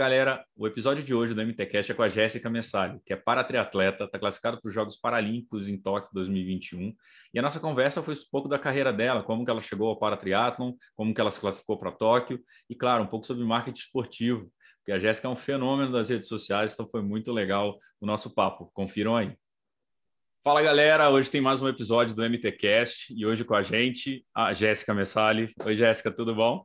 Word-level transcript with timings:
Galera, 0.00 0.42
o 0.56 0.66
episódio 0.66 1.04
de 1.04 1.14
hoje 1.14 1.34
do 1.34 1.42
MTCast 1.42 1.92
é 1.92 1.94
com 1.94 2.02
a 2.02 2.08
Jéssica 2.08 2.48
Messali, 2.48 2.98
que 3.04 3.12
é 3.12 3.16
paratriatleta, 3.16 4.04
está 4.04 4.18
classificada 4.18 4.58
para 4.58 4.66
os 4.66 4.72
Jogos 4.72 4.96
Paralímpicos 4.96 5.68
em 5.68 5.76
Tóquio 5.76 6.08
2021. 6.14 6.94
E 7.34 7.38
a 7.38 7.42
nossa 7.42 7.60
conversa 7.60 8.02
foi 8.02 8.14
um 8.14 8.30
pouco 8.32 8.48
da 8.48 8.58
carreira 8.58 8.94
dela, 8.94 9.22
como 9.22 9.44
que 9.44 9.50
ela 9.50 9.60
chegou 9.60 9.90
ao 9.90 9.98
paratriatlon, 9.98 10.72
como 10.96 11.12
que 11.12 11.20
ela 11.20 11.30
se 11.30 11.38
classificou 11.38 11.78
para 11.78 11.92
Tóquio 11.92 12.40
e, 12.66 12.74
claro, 12.74 13.04
um 13.04 13.06
pouco 13.06 13.26
sobre 13.26 13.44
marketing 13.44 13.78
esportivo, 13.78 14.50
porque 14.78 14.90
a 14.90 14.98
Jéssica 14.98 15.28
é 15.28 15.30
um 15.30 15.36
fenômeno 15.36 15.92
das 15.92 16.08
redes 16.08 16.28
sociais, 16.28 16.72
então 16.72 16.88
foi 16.88 17.02
muito 17.02 17.30
legal 17.30 17.76
o 18.00 18.06
nosso 18.06 18.34
papo. 18.34 18.70
Confiram 18.72 19.14
aí. 19.14 19.36
Fala 20.42 20.62
galera, 20.62 21.10
hoje 21.10 21.30
tem 21.30 21.42
mais 21.42 21.60
um 21.60 21.68
episódio 21.68 22.16
do 22.16 22.24
MTCast 22.24 23.14
e 23.14 23.26
hoje 23.26 23.44
com 23.44 23.54
a 23.54 23.60
gente 23.60 24.24
a 24.34 24.54
Jéssica 24.54 24.94
Messali. 24.94 25.52
Oi 25.62 25.76
Jéssica, 25.76 26.10
tudo 26.10 26.34
bom? 26.34 26.64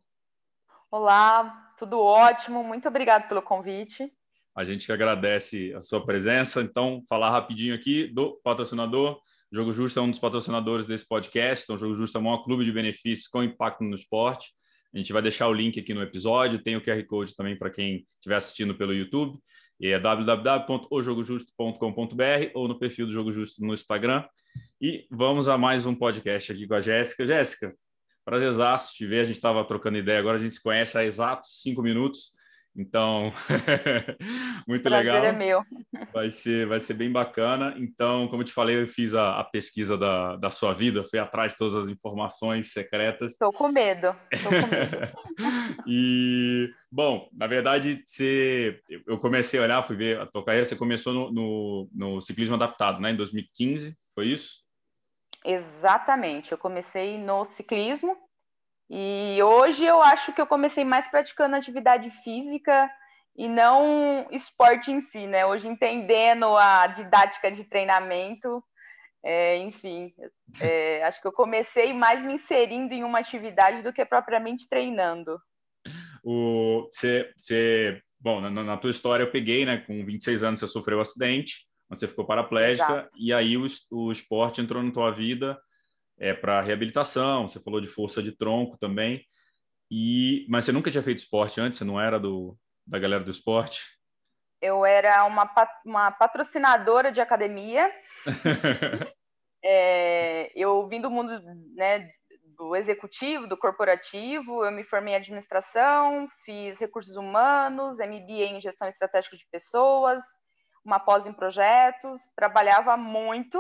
Olá, 0.90 1.65
tudo 1.78 2.00
ótimo. 2.00 2.64
Muito 2.64 2.88
obrigado 2.88 3.28
pelo 3.28 3.42
convite. 3.42 4.10
A 4.56 4.64
gente 4.64 4.90
agradece 4.92 5.74
a 5.74 5.82
sua 5.82 6.06
presença. 6.06 6.62
Então, 6.62 7.02
falar 7.10 7.32
rapidinho 7.32 7.76
aqui 7.76 8.08
do 8.08 8.40
patrocinador. 8.44 9.20
Jogo 9.52 9.72
Justo 9.72 10.00
é 10.00 10.02
um 10.02 10.10
dos 10.10 10.20
patrocinadores 10.20 10.88
desse 10.88 11.08
podcast. 11.08 11.64
Então, 11.64 11.78
Jogo 11.78 11.94
Justo 11.94 12.18
é 12.18 12.22
o 12.22 12.24
maior 12.24 12.44
clube 12.44 12.64
de 12.64 12.72
benefícios 12.72 13.28
com 13.28 13.44
impacto 13.44 13.84
no 13.84 13.96
esporte. 13.96 14.54
A 14.94 14.98
gente 14.98 15.12
vai 15.12 15.22
deixar 15.22 15.50
o 15.50 15.54
link 15.54 15.78
aqui 15.78 15.94
no 15.94 16.02
episódio. 16.02 16.64
Tem 16.64 16.78
o 16.78 16.82
QR 16.82 17.06
Code 17.06 17.36
também 17.36 17.58
para 17.58 17.70
quem 17.70 18.08
estiver 18.16 18.38
assistindo 18.38 18.74
pelo 18.76 18.94
YouTube. 18.94 19.38
E 19.78 19.90
é 19.90 20.00
www.ojogojusto.com.br 20.00 22.52
ou 22.54 22.70
no 22.70 22.80
perfil 22.80 23.08
do 23.08 23.12
Jogo 23.12 23.30
Justo 23.30 23.62
no 23.62 23.74
Instagram. 23.74 24.26
E 24.82 25.06
vamos 25.12 25.50
a 25.50 25.58
mais 25.58 25.86
um 25.86 25.94
podcast 25.94 26.54
aqui 26.54 26.66
com 26.66 26.76
a 26.76 26.82
Jéssica. 26.82 27.26
Jéssica, 27.26 27.76
Prazerzaço 28.26 28.96
te 28.96 29.06
ver, 29.06 29.20
a 29.20 29.26
gente 29.26 29.36
estava 29.36 29.64
trocando 29.64 30.00
ideia, 30.00 30.20
agora 30.20 30.38
a 30.38 30.42
gente 30.42 30.56
se 30.56 30.64
conhece 30.64 30.98
há 30.98 31.06
exatos 31.06 31.62
cinco 31.62 31.84
minutos, 31.84 32.32
então 32.76 33.32
muito 34.68 34.84
Prazer 34.84 35.14
legal. 35.14 35.26
é 35.26 35.32
meu. 35.32 35.64
Vai 36.12 36.30
ser, 36.30 36.68
vai 36.68 36.80
ser 36.80 36.96
bem 36.96 37.10
bacana. 37.10 37.74
Então, 37.78 38.28
como 38.28 38.42
eu 38.42 38.46
te 38.46 38.52
falei, 38.52 38.82
eu 38.82 38.88
fiz 38.88 39.14
a, 39.14 39.40
a 39.40 39.44
pesquisa 39.44 39.98
da, 39.98 40.36
da 40.36 40.50
sua 40.50 40.74
vida, 40.74 41.04
fui 41.04 41.20
atrás 41.20 41.54
de 41.54 41.58
todas 41.60 41.76
as 41.76 41.88
informações 41.88 42.74
secretas. 42.74 43.34
Estou 43.34 43.54
com 43.54 43.70
medo, 43.70 44.14
estou 44.32 44.52
com 44.52 44.68
medo. 44.68 45.78
e, 45.88 46.70
bom, 46.92 47.30
na 47.32 47.48
verdade, 47.48 48.02
você, 48.04 48.82
eu 49.08 49.18
comecei 49.20 49.60
a 49.60 49.64
olhar, 49.64 49.84
fui 49.84 49.96
ver 49.96 50.20
a 50.20 50.26
tua 50.26 50.44
carreira, 50.44 50.66
você 50.66 50.76
começou 50.76 51.14
no, 51.14 51.32
no, 51.32 51.90
no 51.94 52.22
ciclismo 52.22 52.56
adaptado, 52.56 53.00
né, 53.00 53.12
em 53.12 53.16
2015, 53.16 53.96
foi 54.14 54.28
isso? 54.28 54.65
Exatamente, 55.48 56.52
eu 56.52 56.58
comecei 56.58 57.20
no 57.20 57.46
ciclismo 57.46 58.18
e 58.90 59.38
hoje 59.44 59.86
eu 59.86 60.02
acho 60.02 60.34
que 60.34 60.42
eu 60.42 60.48
comecei 60.48 60.84
mais 60.84 61.08
praticando 61.08 61.56
atividade 61.56 62.10
física 62.10 62.90
e 63.38 63.48
não 63.48 64.28
esporte 64.32 64.92
em 64.92 65.00
si, 65.00 65.28
né? 65.28 65.46
Hoje 65.46 65.68
entendendo 65.68 66.58
a 66.58 66.88
didática 66.88 67.52
de 67.52 67.64
treinamento, 67.64 68.64
é, 69.24 69.58
enfim, 69.58 70.12
é, 70.60 71.04
acho 71.06 71.22
que 71.22 71.28
eu 71.28 71.34
comecei 71.34 71.94
mais 71.94 72.24
me 72.24 72.34
inserindo 72.34 72.96
em 72.96 73.04
uma 73.04 73.20
atividade 73.20 73.84
do 73.84 73.94
que 73.94 74.04
propriamente 74.04 74.68
treinando. 74.68 75.40
O, 76.24 76.90
você, 76.92 77.32
você, 77.38 78.02
bom, 78.20 78.42
na, 78.42 78.50
na 78.50 78.78
tua 78.78 78.90
história 78.90 79.24
eu 79.24 79.32
peguei, 79.32 79.64
né? 79.64 79.78
Com 79.86 80.04
26 80.04 80.42
anos 80.42 80.60
você 80.60 80.68
sofreu 80.68 80.98
um 80.98 81.02
acidente 81.02 81.68
onde 81.90 82.00
você 82.00 82.08
ficou 82.08 82.26
paraplégica, 82.26 82.92
Exato. 82.92 83.10
e 83.16 83.34
aí 83.34 83.58
o, 83.58 83.66
o 83.92 84.12
esporte 84.12 84.62
entrou 84.62 84.82
na 84.82 84.92
tua 84.92 85.12
vida 85.12 85.60
é, 86.18 86.34
para 86.34 86.62
reabilitação, 86.62 87.48
você 87.48 87.60
falou 87.60 87.82
de 87.82 87.88
força 87.88 88.22
de 88.22 88.32
tronco 88.32 88.78
também, 88.78 89.26
e 89.92 90.46
mas 90.50 90.66
você 90.66 90.72
nunca 90.72 90.90
tinha 90.90 91.04
feito 91.04 91.20
esporte 91.20 91.62
antes, 91.62 91.78
você 91.78 91.86
não 91.86 92.00
era 92.00 92.20
do, 92.20 92.58
da 92.86 92.98
galera 92.98 93.24
do 93.24 93.32
esporte? 93.32 93.82
Eu 94.62 94.86
era 94.86 95.24
uma, 95.26 95.52
uma 95.86 96.12
patrocinadora 96.12 97.12
de 97.12 97.22
academia. 97.22 97.92
é, 99.64 100.52
eu 100.56 100.88
vim 100.88 101.02
do 101.02 101.12
mundo 101.12 101.40
né, 101.76 102.10
do 102.58 102.76
executivo, 102.76 103.48
do 103.48 103.58
corporativo, 103.58 104.66
eu 104.66 104.72
me 104.72 104.84
formei 104.84 105.14
em 105.14 105.18
administração, 105.18 106.28
fiz 106.44 106.80
recursos 106.80 107.16
humanos, 107.16 107.98
MBA 107.98 108.46
em 108.46 108.62
gestão 108.62 108.88
estratégica 108.88 109.36
de 109.36 109.46
pessoas, 109.52 110.24
uma 110.86 111.00
pós 111.00 111.26
em 111.26 111.34
projetos, 111.34 112.22
trabalhava 112.36 112.96
muito, 112.96 113.60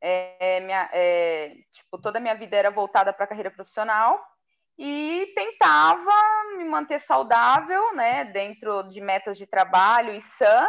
é, 0.00 0.60
minha, 0.60 0.88
é, 0.92 1.56
tipo, 1.72 1.98
toda 1.98 2.18
a 2.18 2.20
minha 2.20 2.34
vida 2.34 2.56
era 2.56 2.70
voltada 2.70 3.12
para 3.12 3.24
a 3.24 3.28
carreira 3.28 3.50
profissional 3.50 4.22
e 4.76 5.32
tentava 5.34 6.12
me 6.56 6.64
manter 6.64 7.00
saudável, 7.00 7.94
né, 7.94 8.24
dentro 8.26 8.84
de 8.84 9.00
metas 9.00 9.36
de 9.36 9.46
trabalho 9.46 10.14
e 10.14 10.20
sã 10.20 10.68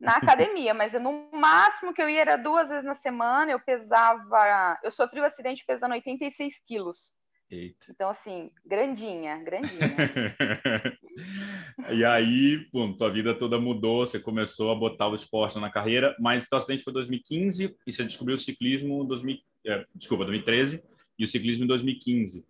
na 0.00 0.16
academia, 0.56 0.72
mas 0.72 0.94
eu, 0.94 1.00
no 1.00 1.28
máximo 1.32 1.92
que 1.92 2.00
eu 2.00 2.08
ia 2.08 2.22
era 2.22 2.36
duas 2.36 2.68
vezes 2.68 2.84
na 2.84 2.94
semana, 2.94 3.52
eu 3.52 3.60
pesava, 3.60 4.78
eu 4.82 4.90
sofri 4.90 5.20
o 5.20 5.22
um 5.22 5.26
acidente 5.26 5.64
pesando 5.66 5.92
86 5.92 6.60
quilos. 6.66 7.12
Eita. 7.52 7.84
Então, 7.90 8.08
assim, 8.08 8.50
grandinha, 8.64 9.36
grandinha. 9.36 9.78
e 11.92 12.02
aí, 12.02 12.66
pum, 12.72 12.96
tua 12.96 13.10
vida 13.10 13.34
toda 13.34 13.60
mudou, 13.60 14.06
você 14.06 14.18
começou 14.18 14.70
a 14.70 14.74
botar 14.74 15.08
o 15.08 15.14
esporte 15.14 15.58
na 15.58 15.70
carreira, 15.70 16.16
mas 16.18 16.48
teu 16.48 16.56
acidente 16.56 16.82
foi 16.82 16.92
em 16.92 16.94
2015 16.94 17.76
e 17.86 17.92
você 17.92 18.04
descobriu 18.04 18.36
o 18.36 18.38
ciclismo 18.38 19.02
em 19.02 19.06
2000, 19.06 19.36
é, 19.66 19.84
desculpa, 19.94 20.24
2013 20.24 20.82
e 21.18 21.24
o 21.24 21.26
ciclismo 21.26 21.64
em 21.64 21.66
2015. 21.66 22.42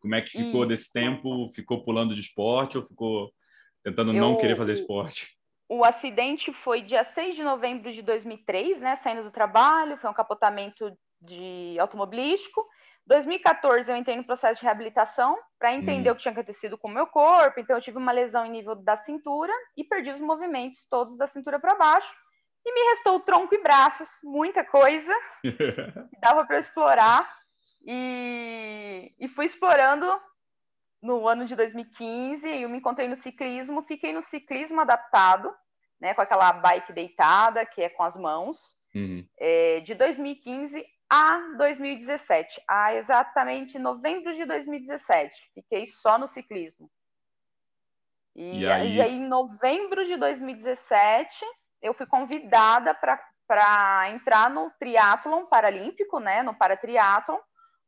Como 0.00 0.16
é 0.16 0.22
que 0.22 0.32
ficou 0.32 0.62
Isso. 0.62 0.70
desse 0.70 0.92
tempo? 0.92 1.48
Ficou 1.50 1.84
pulando 1.84 2.12
de 2.12 2.20
esporte 2.20 2.76
ou 2.76 2.84
ficou 2.84 3.32
tentando 3.84 4.12
Eu... 4.12 4.20
não 4.20 4.36
querer 4.36 4.56
fazer 4.56 4.72
esporte? 4.72 5.34
O 5.70 5.84
acidente 5.84 6.50
foi 6.50 6.80
dia 6.80 7.04
6 7.04 7.36
de 7.36 7.42
novembro 7.42 7.92
de 7.92 8.00
2003, 8.00 8.80
né? 8.80 8.96
Saindo 8.96 9.22
do 9.22 9.30
trabalho, 9.30 9.98
foi 9.98 10.08
um 10.08 10.14
capotamento 10.14 10.90
de 11.20 11.76
automobilístico. 11.78 12.66
2014 13.08 13.90
eu 13.90 13.96
entrei 13.96 14.16
no 14.16 14.24
processo 14.24 14.60
de 14.60 14.66
reabilitação 14.66 15.38
para 15.58 15.72
entender 15.72 16.10
hum. 16.10 16.12
o 16.12 16.16
que 16.16 16.22
tinha 16.22 16.32
acontecido 16.32 16.76
com 16.76 16.88
o 16.88 16.92
meu 16.92 17.06
corpo. 17.06 17.58
Então 17.58 17.76
eu 17.76 17.80
tive 17.80 17.96
uma 17.96 18.12
lesão 18.12 18.44
em 18.44 18.50
nível 18.50 18.74
da 18.76 18.96
cintura 18.96 19.52
e 19.74 19.82
perdi 19.82 20.10
os 20.10 20.20
movimentos 20.20 20.86
todos 20.90 21.16
da 21.16 21.26
cintura 21.26 21.58
para 21.58 21.74
baixo. 21.74 22.14
E 22.64 22.72
me 22.72 22.90
restou 22.90 23.18
tronco 23.20 23.54
e 23.54 23.62
braços, 23.62 24.08
muita 24.22 24.62
coisa. 24.62 25.12
dava 26.20 26.44
para 26.44 26.58
explorar. 26.58 27.26
E, 27.86 29.14
e 29.18 29.26
fui 29.26 29.46
explorando 29.46 30.06
no 31.00 31.26
ano 31.26 31.46
de 31.46 31.56
2015. 31.56 32.46
Eu 32.46 32.68
me 32.68 32.76
encontrei 32.76 33.08
no 33.08 33.16
ciclismo, 33.16 33.82
fiquei 33.84 34.12
no 34.12 34.20
ciclismo 34.20 34.82
adaptado, 34.82 35.50
né, 35.98 36.12
com 36.12 36.20
aquela 36.20 36.52
bike 36.52 36.92
deitada, 36.92 37.64
que 37.64 37.80
é 37.80 37.88
com 37.88 38.02
as 38.02 38.18
mãos. 38.18 38.76
Uhum. 38.94 39.26
É, 39.38 39.80
de 39.80 39.94
2015 39.94 40.84
a 41.08 41.54
2017, 41.56 42.62
a 42.68 42.94
exatamente 42.94 43.78
novembro 43.78 44.32
de 44.34 44.44
2017. 44.44 45.50
Fiquei 45.54 45.86
só 45.86 46.18
no 46.18 46.26
ciclismo. 46.26 46.90
E, 48.36 48.60
e, 48.60 48.70
aí... 48.70 48.96
e 48.96 49.00
aí, 49.00 49.14
em 49.14 49.26
novembro 49.26 50.04
de 50.04 50.16
2017, 50.16 51.44
eu 51.80 51.94
fui 51.94 52.06
convidada 52.06 52.94
para 52.94 54.10
entrar 54.10 54.50
no 54.50 54.70
triatlon 54.78 55.46
paralímpico, 55.46 56.20
né, 56.20 56.42
no 56.42 56.54
paratriatlon, 56.54 57.38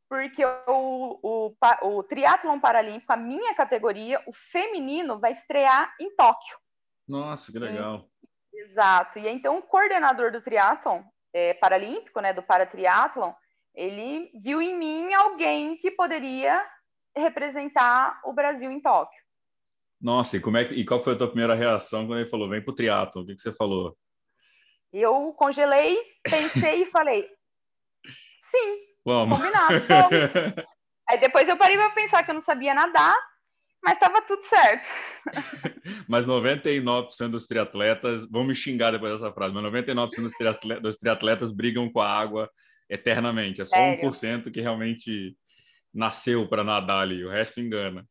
porque 0.09 0.43
o, 0.43 1.19
o, 1.23 1.55
o 1.83 2.03
triatlon 2.03 2.59
paralímpico, 2.59 3.13
a 3.13 3.17
minha 3.17 3.55
categoria, 3.55 4.21
o 4.27 4.33
feminino, 4.33 5.19
vai 5.19 5.31
estrear 5.31 5.93
em 6.01 6.13
Tóquio. 6.15 6.57
Nossa, 7.07 7.51
que 7.51 7.59
legal. 7.59 8.09
E, 8.53 8.61
exato. 8.61 9.19
E 9.19 9.27
então 9.29 9.57
o 9.57 9.61
coordenador 9.61 10.31
do 10.31 10.41
triatlon 10.41 11.01
é, 11.33 11.53
paralímpico, 11.53 12.19
né, 12.19 12.33
do 12.33 12.43
paratriatlon, 12.43 13.31
ele 13.73 14.29
viu 14.35 14.61
em 14.61 14.77
mim 14.77 15.13
alguém 15.13 15.77
que 15.77 15.91
poderia 15.91 16.65
representar 17.15 18.19
o 18.25 18.33
Brasil 18.33 18.71
em 18.71 18.79
Tóquio. 18.79 19.21
Nossa, 19.99 20.37
e, 20.37 20.39
como 20.39 20.57
é 20.57 20.65
que, 20.65 20.73
e 20.73 20.85
qual 20.85 21.01
foi 21.03 21.13
a 21.13 21.17
tua 21.17 21.27
primeira 21.27 21.53
reação 21.53 22.07
quando 22.07 22.19
ele 22.19 22.29
falou, 22.29 22.49
vem 22.49 22.61
pro 22.61 22.73
triatlon? 22.73 23.21
O 23.21 23.25
que, 23.25 23.35
que 23.35 23.41
você 23.41 23.53
falou? 23.53 23.95
Eu 24.91 25.33
congelei, 25.33 25.99
pensei 26.23 26.81
e 26.81 26.85
falei, 26.85 27.29
sim, 28.41 28.77
vamos. 29.05 29.37
combinado, 29.37 29.85
vamos. 29.87 30.65
Aí 31.07 31.19
depois 31.19 31.47
eu 31.47 31.57
parei 31.57 31.77
para 31.77 31.91
pensar 31.91 32.23
que 32.23 32.31
eu 32.31 32.35
não 32.35 32.41
sabia 32.41 32.73
nadar, 32.73 33.15
mas 33.83 33.93
estava 33.93 34.21
tudo 34.21 34.43
certo. 34.43 34.87
mas 36.07 36.25
99% 36.25 37.29
dos 37.29 37.47
triatletas, 37.47 38.29
vão 38.29 38.43
me 38.43 38.53
xingar 38.53 38.91
depois 38.91 39.13
dessa 39.13 39.33
frase, 39.33 39.53
mas 39.53 39.63
99% 39.63 40.21
dos 40.21 40.33
triatletas, 40.33 40.81
dos 40.81 40.97
triatletas 40.97 41.51
brigam 41.51 41.91
com 41.91 41.99
a 41.99 42.09
água 42.09 42.49
eternamente. 42.89 43.61
É 43.61 43.65
só 43.65 43.75
Sério? 43.75 44.09
1% 44.09 44.51
que 44.51 44.61
realmente 44.61 45.35
nasceu 45.93 46.47
para 46.47 46.63
nadar 46.63 47.01
ali, 47.01 47.23
o 47.23 47.29
resto 47.29 47.59
engana. 47.59 48.05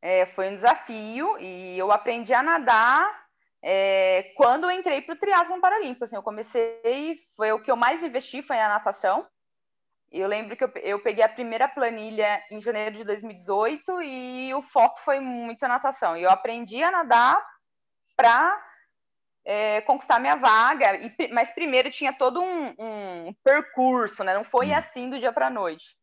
É, 0.00 0.26
foi 0.26 0.50
um 0.50 0.56
desafio 0.56 1.38
e 1.38 1.78
eu 1.78 1.90
aprendi 1.90 2.32
a 2.34 2.42
nadar 2.42 3.24
é, 3.62 4.34
quando 4.36 4.64
eu 4.64 4.70
entrei 4.70 5.00
para 5.00 5.14
o 5.14 5.18
triatlon 5.18 5.60
paralímpico. 5.60 6.04
Assim, 6.04 6.16
eu 6.16 6.22
comecei, 6.22 7.20
foi 7.34 7.50
o 7.52 7.60
que 7.60 7.70
eu 7.70 7.76
mais 7.76 8.02
investi, 8.02 8.42
foi 8.42 8.60
a 8.60 8.68
natação. 8.68 9.26
Eu 10.20 10.28
lembro 10.28 10.56
que 10.56 10.62
eu, 10.62 10.70
eu 10.82 11.00
peguei 11.00 11.24
a 11.24 11.28
primeira 11.28 11.66
planilha 11.66 12.40
em 12.50 12.60
janeiro 12.60 12.94
de 12.96 13.04
2018 13.04 14.02
e 14.02 14.54
o 14.54 14.62
foco 14.62 15.00
foi 15.00 15.18
muito 15.18 15.64
a 15.64 15.68
natação. 15.68 16.16
E 16.16 16.22
eu 16.22 16.30
aprendi 16.30 16.82
a 16.82 16.90
nadar 16.90 17.44
para 18.16 18.64
é, 19.44 19.80
conquistar 19.80 20.20
minha 20.20 20.36
vaga, 20.36 20.96
e, 20.96 21.28
mas 21.32 21.50
primeiro 21.50 21.90
tinha 21.90 22.12
todo 22.12 22.40
um, 22.40 22.74
um 22.78 23.34
percurso, 23.42 24.22
né? 24.22 24.34
Não 24.34 24.44
foi 24.44 24.70
hum. 24.70 24.76
assim 24.76 25.10
do 25.10 25.18
dia 25.18 25.32
para 25.32 25.48
a 25.48 25.50
noite. 25.50 25.96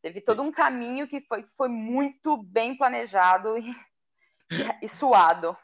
Teve 0.00 0.20
todo 0.20 0.40
um 0.40 0.52
caminho 0.52 1.08
que 1.08 1.20
foi, 1.22 1.44
foi 1.56 1.68
muito 1.68 2.36
bem 2.36 2.76
planejado 2.76 3.58
e, 3.58 3.74
e 4.82 4.88
suado. 4.88 5.56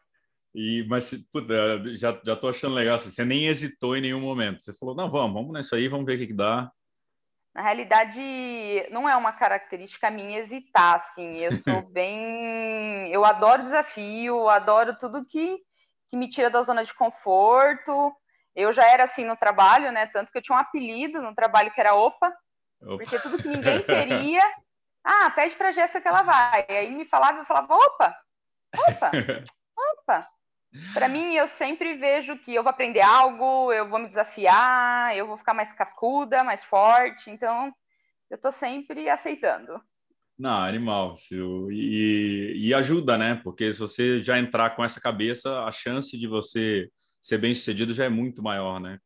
E, 0.53 0.85
mas 0.89 1.13
puta, 1.33 1.55
já, 1.97 2.21
já 2.25 2.37
tô 2.37 2.49
achando 2.49 2.75
legal, 2.75 2.97
assim, 2.97 3.11
você 3.11 3.25
nem 3.25 3.47
hesitou 3.47 3.97
em 3.97 4.01
nenhum 4.01 4.21
momento. 4.21 4.63
Você 4.63 4.73
falou, 4.73 4.95
não, 4.95 5.09
vamos, 5.09 5.35
vamos 5.35 5.53
nessa 5.53 5.77
aí, 5.77 5.89
vamos 5.89 6.07
ver 6.07 6.17
o 6.17 6.19
que, 6.19 6.27
que 6.29 6.35
dá. 6.35 6.71
Na 7.55 7.63
realidade, 7.63 8.21
não 8.91 9.09
é 9.09 9.15
uma 9.17 9.33
característica 9.33 10.11
minha 10.11 10.41
hesitar, 10.41 10.97
assim. 10.97 11.37
Eu 11.37 11.53
sou 11.63 11.83
bem. 11.83 13.09
Eu 13.13 13.25
adoro 13.25 13.63
desafio, 13.63 14.49
adoro 14.49 14.99
tudo 14.99 15.25
que, 15.25 15.59
que 16.11 16.17
me 16.17 16.29
tira 16.29 16.51
da 16.51 16.63
zona 16.63 16.83
de 16.83 16.93
conforto. 16.93 18.13
Eu 18.57 18.73
já 18.73 18.85
era 18.89 19.05
assim 19.05 19.25
no 19.25 19.37
trabalho, 19.37 19.93
né? 19.93 20.07
Tanto 20.07 20.33
que 20.33 20.39
eu 20.39 20.43
tinha 20.43 20.57
um 20.57 20.61
apelido 20.61 21.23
no 21.23 21.35
trabalho 21.35 21.73
que 21.73 21.81
era 21.81 21.95
Opa, 21.95 22.27
Opa. 22.83 22.97
porque 22.97 23.19
tudo 23.21 23.39
que 23.39 23.49
ninguém 23.49 23.83
queria. 23.83 24.41
Ah, 25.07 25.29
pede 25.33 25.55
pra 25.55 25.71
Jéssica 25.71 26.01
que 26.01 26.09
ela 26.09 26.23
vai. 26.23 26.65
E 26.67 26.73
aí 26.73 26.91
me 26.91 27.05
falava, 27.05 27.39
eu 27.39 27.45
falava, 27.45 27.75
opa, 27.75 28.17
opa, 28.89 29.11
opa. 30.01 30.27
Para 30.93 31.09
mim, 31.09 31.35
eu 31.35 31.47
sempre 31.47 31.95
vejo 31.95 32.37
que 32.39 32.55
eu 32.55 32.63
vou 32.63 32.71
aprender 32.71 33.01
algo, 33.01 33.73
eu 33.73 33.89
vou 33.89 33.99
me 33.99 34.09
desafiar, 34.09 35.17
eu 35.17 35.27
vou 35.27 35.37
ficar 35.37 35.55
mais 35.55 35.73
cascuda, 35.73 36.43
mais 36.43 36.65
forte. 36.65 37.31
Então, 37.31 37.73
eu 38.31 38.37
estou 38.37 38.51
sempre 38.51 39.09
aceitando. 39.09 39.81
Não, 40.39 40.63
animal. 40.63 41.15
E, 41.71 42.55
e 42.57 42.75
ajuda, 42.75 43.17
né? 43.17 43.41
Porque 43.43 43.73
se 43.73 43.79
você 43.79 44.23
já 44.23 44.39
entrar 44.39 44.71
com 44.71 44.85
essa 44.85 45.01
cabeça, 45.01 45.65
a 45.65 45.71
chance 45.71 46.19
de 46.19 46.27
você 46.27 46.91
ser 47.21 47.39
bem 47.39 47.55
sucedido 47.55 47.95
já 47.95 48.05
é 48.05 48.09
muito 48.09 48.43
maior, 48.43 48.81
né? 48.81 48.99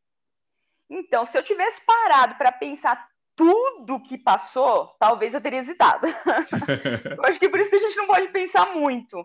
Então, 0.91 1.27
se 1.27 1.37
eu 1.37 1.43
tivesse 1.43 1.83
parado 1.85 2.35
para 2.37 2.51
pensar 2.51 3.09
tudo 3.37 4.03
que 4.03 4.17
passou, 4.17 4.87
talvez 4.99 5.35
eu 5.35 5.41
teria 5.41 5.61
hesitado. 5.61 6.07
eu 7.17 7.25
acho 7.25 7.39
que 7.39 7.49
por 7.49 7.61
isso 7.61 7.71
que 7.71 7.77
a 7.77 7.81
gente 7.81 7.97
não 7.97 8.07
pode 8.07 8.29
pensar 8.29 8.75
muito. 8.75 9.25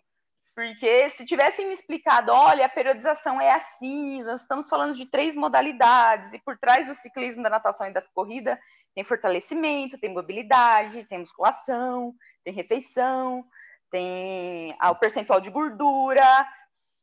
Porque 0.56 1.10
se 1.10 1.26
tivessem 1.26 1.66
me 1.66 1.74
explicado, 1.74 2.32
olha, 2.32 2.66
a 2.66 2.70
periodização 2.70 3.42
é 3.42 3.52
assim, 3.52 4.22
nós 4.24 4.42
estamos 4.42 4.68
falando 4.68 4.94
de 4.94 5.08
três 5.08 5.36
modalidades, 5.36 6.32
e 6.32 6.40
por 6.40 6.58
trás 6.60 6.86
do 6.86 6.94
ciclismo, 6.94 7.42
da 7.42 7.50
natação 7.50 7.88
e 7.88 7.94
da 7.94 8.04
corrida, 8.14 8.60
tem 8.94 9.04
fortalecimento, 9.04 9.98
tem 9.98 10.14
mobilidade, 10.14 11.06
tem 11.06 11.18
musculação, 11.18 12.14
tem 12.44 12.54
refeição, 12.54 13.44
tem 13.90 14.76
o 14.80 14.96
percentual 14.96 15.42
de 15.42 15.50
gordura, 15.50 16.48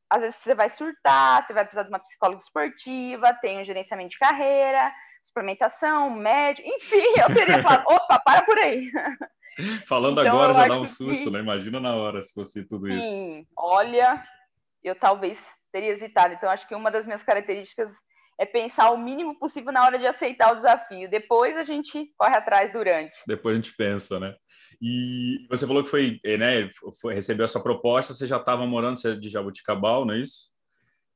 às 0.08 0.22
vezes 0.22 0.36
você 0.36 0.54
vai 0.54 0.68
surtar, 0.68 1.42
você 1.42 1.52
vai 1.52 1.64
precisar 1.64 1.82
de 1.82 1.88
uma 1.88 1.98
psicóloga 1.98 2.42
esportiva, 2.42 3.32
tem 3.34 3.60
um 3.60 3.64
gerenciamento 3.64 4.10
de 4.10 4.18
carreira, 4.18 4.92
suplementação, 5.22 6.10
médico, 6.10 6.68
enfim, 6.68 7.02
eu 7.20 7.34
teria 7.34 7.62
falado, 7.62 7.84
opa, 7.86 8.18
para 8.18 8.42
por 8.44 8.58
aí. 8.58 8.90
Falando 9.86 10.20
então, 10.20 10.40
agora 10.40 10.54
já 10.54 10.66
dá 10.66 10.80
um 10.80 10.86
susto, 10.86 11.24
que... 11.24 11.30
né? 11.30 11.40
Imagina 11.40 11.80
na 11.80 11.94
hora 11.94 12.22
se 12.22 12.32
fosse 12.32 12.64
tudo 12.66 12.88
isso. 12.88 13.02
Sim, 13.02 13.46
olha, 13.56 14.24
eu 14.82 14.94
talvez 14.94 15.38
teria 15.72 15.90
hesitado. 15.90 16.34
Então, 16.34 16.50
acho 16.50 16.66
que 16.66 16.74
uma 16.74 16.90
das 16.90 17.06
minhas 17.06 17.22
características 17.22 17.90
é 18.38 18.46
pensar 18.46 18.90
o 18.90 18.96
mínimo 18.96 19.38
possível 19.38 19.70
na 19.70 19.84
hora 19.84 19.98
de 19.98 20.06
aceitar 20.06 20.52
o 20.52 20.56
desafio. 20.56 21.10
Depois 21.10 21.56
a 21.56 21.62
gente 21.62 22.10
corre 22.16 22.36
atrás 22.36 22.72
durante. 22.72 23.16
Depois 23.26 23.54
a 23.54 23.56
gente 23.60 23.76
pensa, 23.76 24.18
né? 24.18 24.34
E 24.80 25.46
você 25.50 25.66
falou 25.66 25.84
que 25.84 25.90
foi, 25.90 26.18
né? 26.38 26.70
Foi, 27.02 27.12
recebeu 27.12 27.44
essa 27.44 27.60
proposta, 27.60 28.14
você 28.14 28.26
já 28.26 28.38
estava 28.38 28.64
morando 28.66 28.98
você 28.98 29.12
é 29.12 29.14
de 29.14 29.28
Jabuticabal, 29.28 30.06
não 30.06 30.14
é 30.14 30.18
isso? 30.18 30.49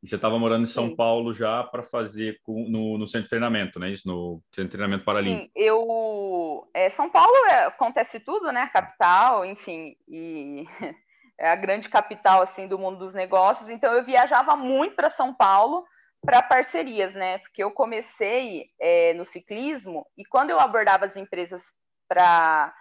E 0.04 0.06
você 0.06 0.16
estava 0.16 0.38
morando 0.38 0.64
em 0.64 0.66
São 0.66 0.88
Sim. 0.88 0.96
Paulo 0.96 1.32
já 1.32 1.64
para 1.64 1.82
fazer 1.82 2.38
no, 2.46 2.98
no, 2.98 3.08
centro 3.08 3.22
de 3.22 3.30
treinamento, 3.30 3.78
né? 3.80 3.88
Isso, 3.88 4.06
no 4.06 4.42
centro 4.52 4.64
de 4.64 4.72
treinamento 4.72 5.02
paralímpico. 5.02 5.46
Sim, 5.46 5.50
eu... 5.56 6.68
É, 6.74 6.90
São 6.90 7.08
Paulo 7.08 7.34
é, 7.46 7.64
acontece 7.64 8.20
tudo, 8.20 8.52
né? 8.52 8.68
Capital, 8.70 9.46
enfim, 9.46 9.96
e 10.06 10.66
é 11.40 11.48
a 11.48 11.56
grande 11.56 11.88
capital, 11.88 12.42
assim, 12.42 12.68
do 12.68 12.78
mundo 12.78 12.98
dos 12.98 13.14
negócios. 13.14 13.70
Então, 13.70 13.94
eu 13.94 14.04
viajava 14.04 14.54
muito 14.54 14.94
para 14.94 15.08
São 15.08 15.32
Paulo 15.32 15.86
para 16.20 16.42
parcerias, 16.42 17.14
né? 17.14 17.38
Porque 17.38 17.64
eu 17.64 17.70
comecei 17.70 18.66
é, 18.78 19.14
no 19.14 19.24
ciclismo 19.24 20.06
e 20.18 20.24
quando 20.26 20.50
eu 20.50 20.60
abordava 20.60 21.06
as 21.06 21.16
empresas 21.16 21.72
para 22.06 22.74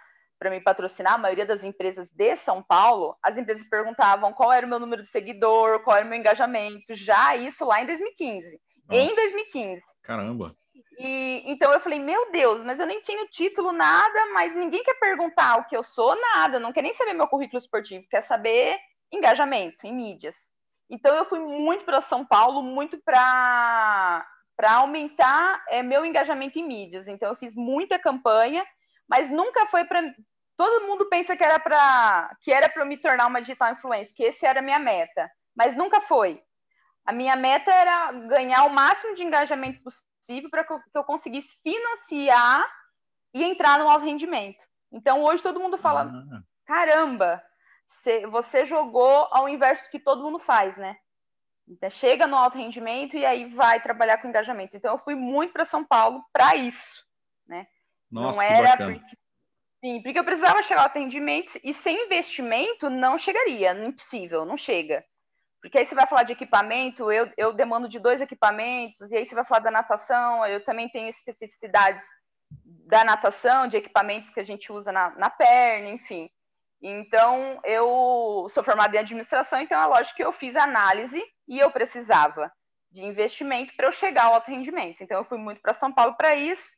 para 0.44 0.50
me 0.50 0.60
patrocinar, 0.60 1.14
a 1.14 1.18
maioria 1.18 1.46
das 1.46 1.64
empresas 1.64 2.06
de 2.12 2.36
São 2.36 2.62
Paulo, 2.62 3.16
as 3.22 3.38
empresas 3.38 3.66
perguntavam 3.66 4.30
qual 4.34 4.52
era 4.52 4.66
o 4.66 4.68
meu 4.68 4.78
número 4.78 5.00
de 5.00 5.08
seguidor, 5.08 5.82
qual 5.82 5.96
era 5.96 6.04
o 6.04 6.08
meu 6.08 6.18
engajamento, 6.18 6.84
já 6.90 7.34
isso 7.34 7.64
lá 7.64 7.80
em 7.80 7.86
2015. 7.86 8.60
Nossa. 8.86 9.02
Em 9.02 9.14
2015. 9.14 9.82
Caramba. 10.02 10.48
E 10.98 11.42
então 11.46 11.72
eu 11.72 11.80
falei, 11.80 11.98
meu 11.98 12.30
Deus, 12.30 12.62
mas 12.62 12.78
eu 12.78 12.86
nem 12.86 13.00
tinha 13.00 13.22
o 13.22 13.28
título, 13.28 13.72
nada, 13.72 14.32
mas 14.34 14.54
ninguém 14.54 14.82
quer 14.82 14.98
perguntar 14.98 15.56
o 15.56 15.64
que 15.64 15.74
eu 15.74 15.82
sou, 15.82 16.14
nada, 16.20 16.60
não 16.60 16.74
quer 16.74 16.82
nem 16.82 16.92
saber 16.92 17.14
meu 17.14 17.26
currículo 17.26 17.58
esportivo, 17.58 18.04
quer 18.10 18.20
saber 18.20 18.76
engajamento 19.10 19.86
em 19.86 19.94
mídias. 19.94 20.36
Então 20.90 21.16
eu 21.16 21.24
fui 21.24 21.38
muito 21.38 21.86
para 21.86 22.02
São 22.02 22.22
Paulo, 22.26 22.62
muito 22.62 23.00
para 23.02 24.26
para 24.56 24.74
aumentar 24.74 25.64
é, 25.68 25.82
meu 25.82 26.04
engajamento 26.04 26.58
em 26.58 26.62
mídias. 26.62 27.08
Então 27.08 27.30
eu 27.30 27.34
fiz 27.34 27.54
muita 27.56 27.98
campanha 27.98 28.64
mas 29.08 29.28
nunca 29.30 29.66
foi 29.66 29.84
para 29.84 30.02
todo 30.56 30.86
mundo 30.86 31.06
pensa 31.06 31.36
que 31.36 31.44
era 31.44 31.58
para 31.58 32.36
que 32.40 32.52
era 32.52 32.68
para 32.68 32.82
eu 32.82 32.86
me 32.86 32.96
tornar 32.96 33.26
uma 33.26 33.40
digital 33.40 33.72
influencer, 33.72 34.14
que 34.14 34.24
esse 34.24 34.46
era 34.46 34.60
a 34.60 34.62
minha 34.62 34.78
meta, 34.78 35.30
mas 35.54 35.74
nunca 35.74 36.00
foi. 36.00 36.42
A 37.04 37.12
minha 37.12 37.36
meta 37.36 37.70
era 37.70 38.12
ganhar 38.12 38.64
o 38.64 38.72
máximo 38.72 39.14
de 39.14 39.22
engajamento 39.22 39.82
possível 39.82 40.48
para 40.50 40.64
que 40.64 40.72
eu 40.94 41.04
conseguisse 41.04 41.54
financiar 41.62 42.64
e 43.32 43.42
entrar 43.42 43.78
no 43.78 43.88
alto 43.88 44.04
rendimento. 44.04 44.64
Então 44.90 45.22
hoje 45.22 45.42
todo 45.42 45.60
mundo 45.60 45.76
fala: 45.76 46.10
ah. 46.32 46.40
caramba, 46.64 47.42
você 48.30 48.64
jogou 48.64 49.28
ao 49.30 49.48
inverso 49.48 49.84
do 49.84 49.90
que 49.90 49.98
todo 49.98 50.22
mundo 50.22 50.38
faz, 50.38 50.76
né? 50.76 50.96
Então, 51.66 51.88
chega 51.88 52.26
no 52.26 52.36
alto 52.36 52.58
rendimento 52.58 53.16
e 53.16 53.24
aí 53.24 53.46
vai 53.46 53.80
trabalhar 53.80 54.18
com 54.18 54.28
engajamento. 54.28 54.76
Então 54.76 54.92
eu 54.92 54.98
fui 54.98 55.14
muito 55.14 55.52
para 55.52 55.64
São 55.64 55.84
Paulo 55.84 56.22
para 56.32 56.54
isso, 56.56 57.04
né? 57.46 57.66
Nossa, 58.10 58.36
não 58.36 58.48
era 58.48 58.76
porque, 58.76 59.16
sim, 59.84 60.00
porque 60.00 60.18
eu 60.18 60.24
precisava 60.24 60.62
chegar 60.62 60.80
ao 60.80 60.86
atendimento 60.86 61.60
e 61.62 61.74
sem 61.74 62.06
investimento 62.06 62.88
não 62.88 63.18
chegaria, 63.18 63.74
impossível, 63.74 64.46
não 64.46 64.56
chega. 64.56 65.04
Porque 65.60 65.78
aí 65.78 65.84
você 65.84 65.94
vai 65.94 66.06
falar 66.06 66.22
de 66.22 66.32
equipamento, 66.32 67.12
eu, 67.12 67.30
eu 67.36 67.52
demando 67.52 67.86
de 67.86 67.98
dois 67.98 68.22
equipamentos, 68.22 69.10
e 69.10 69.16
aí 69.16 69.26
você 69.26 69.34
vai 69.34 69.44
falar 69.44 69.60
da 69.60 69.70
natação, 69.70 70.46
eu 70.46 70.64
também 70.64 70.88
tenho 70.88 71.08
especificidades 71.08 72.02
da 72.86 73.04
natação, 73.04 73.66
de 73.66 73.76
equipamentos 73.76 74.30
que 74.30 74.40
a 74.40 74.44
gente 74.44 74.72
usa 74.72 74.90
na, 74.90 75.10
na 75.16 75.28
perna, 75.28 75.90
enfim. 75.90 76.30
Então, 76.80 77.60
eu 77.64 78.46
sou 78.48 78.62
formada 78.62 78.96
em 78.96 79.00
administração, 79.00 79.60
então 79.60 79.80
é 79.80 79.86
lógico 79.86 80.16
que 80.16 80.24
eu 80.24 80.32
fiz 80.32 80.56
análise 80.56 81.22
e 81.46 81.58
eu 81.58 81.70
precisava 81.70 82.50
de 82.90 83.02
investimento 83.02 83.74
para 83.76 83.86
eu 83.86 83.92
chegar 83.92 84.24
ao 84.24 84.34
alto 84.34 84.50
rendimento. 84.50 85.02
Então, 85.02 85.18
eu 85.18 85.24
fui 85.24 85.38
muito 85.38 85.60
para 85.60 85.74
São 85.74 85.92
Paulo 85.92 86.14
para 86.14 86.34
isso. 86.34 86.68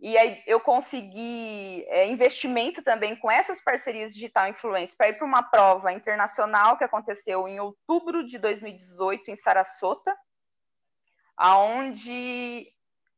E 0.00 0.16
aí 0.16 0.42
eu 0.46 0.60
consegui 0.60 1.84
é, 1.88 2.06
investimento 2.06 2.82
também 2.82 3.16
com 3.16 3.28
essas 3.28 3.60
parcerias 3.60 4.14
digital 4.14 4.46
influência 4.46 4.96
para 4.96 5.08
ir 5.08 5.14
para 5.14 5.26
uma 5.26 5.42
prova 5.42 5.92
internacional 5.92 6.76
que 6.76 6.84
aconteceu 6.84 7.48
em 7.48 7.58
outubro 7.58 8.24
de 8.24 8.38
2018 8.38 9.30
em 9.30 9.36
Sarasota, 9.36 10.16
aonde 11.36 12.68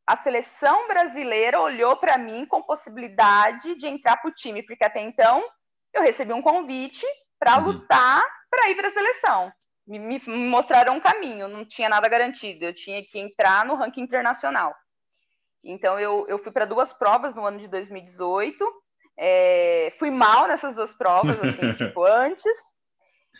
a 0.06 0.16
seleção 0.16 0.88
brasileira 0.88 1.60
olhou 1.60 1.96
para 1.96 2.16
mim 2.16 2.46
com 2.46 2.62
possibilidade 2.62 3.74
de 3.74 3.86
entrar 3.86 4.16
para 4.16 4.30
o 4.30 4.34
time, 4.34 4.62
porque 4.62 4.84
até 4.84 5.00
então 5.00 5.44
eu 5.92 6.02
recebi 6.02 6.32
um 6.32 6.42
convite 6.42 7.06
para 7.38 7.58
uhum. 7.58 7.66
lutar 7.66 8.22
para 8.50 8.70
ir 8.70 8.74
para 8.74 8.88
a 8.88 8.92
seleção. 8.92 9.52
Me, 9.86 9.98
me 9.98 10.20
mostraram 10.48 10.94
um 10.94 11.00
caminho, 11.00 11.46
não 11.46 11.64
tinha 11.64 11.88
nada 11.88 12.08
garantido, 12.08 12.64
eu 12.64 12.74
tinha 12.74 13.04
que 13.04 13.18
entrar 13.18 13.66
no 13.66 13.74
ranking 13.74 14.00
internacional. 14.00 14.74
Então, 15.62 15.98
eu, 15.98 16.26
eu 16.28 16.38
fui 16.38 16.50
para 16.50 16.64
duas 16.64 16.92
provas 16.92 17.34
no 17.34 17.44
ano 17.44 17.58
de 17.58 17.68
2018. 17.68 18.64
É, 19.18 19.92
fui 19.98 20.10
mal 20.10 20.48
nessas 20.48 20.76
duas 20.76 20.94
provas, 20.94 21.38
assim, 21.40 21.74
tipo, 21.76 22.04
antes. 22.04 22.56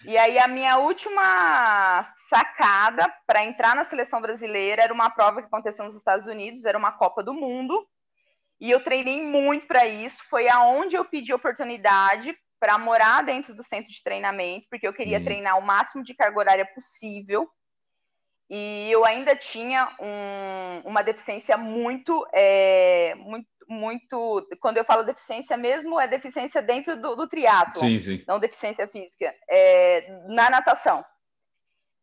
E 0.05 0.17
aí 0.17 0.39
a 0.39 0.49
minha 0.49 0.79
última 0.79 2.15
sacada 2.29 3.13
para 3.27 3.45
entrar 3.45 3.75
na 3.75 3.85
seleção 3.85 4.21
brasileira 4.21 4.83
era 4.83 4.93
uma 4.93 5.11
prova 5.11 5.41
que 5.41 5.47
aconteceu 5.47 5.85
nos 5.85 5.95
Estados 5.95 6.27
Unidos, 6.27 6.65
era 6.65 6.79
uma 6.79 6.93
Copa 6.93 7.23
do 7.23 7.35
Mundo. 7.35 7.87
E 8.61 8.71
eu 8.71 8.83
treinei 8.83 9.23
muito 9.23 9.67
para 9.67 9.87
isso, 9.87 10.23
foi 10.29 10.49
aonde 10.49 10.97
eu 10.97 11.05
pedi 11.05 11.33
oportunidade 11.33 12.37
para 12.59 12.77
morar 12.79 13.25
dentro 13.25 13.55
do 13.55 13.63
centro 13.63 13.91
de 13.91 14.03
treinamento, 14.03 14.67
porque 14.71 14.87
eu 14.87 14.93
queria 14.93 15.19
hum. 15.19 15.25
treinar 15.25 15.59
o 15.59 15.63
máximo 15.63 16.05
de 16.05 16.15
carga 16.15 16.39
horária 16.39 16.67
possível. 16.75 17.49
E 18.51 18.91
eu 18.91 19.07
ainda 19.07 19.37
tinha 19.37 19.97
um, 20.01 20.89
uma 20.89 21.03
deficiência 21.03 21.57
muito, 21.57 22.27
é, 22.33 23.15
muito, 23.15 23.47
muito. 23.69 24.49
Quando 24.61 24.77
eu 24.77 24.85
falo 24.85 25.05
deficiência 25.05 25.57
mesmo, 25.57 26.01
é 26.01 26.09
deficiência 26.09 26.61
dentro 26.61 27.01
do, 27.01 27.15
do 27.15 27.29
triatlo, 27.29 27.77
sim, 27.77 28.01
sim. 28.01 28.25
não 28.27 28.41
deficiência 28.41 28.89
física, 28.89 29.33
é, 29.49 30.25
na 30.27 30.51
natação. 30.51 31.05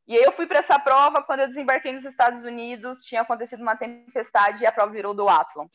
E 0.08 0.16
aí 0.16 0.24
eu 0.24 0.32
fui 0.32 0.48
para 0.48 0.60
essa 0.60 0.80
prova, 0.80 1.22
quando 1.22 1.42
eu 1.42 1.48
desembarquei 1.48 1.92
nos 1.92 2.06
Estados 2.06 2.42
Unidos, 2.42 3.04
tinha 3.04 3.22
acontecido 3.22 3.62
uma 3.62 3.76
tempestade 3.76 4.64
e 4.64 4.66
a 4.66 4.72
prova 4.72 4.90
virou 4.94 5.14
do 5.14 5.28
Athlon. 5.28 5.68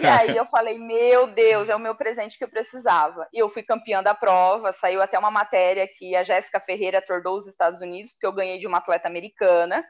e 0.00 0.06
aí 0.06 0.36
eu 0.36 0.46
falei, 0.46 0.78
meu 0.78 1.26
Deus, 1.26 1.68
é 1.68 1.74
o 1.74 1.80
meu 1.80 1.96
presente 1.96 2.38
que 2.38 2.44
eu 2.44 2.48
precisava. 2.48 3.26
E 3.32 3.38
eu 3.38 3.48
fui 3.48 3.64
campeã 3.64 4.00
da 4.00 4.14
prova, 4.14 4.72
saiu 4.72 5.02
até 5.02 5.18
uma 5.18 5.30
matéria 5.30 5.88
que 5.88 6.14
a 6.14 6.22
Jéssica 6.22 6.60
Ferreira 6.60 7.02
tordou 7.02 7.36
os 7.36 7.48
Estados 7.48 7.80
Unidos, 7.80 8.12
porque 8.12 8.26
eu 8.26 8.32
ganhei 8.32 8.60
de 8.60 8.66
uma 8.68 8.78
atleta 8.78 9.08
americana, 9.08 9.84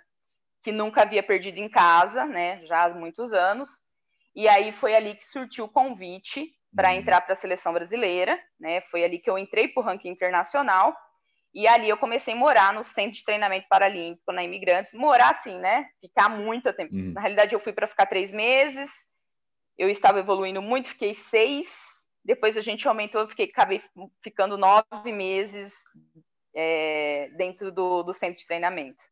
que 0.63 0.73
nunca 0.73 1.03
havia 1.03 1.23
perdido 1.23 1.59
em 1.59 1.69
casa, 1.69 2.25
né, 2.25 2.65
já 2.65 2.85
há 2.85 2.89
muitos 2.89 3.35
anos. 3.35 3.69
E 4.35 4.49
aí 4.49 4.73
foi 4.73 4.95
ali 4.95 5.15
que 5.15 5.27
surtiu 5.27 5.67
o 5.67 5.69
convite 5.69 6.51
para 6.75 6.89
uhum. 6.89 6.95
entrar 6.95 7.21
para 7.21 7.35
a 7.35 7.37
seleção 7.37 7.75
brasileira, 7.75 8.39
né? 8.59 8.81
Foi 8.83 9.05
ali 9.05 9.19
que 9.19 9.29
eu 9.29 9.39
entrei 9.39 9.69
para 9.69 9.83
o 9.83 9.85
ranking 9.85 10.09
internacional 10.09 10.95
e 11.55 11.67
ali 11.67 11.89
eu 11.89 11.97
comecei 11.97 12.35
a 12.35 12.37
morar 12.37 12.73
no 12.73 12.83
centro 12.83 13.13
de 13.13 13.25
treinamento 13.25 13.67
paralímpico 13.69 14.33
na 14.33 14.45
Imigrantes. 14.45 14.93
Morar 14.93 15.31
assim, 15.31 15.57
né? 15.59 15.89
Ficar 16.01 16.29
muito 16.29 16.73
tempo. 16.73 16.95
Uhum. 16.95 17.13
Na 17.13 17.21
realidade, 17.21 17.55
eu 17.55 17.61
fui 17.61 17.73
para 17.73 17.87
ficar 17.87 18.07
três 18.07 18.31
meses. 18.31 18.91
Eu 19.77 19.89
estava 19.89 20.19
evoluindo 20.19 20.61
muito, 20.61 20.89
fiquei 20.89 21.15
seis. 21.15 21.69
Depois 22.25 22.57
a 22.57 22.61
gente 22.61 22.87
aumentou, 22.87 23.27
fiquei, 23.27 23.47
acabei 23.47 23.81
ficando 24.23 24.59
nove 24.59 25.13
meses 25.13 25.73
é, 26.55 27.31
dentro 27.37 27.73
do, 27.73 28.03
do 28.03 28.13
centro 28.13 28.39
de 28.39 28.47
treinamento. 28.47 29.03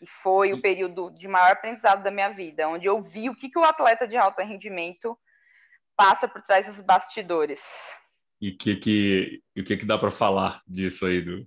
E 0.00 0.06
foi 0.06 0.52
o 0.52 0.60
período 0.60 1.10
de 1.10 1.28
maior 1.28 1.52
aprendizado 1.52 2.02
da 2.02 2.10
minha 2.10 2.30
vida, 2.30 2.68
onde 2.68 2.86
eu 2.86 3.02
vi 3.02 3.28
o 3.28 3.36
que, 3.36 3.48
que 3.48 3.58
o 3.58 3.64
atleta 3.64 4.08
de 4.08 4.16
alto 4.16 4.40
rendimento 4.42 5.16
passa 5.96 6.26
por 6.26 6.42
trás 6.42 6.66
dos 6.66 6.80
bastidores. 6.80 7.60
E 8.40 8.50
que 8.50 8.74
que, 8.76 9.42
o 9.56 9.62
que, 9.62 9.76
que 9.76 9.84
dá 9.84 9.96
para 9.96 10.10
falar 10.10 10.60
disso 10.66 11.06
aí, 11.06 11.20
do, 11.20 11.46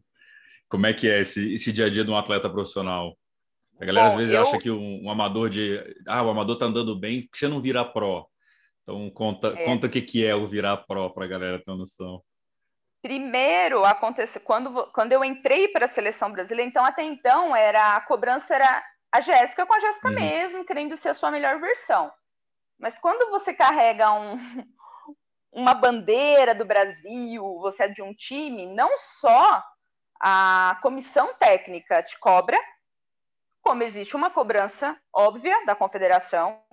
como 0.69 0.87
é 0.87 0.93
que 0.93 1.09
é 1.09 1.21
esse, 1.21 1.53
esse 1.53 1.71
dia 1.71 1.85
a 1.85 1.89
dia 1.89 2.03
de 2.03 2.11
um 2.11 2.17
atleta 2.17 2.49
profissional? 2.49 3.17
A 3.79 3.85
galera 3.85 4.07
Bom, 4.07 4.11
às 4.13 4.17
vezes 4.19 4.33
eu... 4.33 4.41
acha 4.41 4.57
que 4.57 4.71
um, 4.71 5.03
um, 5.03 5.09
amador 5.09 5.49
de. 5.49 5.79
Ah, 6.07 6.23
o 6.23 6.29
amador 6.29 6.57
tá 6.57 6.65
andando 6.65 6.97
bem, 6.97 7.27
que 7.31 7.37
você 7.37 7.47
não 7.47 7.61
virar 7.61 7.85
pró? 7.85 8.25
Então 8.83 9.09
conta, 9.09 9.47
é. 9.49 9.65
conta 9.65 9.87
o 9.87 9.89
que, 9.89 10.01
que 10.01 10.25
é 10.25 10.35
o 10.35 10.47
virar 10.47 10.77
pró 10.77 11.09
para 11.09 11.25
a 11.25 11.27
galera 11.27 11.59
ter 11.59 11.69
uma 11.71 11.77
noção. 11.77 12.21
Primeiro 13.01 13.85
aconteceu 13.85 14.41
quando, 14.41 14.87
quando 14.91 15.11
eu 15.11 15.23
entrei 15.23 15.67
para 15.67 15.85
a 15.85 15.89
seleção 15.89 16.31
brasileira, 16.31 16.67
então 16.67 16.83
até 16.83 17.03
então 17.03 17.55
era 17.55 17.95
a 17.95 18.01
cobrança 18.01 18.55
era 18.55 18.83
a 19.11 19.21
Jéssica 19.21 19.65
com 19.65 19.73
a 19.73 19.79
Jéssica 19.79 20.07
uhum. 20.07 20.15
mesmo, 20.15 20.65
querendo 20.65 20.95
ser 20.95 21.09
a 21.09 21.13
sua 21.13 21.31
melhor 21.31 21.59
versão. 21.59 22.11
Mas 22.79 22.97
quando 22.97 23.29
você 23.29 23.53
carrega 23.53 24.11
um, 24.11 24.37
uma 25.51 25.73
bandeira 25.73 26.53
do 26.55 26.65
Brasil, 26.65 27.43
você 27.59 27.83
é 27.83 27.87
de 27.87 28.01
um 28.01 28.13
time, 28.13 28.65
não 28.65 28.97
só 28.97 29.63
a 30.27 30.79
comissão 30.81 31.35
técnica 31.35 32.01
te 32.01 32.17
cobra, 32.17 32.59
como 33.61 33.83
existe 33.83 34.15
uma 34.15 34.31
cobrança 34.31 34.99
óbvia 35.13 35.63
da 35.67 35.75
confederação, 35.75 36.63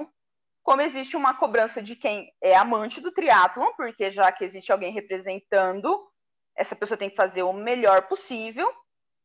como 0.63 0.81
existe 0.81 1.19
uma 1.19 1.35
cobrança 1.35 1.83
de 1.83 1.95
quem 1.95 2.33
é 2.43 2.57
amante 2.57 2.99
do 2.99 3.13
triatlon, 3.13 3.71
porque 3.77 4.11
já 4.11 4.33
que 4.33 4.43
existe 4.43 4.73
alguém 4.73 4.91
representando, 4.91 6.03
essa 6.57 6.75
pessoa 6.75 6.97
tem 6.97 7.11
que 7.11 7.17
fazer 7.17 7.43
o 7.43 7.53
melhor 7.53 8.09
possível, 8.09 8.73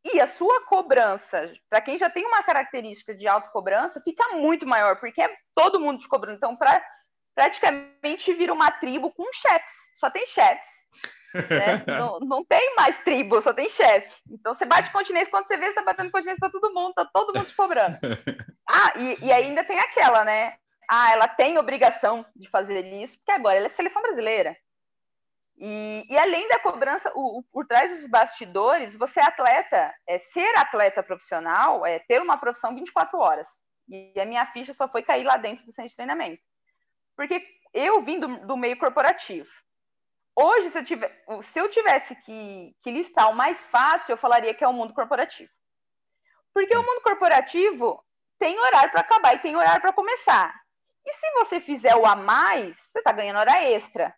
e 0.04 0.20
a 0.20 0.28
sua 0.28 0.66
cobrança, 0.66 1.50
para 1.70 1.80
quem 1.80 1.98
já 1.98 2.10
tem 2.10 2.26
uma 2.26 2.44
característica 2.44 3.16
de 3.16 3.30
autocobrança, 3.30 4.02
fica 4.02 4.36
muito 4.36 4.68
maior, 4.68 5.00
porque 5.00 5.22
é 5.22 5.34
todo 5.54 5.80
mundo 5.80 6.00
te 6.00 6.08
cobrando. 6.10 6.36
Então, 6.36 6.54
pra, 6.58 6.86
praticamente 7.34 8.34
vira 8.34 8.52
uma 8.52 8.72
tribo 8.72 9.10
com 9.10 9.24
chefes, 9.32 9.74
só 9.94 10.10
tem 10.10 10.26
chefes. 10.26 10.68
Né? 11.50 11.84
não, 11.88 12.20
não, 12.20 12.46
tem 12.46 12.76
mais 12.76 12.98
tribo, 13.00 13.42
só 13.42 13.54
tem 13.54 13.70
chefe. 13.70 14.22
Então 14.30 14.54
você 14.54 14.66
bate 14.66 14.92
continência, 14.92 15.32
quando 15.32 15.48
você 15.48 15.58
vê, 15.58 15.68
você 15.68 15.74
tá 15.74 15.84
batendo 15.84 16.12
continência 16.12 16.40
para 16.40 16.50
todo 16.50 16.74
mundo, 16.74 16.94
tá 16.94 17.06
todo 17.14 17.36
mundo 17.36 17.48
te 17.48 17.56
cobrando. 17.56 17.98
Ah, 18.70 18.92
e, 18.98 19.26
e 19.26 19.32
ainda 19.32 19.64
tem 19.64 19.80
aquela, 19.80 20.26
né? 20.26 20.58
Ah, 20.90 21.14
ela 21.14 21.26
tem 21.26 21.58
obrigação 21.58 22.26
de 22.36 22.50
fazer 22.50 22.84
isso, 22.86 23.18
porque 23.18 23.32
agora 23.32 23.56
ela 23.56 23.68
é 23.68 23.70
seleção 23.70 24.02
brasileira. 24.02 24.58
E, 25.58 26.06
e 26.08 26.18
além 26.18 26.48
da 26.50 26.60
cobrança, 26.60 27.12
o, 27.16 27.40
o, 27.40 27.44
por 27.44 27.66
trás 27.66 27.92
dos 27.92 28.06
bastidores, 28.06 28.94
você 28.96 29.20
é 29.22 29.24
atleta, 29.24 29.96
é, 30.06 30.18
ser 30.18 30.56
atleta 30.58 31.02
profissional 31.02 31.86
é 31.86 31.98
ter 32.00 32.22
uma 32.22 32.38
profissão 32.38 32.76
24 32.76 33.18
horas. 33.18 33.48
E 33.90 34.20
a 34.20 34.26
minha 34.26 34.46
ficha 34.48 34.74
só 34.74 34.88
foi 34.88 35.02
cair 35.02 35.24
lá 35.24 35.38
dentro 35.38 35.66
do 35.66 35.72
centro 35.72 35.90
de 35.90 35.96
treinamento. 35.96 36.44
Porque 37.16 37.42
eu 37.74 38.02
vim 38.04 38.20
do, 38.20 38.46
do 38.46 38.56
meio 38.56 38.78
corporativo. 38.78 39.50
Hoje, 40.40 40.70
se 40.70 40.78
eu, 40.78 40.84
tiver, 40.84 41.26
se 41.42 41.60
eu 41.60 41.68
tivesse 41.68 42.16
que, 42.18 42.76
que 42.84 42.92
listar 42.92 43.28
o 43.32 43.36
mais 43.36 43.66
fácil, 43.66 44.14
eu 44.14 44.18
falaria 44.18 44.54
que 44.54 44.64
é 44.64 44.68
o 44.68 44.74
mundo 44.74 44.94
corporativo. 44.94 45.50
Porque 46.54 46.78
o 46.78 46.84
mundo 46.84 47.02
corporativo 47.02 48.00
tem 48.38 48.60
horário 48.60 48.92
para 48.92 49.02
acabar 49.02 49.34
e 49.34 49.40
tem 49.40 49.56
horário 49.56 49.82
para 49.82 49.92
começar. 49.92 50.54
E 51.04 51.12
se 51.12 51.32
você 51.32 51.60
fizer 51.60 51.96
o 51.96 52.06
a 52.06 52.16
mais, 52.16 52.78
você 52.78 53.00
está 53.00 53.12
ganhando 53.12 53.40
hora 53.40 53.64
extra. 53.64 54.14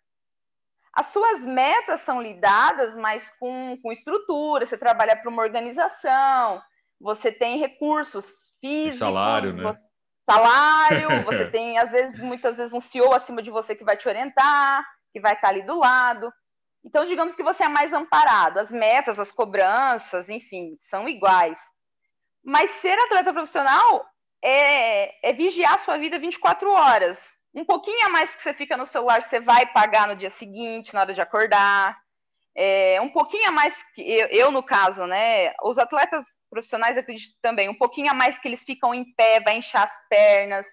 As 0.92 1.06
suas 1.06 1.40
metas 1.40 2.02
são 2.02 2.20
lidadas, 2.20 2.94
mas 2.94 3.32
com, 3.38 3.78
com 3.82 3.90
estrutura. 3.90 4.66
Você 4.66 4.76
trabalha 4.76 5.16
para 5.16 5.30
uma 5.30 5.40
organização, 5.40 6.60
você 7.00 7.32
tem 7.32 7.56
recursos 7.56 8.52
físicos, 8.60 8.98
salário, 8.98 9.54
né? 9.54 9.62
Você, 9.62 9.80
salário, 10.28 11.08
você 11.24 11.50
tem, 11.50 11.78
às 11.78 11.90
vezes, 11.90 12.20
muitas 12.20 12.58
vezes, 12.58 12.74
um 12.74 12.80
CEO 12.80 13.14
acima 13.14 13.40
de 13.40 13.50
você 13.50 13.74
que 13.74 13.84
vai 13.84 13.96
te 13.96 14.06
orientar 14.06 14.84
que 15.12 15.20
vai 15.20 15.34
estar 15.34 15.48
ali 15.48 15.62
do 15.62 15.78
lado. 15.78 16.32
Então, 16.84 17.04
digamos 17.04 17.36
que 17.36 17.42
você 17.42 17.64
é 17.64 17.68
mais 17.68 17.92
amparado. 17.92 18.58
As 18.58 18.70
metas, 18.70 19.18
as 19.18 19.30
cobranças, 19.30 20.28
enfim, 20.28 20.76
são 20.78 21.08
iguais. 21.08 21.60
Mas 22.42 22.70
ser 22.72 22.98
atleta 22.98 23.32
profissional 23.32 24.06
é, 24.42 25.28
é 25.28 25.32
vigiar 25.32 25.74
a 25.74 25.78
sua 25.78 25.98
vida 25.98 26.18
24 26.18 26.70
horas. 26.70 27.38
Um 27.54 27.64
pouquinho 27.64 28.06
a 28.06 28.08
mais 28.08 28.34
que 28.34 28.42
você 28.42 28.54
fica 28.54 28.76
no 28.76 28.86
celular, 28.86 29.22
você 29.22 29.40
vai 29.40 29.66
pagar 29.66 30.08
no 30.08 30.16
dia 30.16 30.30
seguinte, 30.30 30.94
na 30.94 31.00
hora 31.00 31.12
de 31.12 31.20
acordar. 31.20 31.98
É, 32.56 33.00
um 33.00 33.10
pouquinho 33.10 33.48
a 33.48 33.52
mais 33.52 33.74
que 33.94 34.02
eu, 34.02 34.28
eu, 34.28 34.50
no 34.50 34.62
caso, 34.62 35.06
né? 35.06 35.52
Os 35.62 35.78
atletas 35.78 36.26
profissionais 36.48 36.96
acredito 36.96 37.34
também, 37.40 37.68
um 37.68 37.74
pouquinho 37.74 38.10
a 38.10 38.14
mais 38.14 38.38
que 38.38 38.48
eles 38.48 38.62
ficam 38.64 38.94
em 38.94 39.04
pé, 39.14 39.40
vai 39.40 39.56
inchar 39.56 39.84
as 39.84 40.08
pernas. 40.08 40.66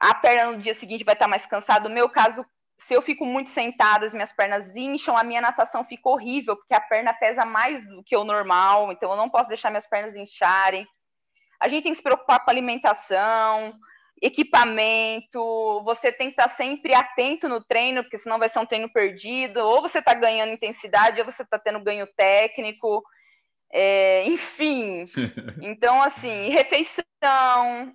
A 0.00 0.14
perna 0.14 0.52
no 0.52 0.58
dia 0.58 0.74
seguinte 0.74 1.04
vai 1.04 1.14
estar 1.14 1.26
mais 1.28 1.46
cansada. 1.46 1.88
No 1.88 1.94
meu 1.94 2.08
caso, 2.08 2.44
se 2.78 2.94
eu 2.94 3.02
fico 3.02 3.26
muito 3.26 3.48
sentada, 3.48 4.06
as 4.06 4.14
minhas 4.14 4.32
pernas 4.32 4.76
incham, 4.76 5.16
a 5.16 5.24
minha 5.24 5.40
natação 5.40 5.84
fica 5.84 6.08
horrível, 6.08 6.56
porque 6.56 6.74
a 6.74 6.80
perna 6.80 7.12
pesa 7.12 7.44
mais 7.44 7.84
do 7.86 8.02
que 8.04 8.16
o 8.16 8.24
normal, 8.24 8.92
então 8.92 9.10
eu 9.10 9.16
não 9.16 9.28
posso 9.28 9.48
deixar 9.48 9.70
minhas 9.70 9.86
pernas 9.86 10.14
incharem. 10.14 10.86
A 11.60 11.68
gente 11.68 11.82
tem 11.82 11.92
que 11.92 11.96
se 11.96 12.02
preocupar 12.02 12.44
com 12.44 12.50
alimentação, 12.50 13.74
equipamento, 14.22 15.82
você 15.84 16.12
tem 16.12 16.28
que 16.28 16.34
estar 16.34 16.48
sempre 16.48 16.94
atento 16.94 17.48
no 17.48 17.62
treino, 17.62 18.02
porque 18.02 18.18
senão 18.18 18.38
vai 18.38 18.48
ser 18.48 18.60
um 18.60 18.66
treino 18.66 18.90
perdido, 18.92 19.58
ou 19.58 19.82
você 19.82 19.98
está 19.98 20.14
ganhando 20.14 20.52
intensidade, 20.52 21.20
ou 21.20 21.24
você 21.24 21.42
está 21.42 21.58
tendo 21.58 21.82
ganho 21.82 22.06
técnico, 22.16 23.02
é, 23.72 24.24
enfim. 24.24 25.04
Então, 25.62 26.00
assim, 26.00 26.48
refeição 26.50 27.02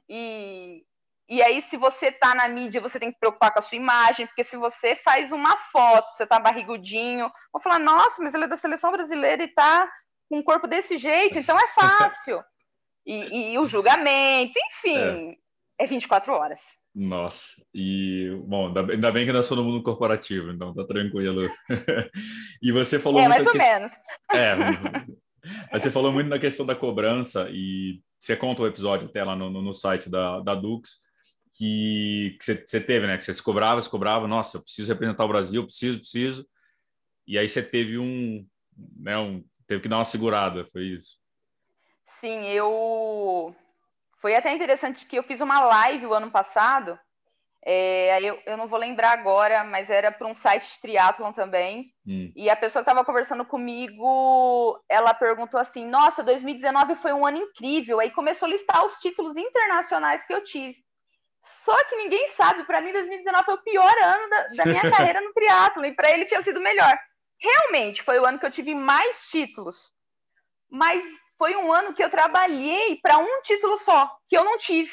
e 0.09 0.83
e 1.29 1.41
aí, 1.41 1.61
se 1.61 1.77
você 1.77 2.11
tá 2.11 2.35
na 2.35 2.47
mídia, 2.49 2.81
você 2.81 2.99
tem 2.99 3.11
que 3.11 3.19
preocupar 3.19 3.51
com 3.51 3.59
a 3.59 3.61
sua 3.61 3.77
imagem, 3.77 4.27
porque 4.27 4.43
se 4.43 4.57
você 4.57 4.93
faz 4.95 5.31
uma 5.31 5.57
foto, 5.57 6.13
você 6.13 6.27
tá 6.27 6.37
barrigudinho, 6.37 7.31
vou 7.51 7.61
falar, 7.61 7.79
nossa, 7.79 8.21
mas 8.21 8.33
ele 8.33 8.43
é 8.43 8.47
da 8.47 8.57
seleção 8.57 8.91
brasileira 8.91 9.43
e 9.43 9.47
tá 9.47 9.89
com 10.29 10.39
um 10.39 10.43
corpo 10.43 10.67
desse 10.67 10.97
jeito, 10.97 11.39
então 11.39 11.57
é 11.57 11.67
fácil. 11.69 12.43
e, 13.07 13.53
e, 13.53 13.59
o 13.59 13.65
julgamento, 13.65 14.53
enfim, 14.67 15.37
é. 15.79 15.85
é 15.85 15.87
24 15.87 16.33
horas. 16.33 16.77
Nossa, 16.93 17.63
e 17.73 18.29
bom, 18.45 18.67
ainda 18.67 19.11
bem 19.11 19.23
que 19.23 19.31
ainda 19.31 19.43
sou 19.43 19.55
no 19.55 19.63
mundo 19.63 19.81
corporativo, 19.81 20.51
então 20.51 20.73
tá 20.73 20.85
tranquilo. 20.85 21.49
e 22.61 22.71
você 22.71 22.99
falou. 22.99 23.21
É, 23.21 23.29
mais 23.29 23.45
ou 23.45 23.51
que... 23.51 23.57
menos. 23.57 23.91
É, 25.69 25.77
você 25.77 25.91
falou 25.91 26.09
muito 26.09 26.29
na 26.29 26.39
questão 26.39 26.65
da 26.65 26.73
cobrança, 26.73 27.49
e 27.51 27.99
você 28.17 28.33
conta 28.33 28.61
o 28.61 28.67
episódio 28.67 29.09
até 29.09 29.21
lá 29.23 29.35
no, 29.35 29.49
no 29.49 29.73
site 29.73 30.09
da, 30.09 30.39
da 30.39 30.55
Dux 30.55 31.03
que, 31.57 32.37
você 32.39 32.81
teve, 32.81 33.07
né? 33.07 33.17
Que 33.17 33.23
você 33.23 33.33
se 33.33 33.43
cobrava, 33.43 33.81
se 33.81 33.89
cobrava, 33.89 34.27
nossa, 34.27 34.57
eu 34.57 34.61
preciso 34.61 34.91
representar 34.91 35.25
o 35.25 35.27
Brasil, 35.27 35.63
preciso, 35.63 35.99
preciso. 35.99 36.47
E 37.27 37.37
aí 37.37 37.47
você 37.47 37.61
teve 37.61 37.97
um, 37.97 38.45
né, 38.97 39.17
um 39.17 39.43
teve 39.67 39.81
que 39.81 39.89
dar 39.89 39.97
uma 39.97 40.03
segurada, 40.03 40.65
foi 40.71 40.83
isso? 40.83 41.17
Sim, 42.19 42.47
eu. 42.47 43.55
Foi 44.21 44.35
até 44.35 44.53
interessante 44.53 45.05
que 45.05 45.17
eu 45.17 45.23
fiz 45.23 45.41
uma 45.41 45.59
live 45.61 46.05
o 46.05 46.13
ano 46.13 46.31
passado. 46.31 46.97
É, 47.65 48.21
eu, 48.21 48.41
eu 48.45 48.57
não 48.57 48.67
vou 48.67 48.77
lembrar 48.77 49.11
agora, 49.11 49.63
mas 49.63 49.89
era 49.89 50.11
para 50.11 50.27
um 50.27 50.33
site 50.33 50.67
de 50.73 50.81
triatlon 50.81 51.31
também. 51.31 51.93
Hum. 52.05 52.31
E 52.35 52.49
a 52.49 52.55
pessoa 52.55 52.83
que 52.83 52.89
estava 52.89 53.05
conversando 53.05 53.45
comigo, 53.45 54.81
ela 54.89 55.13
perguntou 55.13 55.59
assim: 55.59 55.87
Nossa, 55.87 56.23
2019 56.23 56.95
foi 56.95 57.13
um 57.13 57.25
ano 57.25 57.37
incrível. 57.37 57.99
Aí 57.99 58.11
começou 58.11 58.47
a 58.47 58.51
listar 58.51 58.83
os 58.83 58.95
títulos 58.95 59.37
internacionais 59.37 60.25
que 60.25 60.33
eu 60.33 60.43
tive. 60.43 60.83
Só 61.43 61.75
que 61.83 61.97
ninguém 61.97 62.29
sabe, 62.29 62.63
para 62.63 62.79
mim 62.79 62.93
2019 62.93 63.43
foi 63.43 63.53
o 63.55 63.63
pior 63.63 63.93
ano 64.01 64.29
da, 64.29 64.47
da 64.47 64.65
minha 64.65 64.81
carreira 64.89 65.19
no 65.19 65.33
triatlo 65.33 65.85
e 65.85 65.93
para 65.93 66.09
ele 66.09 66.23
tinha 66.23 66.41
sido 66.41 66.61
melhor. 66.61 66.97
Realmente 67.37 68.01
foi 68.01 68.17
o 68.17 68.25
ano 68.25 68.39
que 68.39 68.45
eu 68.45 68.51
tive 68.51 68.73
mais 68.73 69.27
títulos, 69.29 69.91
mas 70.71 71.03
foi 71.37 71.53
um 71.57 71.73
ano 71.73 71.93
que 71.93 72.01
eu 72.01 72.09
trabalhei 72.09 72.97
para 73.01 73.17
um 73.17 73.41
título 73.41 73.77
só, 73.77 74.09
que 74.25 74.37
eu 74.37 74.45
não 74.45 74.57
tive. 74.57 74.89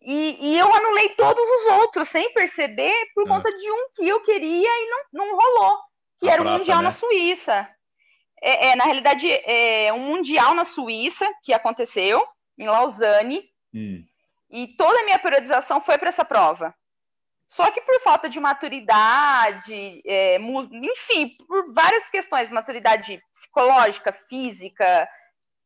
E, 0.00 0.38
e, 0.40 0.58
eu 0.58 0.74
anulei 0.74 1.10
todos 1.10 1.46
os 1.46 1.66
outros 1.78 2.08
sem 2.08 2.32
perceber 2.32 2.92
por 3.14 3.24
é. 3.24 3.28
conta 3.28 3.50
de 3.54 3.70
um 3.70 3.90
que 3.94 4.08
eu 4.08 4.20
queria 4.22 4.68
e 4.68 4.88
não, 4.88 5.26
não 5.26 5.36
rolou, 5.36 5.78
que 6.18 6.28
A 6.28 6.32
era 6.32 6.42
o 6.42 6.46
um 6.46 6.50
Mundial 6.58 6.78
né? 6.78 6.84
na 6.84 6.90
Suíça. 6.90 7.68
É, 8.42 8.68
é, 8.68 8.76
na 8.76 8.84
realidade, 8.84 9.30
é 9.30 9.92
um 9.92 10.00
Mundial 10.00 10.54
na 10.54 10.64
Suíça 10.64 11.30
que 11.44 11.52
aconteceu, 11.52 12.26
em 12.58 12.66
Lausanne. 12.66 13.44
Hum. 13.72 14.04
E 14.52 14.66
toda 14.68 15.00
a 15.00 15.04
minha 15.04 15.18
periodização 15.18 15.80
foi 15.80 15.96
para 15.96 16.10
essa 16.10 16.26
prova. 16.26 16.74
Só 17.48 17.70
que 17.70 17.80
por 17.80 17.98
falta 18.02 18.28
de 18.28 18.38
maturidade, 18.38 20.02
é, 20.06 20.38
enfim, 20.38 21.36
por 21.48 21.72
várias 21.72 22.08
questões, 22.10 22.50
maturidade 22.50 23.20
psicológica, 23.32 24.12
física, 24.12 25.08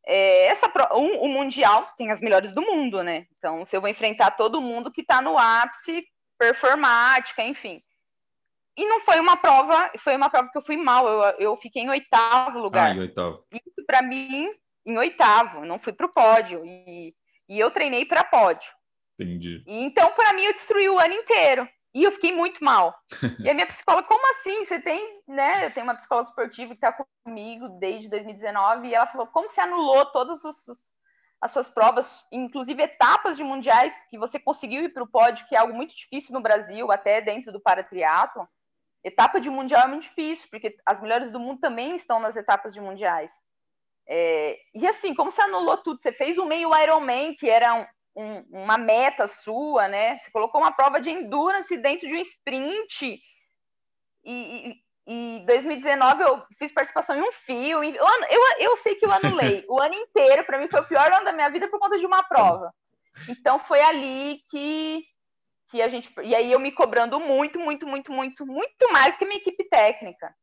é, 0.04 0.46
essa 0.46 0.70
um, 0.94 1.18
o 1.18 1.28
mundial 1.28 1.92
tem 1.96 2.12
as 2.12 2.20
melhores 2.20 2.54
do 2.54 2.62
mundo, 2.62 3.02
né? 3.02 3.26
Então, 3.36 3.64
se 3.64 3.76
eu 3.76 3.80
vou 3.80 3.90
enfrentar 3.90 4.30
todo 4.32 4.60
mundo 4.60 4.90
que 4.90 5.00
está 5.00 5.20
no 5.20 5.36
ápice, 5.36 6.04
performática, 6.38 7.42
enfim. 7.42 7.82
E 8.76 8.86
não 8.86 9.00
foi 9.00 9.18
uma 9.18 9.36
prova, 9.36 9.90
foi 9.98 10.14
uma 10.16 10.30
prova 10.30 10.50
que 10.50 10.58
eu 10.58 10.62
fui 10.62 10.76
mal. 10.76 11.08
Eu, 11.08 11.22
eu 11.38 11.56
fiquei 11.56 11.82
em 11.82 11.90
oitavo 11.90 12.58
lugar. 12.58 12.90
Ah, 12.90 12.94
em 12.94 13.00
oitavo. 13.00 13.44
Isso 13.52 13.84
para 13.86 14.02
mim, 14.02 14.48
em 14.84 14.98
oitavo, 14.98 15.64
não 15.64 15.78
fui 15.78 15.92
para 15.92 16.06
o 16.06 16.12
pódio. 16.12 16.62
E 16.64 17.14
e 17.48 17.58
eu 17.58 17.70
treinei 17.70 18.04
para 18.04 18.24
pódio. 18.24 18.68
Entendi. 19.18 19.62
Então, 19.66 20.12
para 20.12 20.32
mim, 20.34 20.44
eu 20.44 20.52
destruí 20.52 20.88
o 20.88 20.98
ano 20.98 21.14
inteiro. 21.14 21.68
E 21.94 22.02
eu 22.02 22.12
fiquei 22.12 22.30
muito 22.30 22.62
mal. 22.62 22.94
e 23.40 23.48
a 23.48 23.54
minha 23.54 23.66
psicóloga, 23.66 24.06
como 24.06 24.30
assim? 24.32 24.66
Você 24.66 24.78
tem, 24.78 25.22
né? 25.26 25.64
Eu 25.64 25.70
tenho 25.70 25.84
uma 25.84 25.94
psicóloga 25.94 26.28
esportiva 26.28 26.74
que 26.74 26.84
está 26.84 26.94
comigo 27.24 27.70
desde 27.80 28.10
2019 28.10 28.88
e 28.88 28.94
ela 28.94 29.06
falou: 29.06 29.26
como 29.28 29.48
você 29.48 29.62
anulou 29.62 30.04
todas 30.12 30.44
as 31.40 31.50
suas 31.50 31.70
provas, 31.70 32.26
inclusive 32.30 32.82
etapas 32.82 33.38
de 33.38 33.42
mundiais 33.42 33.94
que 34.10 34.18
você 34.18 34.38
conseguiu 34.38 34.84
ir 34.84 34.92
para 34.92 35.02
o 35.02 35.08
pódio, 35.08 35.46
que 35.48 35.56
é 35.56 35.58
algo 35.58 35.72
muito 35.72 35.96
difícil 35.96 36.34
no 36.34 36.42
Brasil, 36.42 36.92
até 36.92 37.22
dentro 37.22 37.50
do 37.50 37.60
paratriatlo. 37.60 38.46
Etapa 39.02 39.40
de 39.40 39.48
mundial 39.48 39.84
é 39.84 39.86
muito 39.86 40.02
difícil, 40.02 40.48
porque 40.50 40.76
as 40.84 41.00
melhores 41.00 41.32
do 41.32 41.40
mundo 41.40 41.60
também 41.60 41.94
estão 41.94 42.20
nas 42.20 42.36
etapas 42.36 42.74
de 42.74 42.80
mundiais. 42.80 43.32
É, 44.06 44.58
e 44.74 44.86
assim, 44.86 45.14
como 45.14 45.30
você 45.30 45.40
anulou 45.40 45.78
tudo? 45.78 45.98
Você 45.98 46.12
fez 46.12 46.36
o 46.36 46.44
meio 46.44 46.76
Ironman, 46.76 47.34
que 47.34 47.48
era 47.48 47.88
um, 48.16 48.24
um, 48.24 48.62
uma 48.64 48.78
meta 48.78 49.26
sua, 49.26 49.86
né? 49.86 50.18
Você 50.18 50.30
colocou 50.30 50.60
uma 50.60 50.72
prova 50.72 51.00
de 51.00 51.10
endurance 51.10 51.76
dentro 51.76 52.08
de 52.08 52.14
um 52.14 52.20
sprint. 52.20 53.20
E, 54.24 54.82
e, 55.06 55.44
2019 55.46 56.22
eu 56.22 56.42
fiz 56.58 56.72
participação 56.72 57.16
em 57.16 57.22
um 57.22 57.32
filme. 57.32 57.94
Eu, 57.94 58.06
eu, 58.30 58.40
eu 58.60 58.76
sei 58.78 58.94
que 58.94 59.04
eu 59.04 59.12
anulei. 59.12 59.64
o 59.68 59.80
ano 59.80 59.94
inteiro, 59.94 60.44
para 60.44 60.58
mim, 60.58 60.68
foi 60.68 60.80
o 60.80 60.88
pior 60.88 61.12
ano 61.12 61.24
da 61.24 61.32
minha 61.32 61.50
vida 61.50 61.68
por 61.68 61.78
conta 61.78 61.98
de 61.98 62.06
uma 62.06 62.22
prova. 62.22 62.74
Então 63.28 63.58
foi 63.58 63.80
ali 63.80 64.40
que, 64.50 65.04
que 65.68 65.82
a 65.82 65.88
gente. 65.88 66.12
E 66.22 66.34
aí 66.34 66.50
eu 66.50 66.58
me 66.58 66.72
cobrando 66.72 67.20
muito, 67.20 67.60
muito, 67.60 67.86
muito, 67.86 68.12
muito, 68.12 68.46
muito 68.46 68.92
mais 68.92 69.16
que 69.16 69.24
a 69.24 69.28
minha 69.28 69.40
equipe 69.40 69.64
técnica. 69.68 70.34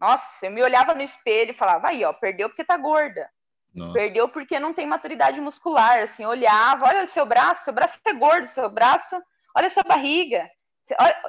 Nossa, 0.00 0.46
eu 0.46 0.50
me 0.50 0.62
olhava 0.62 0.94
no 0.94 1.02
espelho 1.02 1.50
e 1.50 1.54
falava, 1.54 1.88
aí, 1.88 2.04
ó, 2.04 2.12
perdeu 2.12 2.48
porque 2.48 2.64
tá 2.64 2.76
gorda. 2.76 3.28
Nossa. 3.74 3.92
Perdeu 3.92 4.28
porque 4.28 4.58
não 4.58 4.74
tem 4.74 4.86
maturidade 4.86 5.40
muscular. 5.40 6.00
Assim, 6.00 6.24
olhava, 6.24 6.86
olha 6.86 7.04
o 7.04 7.08
seu 7.08 7.26
braço, 7.26 7.64
seu 7.64 7.72
braço 7.72 7.98
é 8.04 8.12
gordo, 8.12 8.46
seu 8.46 8.68
braço, 8.68 9.20
olha 9.56 9.66
a 9.66 9.70
sua 9.70 9.82
barriga. 9.82 10.48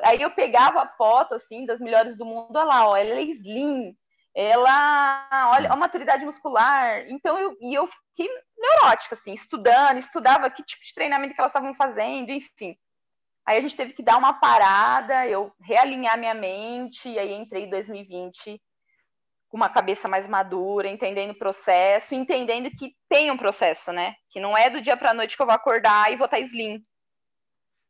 Aí 0.05 0.21
eu 0.21 0.31
pegava 0.31 0.81
a 0.81 0.87
foto, 0.87 1.33
assim, 1.35 1.65
das 1.65 1.79
melhores 1.79 2.15
do 2.15 2.25
mundo, 2.25 2.55
olha 2.55 2.63
lá, 2.63 2.87
ó, 2.87 2.95
ela 2.95 3.19
é 3.19 3.23
slim, 3.23 3.93
ela, 4.33 5.49
olha, 5.53 5.69
a 5.69 5.75
maturidade 5.75 6.23
muscular. 6.23 7.03
Então, 7.09 7.37
eu, 7.37 7.57
e 7.59 7.73
eu 7.73 7.85
fiquei 7.87 8.29
neurótica, 8.57 9.15
assim, 9.15 9.33
estudando, 9.33 9.97
estudava 9.97 10.49
que 10.49 10.63
tipo 10.63 10.81
de 10.81 10.93
treinamento 10.93 11.33
que 11.33 11.41
elas 11.41 11.51
estavam 11.51 11.73
fazendo, 11.75 12.31
enfim. 12.31 12.77
Aí 13.45 13.57
a 13.57 13.59
gente 13.59 13.75
teve 13.75 13.93
que 13.93 14.03
dar 14.03 14.17
uma 14.17 14.31
parada, 14.31 15.27
eu 15.27 15.51
realinhar 15.59 16.17
minha 16.17 16.33
mente, 16.33 17.09
e 17.09 17.19
aí 17.19 17.33
entrei 17.33 17.65
em 17.65 17.69
2020 17.69 18.61
com 19.49 19.57
uma 19.57 19.69
cabeça 19.69 20.07
mais 20.07 20.27
madura, 20.27 20.87
entendendo 20.87 21.31
o 21.31 21.37
processo, 21.37 22.13
entendendo 22.13 22.69
que 22.69 22.93
tem 23.09 23.31
um 23.31 23.37
processo, 23.37 23.91
né? 23.91 24.13
Que 24.29 24.39
não 24.39 24.55
é 24.55 24.69
do 24.69 24.79
dia 24.79 24.95
para 24.95 25.09
a 25.09 25.13
noite 25.13 25.35
que 25.35 25.41
eu 25.41 25.47
vou 25.47 25.55
acordar 25.55 26.11
e 26.11 26.15
vou 26.15 26.25
estar 26.25 26.37
tá 26.37 26.43
slim. 26.43 26.79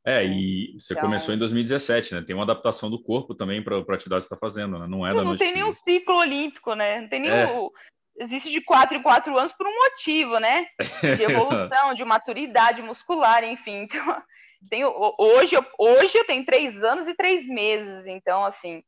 É, 0.06 0.26
e 0.26 0.74
você 0.80 0.94
então... 0.94 1.04
começou 1.04 1.36
em 1.36 1.38
2017, 1.38 2.16
né? 2.16 2.22
Tem 2.22 2.34
uma 2.34 2.46
adaptação 2.46 2.90
do 2.90 3.02
corpo 3.02 3.36
também 3.36 3.62
para 3.62 3.76
a 3.76 3.80
atividade 3.80 4.24
que 4.24 4.30
você 4.30 4.34
está 4.34 4.38
fazendo, 4.38 4.80
né? 4.80 4.88
Não 4.88 5.06
é 5.06 5.10
não, 5.10 5.18
da 5.18 5.24
noite. 5.24 5.40
Não 5.40 5.46
tem 5.46 5.54
nenhum 5.54 5.72
ciclo 5.72 6.16
olímpico, 6.16 6.74
né? 6.74 7.02
Não 7.02 7.10
tem 7.10 7.20
nenhum. 7.20 7.66
É. 7.66 8.24
Existe 8.24 8.50
de 8.50 8.62
quatro 8.62 8.98
em 8.98 9.02
quatro 9.02 9.38
anos 9.38 9.52
por 9.52 9.68
um 9.68 9.76
motivo, 9.76 10.40
né? 10.40 10.66
De 11.18 11.24
evolução, 11.24 11.94
de 11.94 12.04
maturidade 12.04 12.82
muscular, 12.82 13.44
enfim. 13.44 13.84
Então, 13.84 14.24
tenho, 14.70 14.94
hoje, 15.18 15.56
hoje 15.78 16.18
eu 16.18 16.26
tenho 16.26 16.46
três 16.46 16.84
anos 16.84 17.08
e 17.08 17.14
três 17.14 17.48
meses, 17.48 18.06
então, 18.06 18.44
assim, 18.44 18.84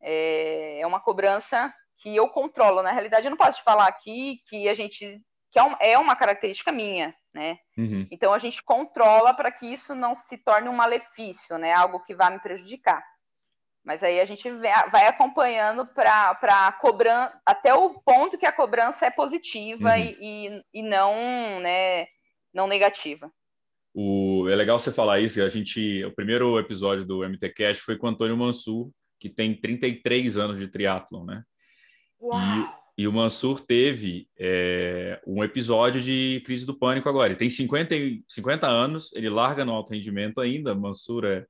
é, 0.00 0.80
é 0.80 0.86
uma 0.86 1.00
cobrança 1.00 1.72
que 1.98 2.14
eu 2.14 2.28
controlo. 2.28 2.82
Na 2.82 2.92
realidade, 2.92 3.26
eu 3.26 3.30
não 3.30 3.36
posso 3.36 3.58
te 3.58 3.64
falar 3.64 3.86
aqui 3.86 4.40
que 4.48 4.68
a 4.68 4.74
gente 4.74 5.20
que 5.50 5.58
é, 5.58 5.92
é 5.92 5.98
uma 5.98 6.14
característica 6.14 6.70
minha, 6.70 7.14
né? 7.34 7.58
Uhum. 7.76 8.06
Então 8.10 8.32
a 8.32 8.38
gente 8.38 8.62
controla 8.62 9.32
para 9.32 9.50
que 9.50 9.66
isso 9.66 9.94
não 9.94 10.14
se 10.14 10.36
torne 10.36 10.68
um 10.68 10.74
malefício, 10.74 11.56
né? 11.58 11.72
Algo 11.72 12.00
que 12.00 12.14
vá 12.14 12.30
me 12.30 12.38
prejudicar. 12.38 13.02
Mas 13.84 14.02
aí 14.02 14.20
a 14.20 14.24
gente 14.26 14.50
vai 14.90 15.06
acompanhando 15.06 15.86
para 15.86 16.72
cobrar 16.80 17.40
até 17.46 17.72
o 17.72 17.98
ponto 18.00 18.36
que 18.36 18.44
a 18.44 18.52
cobrança 18.52 19.06
é 19.06 19.10
positiva 19.10 19.94
uhum. 19.94 19.96
e, 19.96 20.18
e, 20.20 20.62
e, 20.74 20.82
não, 20.82 21.58
né, 21.60 22.04
não 22.52 22.66
negativa. 22.66 23.32
O, 23.94 24.46
é 24.50 24.54
legal 24.54 24.78
você 24.78 24.92
falar 24.92 25.20
isso, 25.20 25.42
a 25.42 25.48
gente, 25.48 26.04
o 26.04 26.14
primeiro 26.14 26.58
episódio 26.58 27.04
do 27.04 27.26
MT 27.26 27.48
Cash 27.50 27.78
foi 27.78 27.96
com 27.96 28.06
o 28.06 28.10
Antônio 28.10 28.36
Mansur, 28.36 28.90
que 29.18 29.30
tem 29.30 29.58
33 29.58 30.36
anos 30.36 30.58
de 30.58 30.68
triatlon, 30.68 31.24
né? 31.24 31.42
E, 32.20 33.02
e, 33.02 33.08
o 33.08 33.12
Mansur 33.12 33.60
teve 33.60 34.28
é, 34.38 35.20
um 35.26 35.42
episódio 35.44 36.00
de 36.00 36.42
crise 36.44 36.66
do 36.66 36.78
pânico 36.78 37.08
agora. 37.08 37.28
Ele 37.28 37.38
tem 37.38 37.48
50, 37.48 37.94
50 38.26 38.66
anos, 38.66 39.12
ele 39.14 39.28
larga 39.28 39.64
no 39.64 39.72
alto 39.72 39.92
rendimento 39.92 40.40
ainda. 40.40 40.74
Mansur 40.74 41.24
é, 41.24 41.46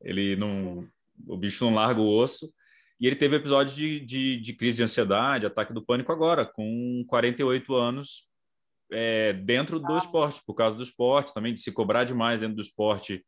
ele 0.00 0.36
não, 0.36 0.86
o 1.26 1.36
bicho 1.36 1.64
não 1.64 1.74
larga 1.74 2.00
o 2.00 2.16
osso. 2.16 2.52
E 2.98 3.06
ele 3.06 3.16
teve 3.16 3.36
episódio 3.36 3.74
de, 3.74 4.00
de, 4.00 4.40
de 4.40 4.52
crise 4.54 4.78
de 4.78 4.82
ansiedade, 4.82 5.44
ataque 5.44 5.72
do 5.72 5.84
pânico 5.84 6.12
agora, 6.12 6.46
com 6.46 7.04
48 7.06 7.74
anos, 7.74 8.26
é, 8.90 9.34
dentro 9.34 9.78
do 9.78 9.98
esporte, 9.98 10.40
por 10.46 10.54
causa 10.54 10.76
do 10.76 10.82
esporte, 10.82 11.34
também 11.34 11.52
de 11.52 11.60
se 11.60 11.72
cobrar 11.72 12.04
demais 12.04 12.40
dentro 12.40 12.56
do 12.56 12.62
esporte. 12.62 13.22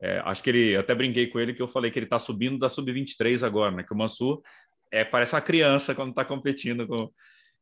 É, 0.00 0.20
acho 0.20 0.40
que 0.42 0.50
ele, 0.50 0.76
até 0.76 0.94
brinquei 0.94 1.26
com 1.26 1.40
ele 1.40 1.52
que 1.52 1.60
eu 1.60 1.66
falei 1.66 1.90
que 1.90 1.98
ele 1.98 2.06
está 2.06 2.18
subindo 2.18 2.58
da 2.58 2.68
sub-23 2.68 3.44
agora, 3.44 3.74
né? 3.74 3.82
Que 3.82 3.92
o 3.92 3.96
Mansur 3.96 4.40
é, 4.90 5.04
parece 5.04 5.34
uma 5.34 5.40
criança 5.40 5.94
quando 5.94 6.10
está 6.10 6.24
competindo 6.24 6.86
com, 6.86 7.10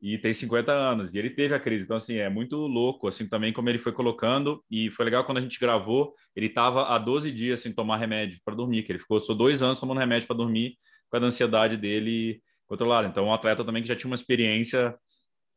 e 0.01 0.19
tem 0.19 0.33
50 0.33 0.73
anos, 0.73 1.15
e 1.15 1.19
ele 1.19 1.31
teve 1.31 1.55
a 1.55 1.61
crise. 1.61 1.85
Então, 1.85 1.97
assim, 1.97 2.17
é 2.19 2.29
muito 2.29 2.57
louco, 2.57 3.09
assim, 3.09 3.29
também 3.29 3.53
como 3.53 3.69
ele 3.69 3.79
foi 3.79 3.93
colocando, 3.93 4.63
e 4.71 4.91
foi 4.91 5.05
legal 5.05 5.25
quando 5.25 5.39
a 5.39 5.41
gente 5.41 5.59
gravou, 5.59 6.15
ele 6.35 6.47
estava 6.47 6.95
há 6.95 6.99
12 6.99 7.31
dias 7.33 7.61
sem 7.61 7.73
tomar 7.73 7.97
remédio 7.97 8.39
para 8.45 8.55
dormir, 8.55 8.83
que 8.83 8.93
ele 8.93 8.99
ficou 8.99 9.21
só 9.21 9.33
dois 9.35 9.63
anos 9.63 9.81
tomando 9.81 9.99
remédio 9.99 10.27
para 10.29 10.37
dormir, 10.37 10.77
com 11.09 11.17
a 11.17 11.21
ansiedade 11.21 11.77
dele 11.77 12.43
controlada. 12.67 13.09
Então, 13.09 13.27
um 13.27 13.33
atleta 13.33 13.65
também 13.65 13.83
que 13.83 13.89
já 13.89 13.97
tinha 13.97 14.11
uma 14.11 14.17
experiência 14.17 14.95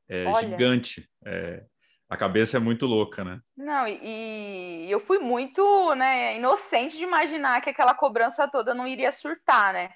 é, 0.07 0.33
gigante. 0.39 1.07
É, 1.25 1.63
a 2.09 2.17
cabeça 2.17 2.57
é 2.57 2.59
muito 2.59 2.87
louca, 2.87 3.23
né? 3.23 3.39
Não, 3.55 3.87
e, 3.87 4.87
e, 4.87 4.91
eu 4.91 4.99
fui 4.99 5.19
muito 5.19 5.93
né, 5.95 6.37
inocente 6.37 6.97
de 6.97 7.03
imaginar 7.03 7.61
que 7.61 7.69
aquela 7.69 7.93
cobrança 7.93 8.47
toda 8.47 8.73
não 8.73 8.87
iria 8.87 9.11
surtar, 9.11 9.73
né? 9.73 9.91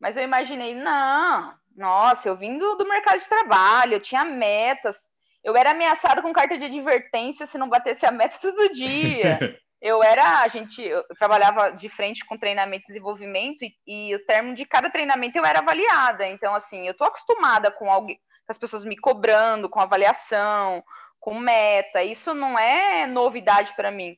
Mas 0.00 0.16
eu 0.16 0.22
imaginei, 0.22 0.74
não, 0.74 1.54
nossa, 1.76 2.28
eu 2.28 2.36
vim 2.36 2.56
do, 2.58 2.74
do 2.76 2.88
mercado 2.88 3.18
de 3.18 3.28
trabalho, 3.28 3.94
eu 3.94 4.00
tinha 4.00 4.24
metas, 4.24 5.10
eu 5.44 5.56
era 5.56 5.70
ameaçado 5.72 6.22
com 6.22 6.32
carta 6.32 6.56
de 6.56 6.64
advertência 6.64 7.46
se 7.46 7.58
não 7.58 7.68
batesse 7.68 8.06
a 8.06 8.10
meta 8.10 8.38
todo 8.42 8.70
dia. 8.70 9.38
eu 9.80 10.02
era, 10.02 10.40
a 10.40 10.48
gente, 10.48 10.82
eu 10.82 11.04
trabalhava 11.18 11.70
de 11.70 11.88
frente 11.88 12.24
com 12.24 12.38
treinamento 12.38 12.84
e 12.84 12.88
desenvolvimento 12.88 13.62
e, 13.62 13.74
e 13.86 14.14
o 14.14 14.24
termo 14.24 14.54
de 14.54 14.64
cada 14.64 14.90
treinamento 14.90 15.38
eu 15.38 15.44
era 15.44 15.60
avaliada. 15.60 16.26
Então, 16.26 16.54
assim, 16.54 16.86
eu 16.86 16.94
tô 16.94 17.04
acostumada 17.04 17.70
com 17.70 17.90
alguém 17.90 18.18
as 18.50 18.58
pessoas 18.58 18.84
me 18.84 18.96
cobrando 18.96 19.68
com 19.68 19.80
avaliação, 19.80 20.82
com 21.20 21.38
meta. 21.38 22.02
Isso 22.02 22.34
não 22.34 22.58
é 22.58 23.06
novidade 23.06 23.74
para 23.76 23.90
mim. 23.90 24.16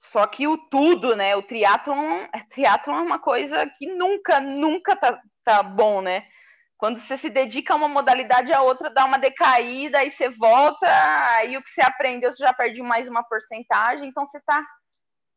Só 0.00 0.26
que 0.26 0.48
o 0.48 0.56
tudo, 0.56 1.14
né? 1.14 1.36
O 1.36 1.42
triatlon, 1.42 2.26
triatlon 2.48 2.96
é 2.96 3.02
uma 3.02 3.18
coisa 3.18 3.66
que 3.66 3.86
nunca, 3.86 4.40
nunca 4.40 4.96
tá, 4.96 5.20
tá 5.44 5.62
bom, 5.62 6.00
né? 6.00 6.26
Quando 6.78 6.98
você 6.98 7.18
se 7.18 7.28
dedica 7.28 7.74
a 7.74 7.76
uma 7.76 7.86
modalidade, 7.86 8.50
a 8.50 8.62
outra 8.62 8.88
dá 8.88 9.04
uma 9.04 9.18
decaída, 9.18 9.98
aí 9.98 10.10
você 10.10 10.30
volta, 10.30 10.86
aí 11.36 11.54
o 11.54 11.62
que 11.62 11.68
você 11.68 11.82
aprendeu, 11.82 12.32
você 12.32 12.42
já 12.42 12.54
perde 12.54 12.80
mais 12.80 13.06
uma 13.06 13.22
porcentagem, 13.22 14.08
então 14.08 14.24
você 14.24 14.38
está 14.38 14.64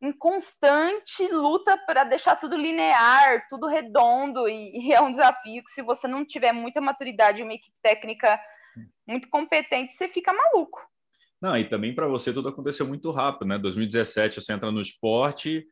em 0.00 0.10
constante 0.12 1.28
luta 1.28 1.76
para 1.86 2.04
deixar 2.04 2.36
tudo 2.36 2.56
linear, 2.56 3.46
tudo 3.50 3.66
redondo, 3.66 4.48
e, 4.48 4.88
e, 4.88 4.94
é 4.94 5.00
um 5.02 5.10
desafio 5.10 5.62
que 5.62 5.72
se 5.72 5.82
você 5.82 6.08
não 6.08 6.24
tiver 6.24 6.52
muita 6.52 6.80
maturidade, 6.80 7.42
uma 7.42 7.52
equipe 7.52 7.76
técnica 7.82 8.40
muito 9.06 9.28
competente, 9.28 9.92
você 9.92 10.08
fica 10.08 10.32
maluco. 10.32 10.80
Não, 11.44 11.58
e 11.58 11.64
também 11.68 11.94
para 11.94 12.08
você 12.08 12.32
tudo 12.32 12.48
aconteceu 12.48 12.86
muito 12.86 13.10
rápido, 13.10 13.46
né? 13.46 13.58
2017 13.58 14.40
você 14.40 14.50
entra 14.50 14.72
no 14.72 14.80
esporte, 14.80 15.66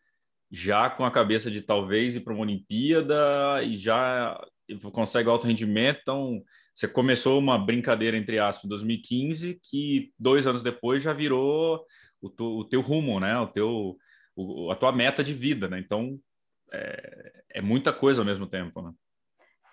já 0.50 0.90
com 0.90 1.02
a 1.02 1.10
cabeça 1.10 1.50
de 1.50 1.62
talvez 1.62 2.14
ir 2.14 2.20
para 2.20 2.34
uma 2.34 2.42
Olimpíada 2.42 3.62
e 3.62 3.78
já 3.78 4.38
consegue 4.92 5.30
alto 5.30 5.46
rendimento. 5.46 6.00
Então, 6.02 6.42
você 6.74 6.86
começou 6.86 7.38
uma 7.38 7.56
brincadeira, 7.56 8.18
entre 8.18 8.38
aspas, 8.38 8.66
em 8.66 8.68
2015, 8.68 9.58
que 9.62 10.12
dois 10.18 10.46
anos 10.46 10.62
depois 10.62 11.02
já 11.02 11.14
virou 11.14 11.86
o, 12.20 12.28
o 12.58 12.64
teu 12.68 12.82
rumo, 12.82 13.18
né? 13.18 13.38
O 13.38 13.46
teu, 13.46 13.96
o, 14.36 14.70
a 14.70 14.74
tua 14.74 14.92
meta 14.92 15.24
de 15.24 15.32
vida, 15.32 15.68
né? 15.68 15.78
Então, 15.78 16.20
é, 16.70 17.44
é 17.54 17.62
muita 17.62 17.94
coisa 17.94 18.20
ao 18.20 18.26
mesmo 18.26 18.46
tempo, 18.46 18.82
né? 18.82 18.92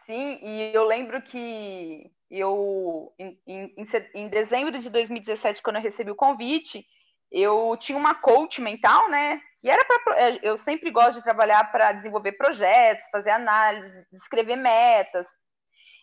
Sim, 0.05 0.39
e 0.41 0.71
eu 0.73 0.87
lembro 0.87 1.21
que 1.21 2.09
eu, 2.29 3.13
em, 3.17 3.39
em, 3.47 3.75
em 4.13 4.27
dezembro 4.27 4.77
de 4.77 4.89
2017, 4.89 5.61
quando 5.61 5.77
eu 5.77 5.81
recebi 5.81 6.11
o 6.11 6.15
convite, 6.15 6.85
eu 7.31 7.75
tinha 7.77 7.97
uma 7.97 8.15
coach 8.15 8.61
mental, 8.61 9.09
né? 9.09 9.39
Que 9.59 9.69
era 9.69 9.83
para. 9.85 10.19
É, 10.19 10.39
eu 10.41 10.57
sempre 10.57 10.89
gosto 10.91 11.17
de 11.17 11.23
trabalhar 11.23 11.71
para 11.71 11.91
desenvolver 11.91 12.33
projetos, 12.33 13.05
fazer 13.11 13.31
análise, 13.31 14.05
escrever 14.13 14.55
metas. 14.55 15.27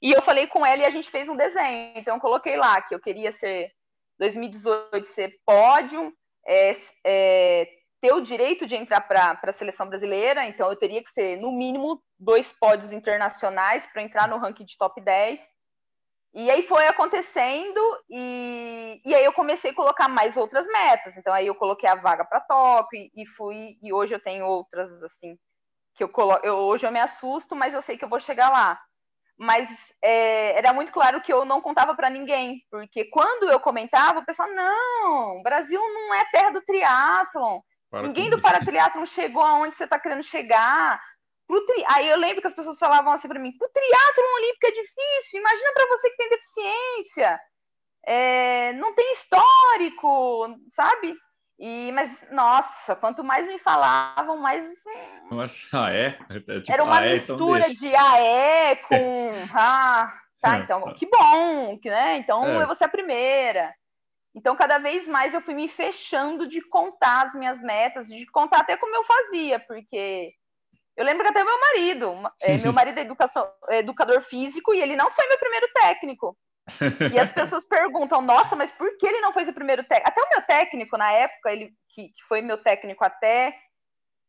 E 0.02 0.12
eu 0.12 0.22
falei 0.22 0.46
com 0.46 0.64
ela 0.64 0.82
e 0.82 0.86
a 0.86 0.90
gente 0.90 1.10
fez 1.10 1.28
um 1.28 1.36
desenho. 1.36 1.92
Então, 1.96 2.16
eu 2.16 2.20
coloquei 2.20 2.56
lá 2.56 2.80
que 2.82 2.94
eu 2.94 3.00
queria 3.00 3.32
ser 3.32 3.70
2018 4.18 5.04
ser 5.06 5.32
pódio, 5.44 6.12
é, 6.46 6.72
é, 7.04 7.68
ter 8.00 8.12
o 8.12 8.20
direito 8.20 8.66
de 8.66 8.76
entrar 8.76 9.00
para 9.00 9.38
a 9.42 9.52
seleção 9.52 9.88
brasileira. 9.88 10.46
Então, 10.46 10.68
eu 10.68 10.76
teria 10.76 11.02
que 11.02 11.10
ser, 11.10 11.38
no 11.38 11.50
mínimo, 11.50 12.02
dois 12.18 12.52
pódios 12.52 12.92
internacionais 12.92 13.86
para 13.86 14.02
entrar 14.02 14.28
no 14.28 14.38
ranking 14.38 14.64
de 14.64 14.76
top 14.76 15.00
10. 15.00 15.40
E 16.38 16.50
aí 16.50 16.62
foi 16.62 16.86
acontecendo, 16.86 17.80
e, 18.10 19.00
e 19.06 19.14
aí 19.14 19.24
eu 19.24 19.32
comecei 19.32 19.70
a 19.70 19.74
colocar 19.74 20.06
mais 20.06 20.36
outras 20.36 20.66
metas. 20.66 21.16
Então 21.16 21.32
aí 21.32 21.46
eu 21.46 21.54
coloquei 21.54 21.88
a 21.88 21.94
vaga 21.94 22.26
para 22.26 22.42
top 22.42 22.94
e, 22.94 23.22
e, 23.22 23.26
fui, 23.26 23.78
e 23.82 23.90
hoje 23.90 24.14
eu 24.14 24.20
tenho 24.20 24.44
outras 24.44 25.02
assim, 25.02 25.38
que 25.94 26.04
eu 26.04 26.10
coloco. 26.10 26.46
Eu, 26.46 26.56
hoje 26.56 26.86
eu 26.86 26.92
me 26.92 27.00
assusto, 27.00 27.56
mas 27.56 27.72
eu 27.72 27.80
sei 27.80 27.96
que 27.96 28.04
eu 28.04 28.08
vou 28.10 28.20
chegar 28.20 28.50
lá. 28.50 28.78
Mas 29.38 29.66
é, 30.02 30.58
era 30.58 30.74
muito 30.74 30.92
claro 30.92 31.22
que 31.22 31.32
eu 31.32 31.46
não 31.46 31.62
contava 31.62 31.94
para 31.94 32.10
ninguém, 32.10 32.62
porque 32.70 33.06
quando 33.06 33.50
eu 33.50 33.58
comentava, 33.58 34.18
o 34.18 34.26
pessoal, 34.26 34.50
não, 34.50 35.38
o 35.38 35.42
Brasil 35.42 35.80
não 35.80 36.14
é 36.14 36.22
terra 36.30 36.50
do 36.50 36.60
triatlon. 36.60 37.60
Ninguém 38.02 38.28
do 38.28 38.40
paratriatlon 38.42 39.06
chegou 39.06 39.42
aonde 39.42 39.74
você 39.74 39.84
está 39.84 39.98
querendo 39.98 40.22
chegar. 40.22 41.00
Tri... 41.46 41.84
Aí 41.88 42.08
eu 42.08 42.18
lembro 42.18 42.40
que 42.40 42.48
as 42.48 42.54
pessoas 42.54 42.78
falavam 42.78 43.12
assim 43.12 43.28
para 43.28 43.38
mim: 43.38 43.52
o 43.60 43.68
triatlo 43.68 44.24
olímpico 44.36 44.66
é 44.66 44.70
difícil, 44.70 45.40
imagina 45.40 45.72
para 45.72 45.88
você 45.88 46.10
que 46.10 46.16
tem 46.16 46.28
deficiência, 46.28 47.40
é... 48.06 48.72
não 48.74 48.94
tem 48.94 49.12
histórico, 49.12 50.56
sabe? 50.68 51.16
E, 51.58 51.90
mas, 51.92 52.24
nossa, 52.30 52.94
quanto 52.94 53.24
mais 53.24 53.46
me 53.46 53.58
falavam, 53.58 54.36
mais. 54.36 54.64
Nossa, 55.30 55.56
ah, 55.72 55.92
é? 55.92 56.18
é 56.28 56.60
tipo, 56.60 56.72
Era 56.72 56.84
uma 56.84 56.98
ah, 56.98 57.06
é, 57.06 57.16
então 57.16 57.34
mistura 57.34 57.60
então 57.60 57.74
de 57.74 57.94
AE 57.96 58.76
com. 58.76 59.30
ah, 59.56 60.12
tá, 60.40 60.58
então, 60.58 60.92
que 60.92 61.06
bom, 61.06 61.78
né? 61.82 62.18
Então 62.18 62.44
é. 62.44 62.62
eu 62.62 62.66
vou 62.66 62.74
ser 62.74 62.84
a 62.84 62.88
primeira. 62.88 63.74
Então, 64.34 64.54
cada 64.54 64.76
vez 64.76 65.08
mais 65.08 65.32
eu 65.32 65.40
fui 65.40 65.54
me 65.54 65.66
fechando 65.66 66.46
de 66.46 66.60
contar 66.60 67.24
as 67.24 67.34
minhas 67.34 67.58
metas, 67.62 68.08
de 68.08 68.26
contar 68.26 68.60
até 68.60 68.76
como 68.76 68.94
eu 68.94 69.02
fazia, 69.02 69.58
porque 69.60 70.34
eu 70.96 71.04
lembro 71.04 71.22
que 71.22 71.30
até 71.30 71.44
meu 71.44 71.60
marido, 71.60 72.14
é, 72.40 72.56
meu 72.58 72.72
marido 72.72 72.98
é, 72.98 73.02
educação, 73.02 73.46
é 73.68 73.78
educador 73.78 74.20
físico 74.22 74.72
e 74.72 74.80
ele 74.80 74.96
não 74.96 75.10
foi 75.10 75.26
meu 75.28 75.38
primeiro 75.38 75.68
técnico. 75.74 76.36
E 77.14 77.20
as 77.20 77.30
pessoas 77.30 77.64
perguntam, 77.64 78.20
nossa, 78.20 78.56
mas 78.56 78.72
por 78.72 78.96
que 78.96 79.06
ele 79.06 79.20
não 79.20 79.32
foi 79.32 79.44
seu 79.44 79.54
primeiro 79.54 79.84
técnico? 79.84 80.08
Até 80.08 80.20
o 80.20 80.28
meu 80.30 80.42
técnico, 80.42 80.96
na 80.96 81.12
época, 81.12 81.52
ele 81.52 81.72
que, 81.90 82.08
que, 82.08 82.22
foi 82.26 82.40
meu 82.40 82.58
técnico 82.58 83.04
até 83.04 83.56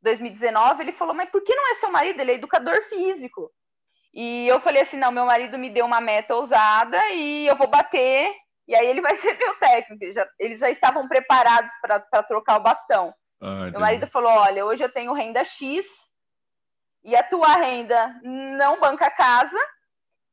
2019, 0.04 0.84
ele 0.84 0.92
falou, 0.92 1.16
mas 1.16 1.30
por 1.30 1.42
que 1.44 1.56
não 1.56 1.72
é 1.72 1.74
seu 1.76 1.90
marido? 1.90 2.20
Ele 2.20 2.34
é 2.34 2.36
educador 2.36 2.80
físico. 2.84 3.52
E 4.14 4.48
eu 4.48 4.60
falei 4.60 4.82
assim, 4.82 4.98
não, 4.98 5.12
meu 5.12 5.26
marido 5.26 5.58
me 5.58 5.70
deu 5.70 5.86
uma 5.86 6.02
meta 6.02 6.36
ousada 6.36 7.10
e 7.10 7.48
eu 7.48 7.56
vou 7.56 7.68
bater, 7.68 8.36
e 8.68 8.76
aí 8.76 8.88
ele 8.88 9.02
vai 9.02 9.16
ser 9.16 9.38
meu 9.38 9.56
técnico. 9.56 10.04
Eles 10.04 10.16
já, 10.16 10.28
eles 10.40 10.60
já 10.60 10.70
estavam 10.70 11.08
preparados 11.08 11.72
para 11.82 12.24
trocar 12.24 12.58
o 12.58 12.64
bastão. 12.64 13.14
Ah, 13.42 13.70
meu 13.72 13.80
marido 13.80 14.08
falou, 14.08 14.32
olha, 14.32 14.66
hoje 14.66 14.84
eu 14.84 14.92
tenho 14.92 15.14
renda 15.14 15.44
X, 15.44 16.07
e 17.04 17.16
a 17.16 17.24
tua 17.24 17.56
renda 17.56 18.20
não 18.24 18.80
banca 18.80 19.10
casa. 19.10 19.58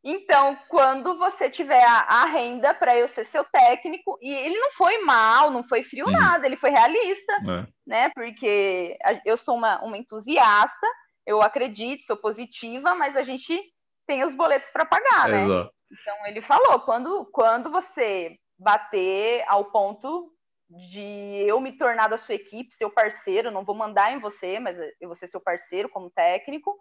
Então, 0.02 0.58
quando 0.68 1.16
você 1.16 1.48
tiver 1.48 1.82
a, 1.82 2.00
a 2.00 2.24
renda 2.26 2.74
para 2.74 2.94
eu 2.96 3.08
ser 3.08 3.24
seu 3.24 3.42
técnico, 3.44 4.18
e 4.20 4.30
ele 4.30 4.58
não 4.58 4.70
foi 4.72 4.98
mal, 4.98 5.50
não 5.50 5.64
foi 5.64 5.82
frio, 5.82 6.04
uhum. 6.04 6.12
nada, 6.12 6.44
ele 6.46 6.58
foi 6.58 6.70
realista, 6.70 7.32
é. 7.32 7.66
né? 7.86 8.10
Porque 8.14 8.98
eu 9.24 9.36
sou 9.36 9.56
uma, 9.56 9.82
uma 9.82 9.96
entusiasta, 9.96 10.86
eu 11.26 11.40
acredito, 11.40 12.04
sou 12.04 12.18
positiva, 12.18 12.94
mas 12.94 13.16
a 13.16 13.22
gente 13.22 13.58
tem 14.06 14.22
os 14.22 14.34
boletos 14.34 14.68
para 14.68 14.84
pagar, 14.84 15.28
né? 15.28 15.38
Exato. 15.38 15.74
Então 15.90 16.26
ele 16.26 16.42
falou, 16.42 16.80
quando, 16.80 17.24
quando 17.32 17.70
você 17.70 18.36
bater 18.58 19.44
ao 19.46 19.66
ponto 19.66 20.33
de 20.68 21.44
eu 21.46 21.60
me 21.60 21.72
tornar 21.72 22.08
da 22.08 22.16
sua 22.16 22.34
equipe, 22.34 22.74
seu 22.74 22.90
parceiro, 22.90 23.50
não 23.50 23.64
vou 23.64 23.74
mandar 23.74 24.12
em 24.12 24.18
você, 24.18 24.58
mas 24.58 24.76
eu 25.00 25.08
vou 25.08 25.14
ser 25.14 25.26
seu 25.26 25.40
parceiro 25.40 25.88
como 25.88 26.10
técnico. 26.10 26.78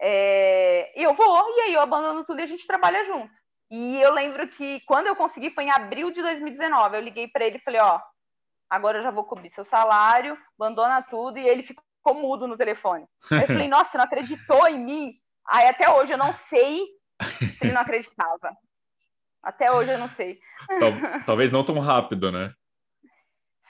É, 0.00 0.92
eu 0.96 1.14
vou, 1.14 1.58
e 1.58 1.60
aí 1.60 1.74
eu 1.74 1.80
abandono 1.80 2.24
tudo 2.24 2.40
e 2.40 2.42
a 2.42 2.46
gente 2.46 2.66
trabalha 2.66 3.04
junto. 3.04 3.32
E 3.70 4.02
eu 4.02 4.12
lembro 4.12 4.46
que 4.48 4.80
quando 4.80 5.06
eu 5.06 5.16
consegui 5.16 5.48
foi 5.48 5.64
em 5.64 5.70
abril 5.70 6.10
de 6.10 6.20
2019. 6.20 6.94
Eu 6.94 7.00
liguei 7.00 7.26
para 7.26 7.46
ele 7.46 7.56
e 7.56 7.62
falei: 7.62 7.80
Ó, 7.80 7.98
agora 8.68 8.98
eu 8.98 9.02
já 9.02 9.10
vou 9.10 9.24
cobrir 9.24 9.48
seu 9.50 9.64
salário, 9.64 10.36
abandona 10.58 11.00
tudo. 11.00 11.38
E 11.38 11.48
ele 11.48 11.62
ficou 11.62 12.14
mudo 12.14 12.46
no 12.46 12.56
telefone. 12.56 13.06
Aí 13.30 13.40
eu 13.40 13.46
falei: 13.46 13.68
Nossa, 13.70 13.92
você 13.92 13.96
não 13.96 14.04
acreditou 14.04 14.68
em 14.68 14.78
mim? 14.78 15.14
Aí 15.48 15.68
até 15.68 15.88
hoje 15.88 16.12
eu 16.12 16.18
não 16.18 16.32
sei 16.32 16.84
se 17.48 17.58
ele 17.62 17.72
não 17.72 17.80
acreditava. 17.80 18.54
Até 19.42 19.72
hoje 19.72 19.90
eu 19.90 19.98
não 19.98 20.06
sei. 20.06 20.38
Talvez 21.24 21.50
não 21.50 21.64
tão 21.64 21.78
rápido, 21.78 22.30
né? 22.30 22.50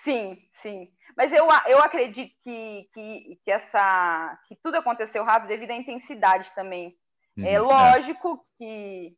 Sim, 0.03 0.37
sim. 0.55 0.93
Mas 1.17 1.33
eu, 1.33 1.47
eu 1.67 1.79
acredito 1.79 2.35
que, 2.43 2.89
que, 2.93 3.39
que, 3.45 3.51
essa, 3.51 4.39
que 4.49 4.57
tudo 4.57 4.77
aconteceu 4.77 5.23
rápido 5.23 5.49
devido 5.49 5.71
à 5.71 5.75
intensidade 5.75 6.53
também. 6.55 6.97
Uhum, 7.37 7.47
é 7.47 7.59
lógico 7.61 8.43
é. 8.43 8.59
Que, 8.59 9.17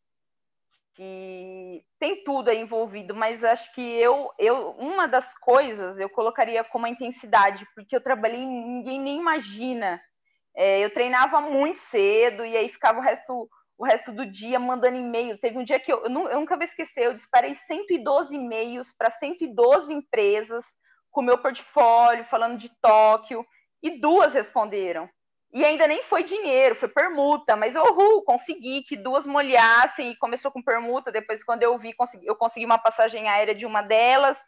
que 0.95 1.85
tem 1.99 2.23
tudo 2.23 2.51
aí 2.51 2.61
envolvido, 2.61 3.15
mas 3.15 3.43
acho 3.43 3.73
que 3.75 3.81
eu, 3.81 4.31
eu 4.39 4.73
uma 4.73 5.09
das 5.09 5.37
coisas 5.39 5.99
eu 5.99 6.11
colocaria 6.11 6.63
como 6.63 6.85
a 6.87 6.91
intensidade, 6.91 7.67
porque 7.75 7.97
eu 7.97 8.03
trabalhei, 8.03 8.45
ninguém 8.45 9.01
nem 9.01 9.19
imagina. 9.19 10.01
É, 10.55 10.81
eu 10.85 10.93
treinava 10.93 11.41
muito 11.41 11.79
cedo 11.79 12.45
e 12.45 12.57
aí 12.57 12.69
ficava 12.69 12.99
o 12.99 13.03
resto 13.03 13.49
o 13.85 13.87
resto 13.87 14.11
do 14.11 14.25
dia 14.25 14.59
mandando 14.59 14.97
e-mail. 14.97 15.39
Teve 15.39 15.59
um 15.59 15.63
dia 15.63 15.79
que 15.79 15.93
eu, 15.93 16.03
eu, 16.05 16.11
nunca 16.11 16.57
vou 16.57 16.65
esquecer, 16.65 17.05
eu 17.05 17.13
disparei 17.13 17.55
112 17.55 18.35
e-mails 18.35 18.93
para 18.97 19.11
112 19.11 19.93
empresas 19.93 20.65
com 21.11 21.23
meu 21.23 21.39
portfólio, 21.39 22.25
falando 22.25 22.59
de 22.59 22.71
Tóquio, 22.81 23.47
e 23.83 24.01
duas 24.01 24.35
responderam. 24.35 25.09
E 25.53 25.65
ainda 25.65 25.87
nem 25.87 26.03
foi 26.03 26.25
dinheiro, 26.25 26.75
foi 26.75 26.89
permuta, 26.89 27.55
mas 27.55 27.77
eu 27.77 27.85
consegui 28.23 28.83
que 28.83 28.97
duas 28.97 29.25
molhassem 29.25 30.11
e 30.11 30.17
começou 30.17 30.51
com 30.51 30.63
permuta. 30.63 31.13
Depois, 31.13 31.45
quando 31.45 31.63
eu 31.63 31.79
vi, 31.79 31.93
consegui, 31.93 32.27
eu 32.27 32.35
consegui 32.35 32.67
uma 32.67 32.79
passagem 32.79 33.29
aérea 33.29 33.55
de 33.55 33.65
uma 33.65 33.83
delas. 33.83 34.41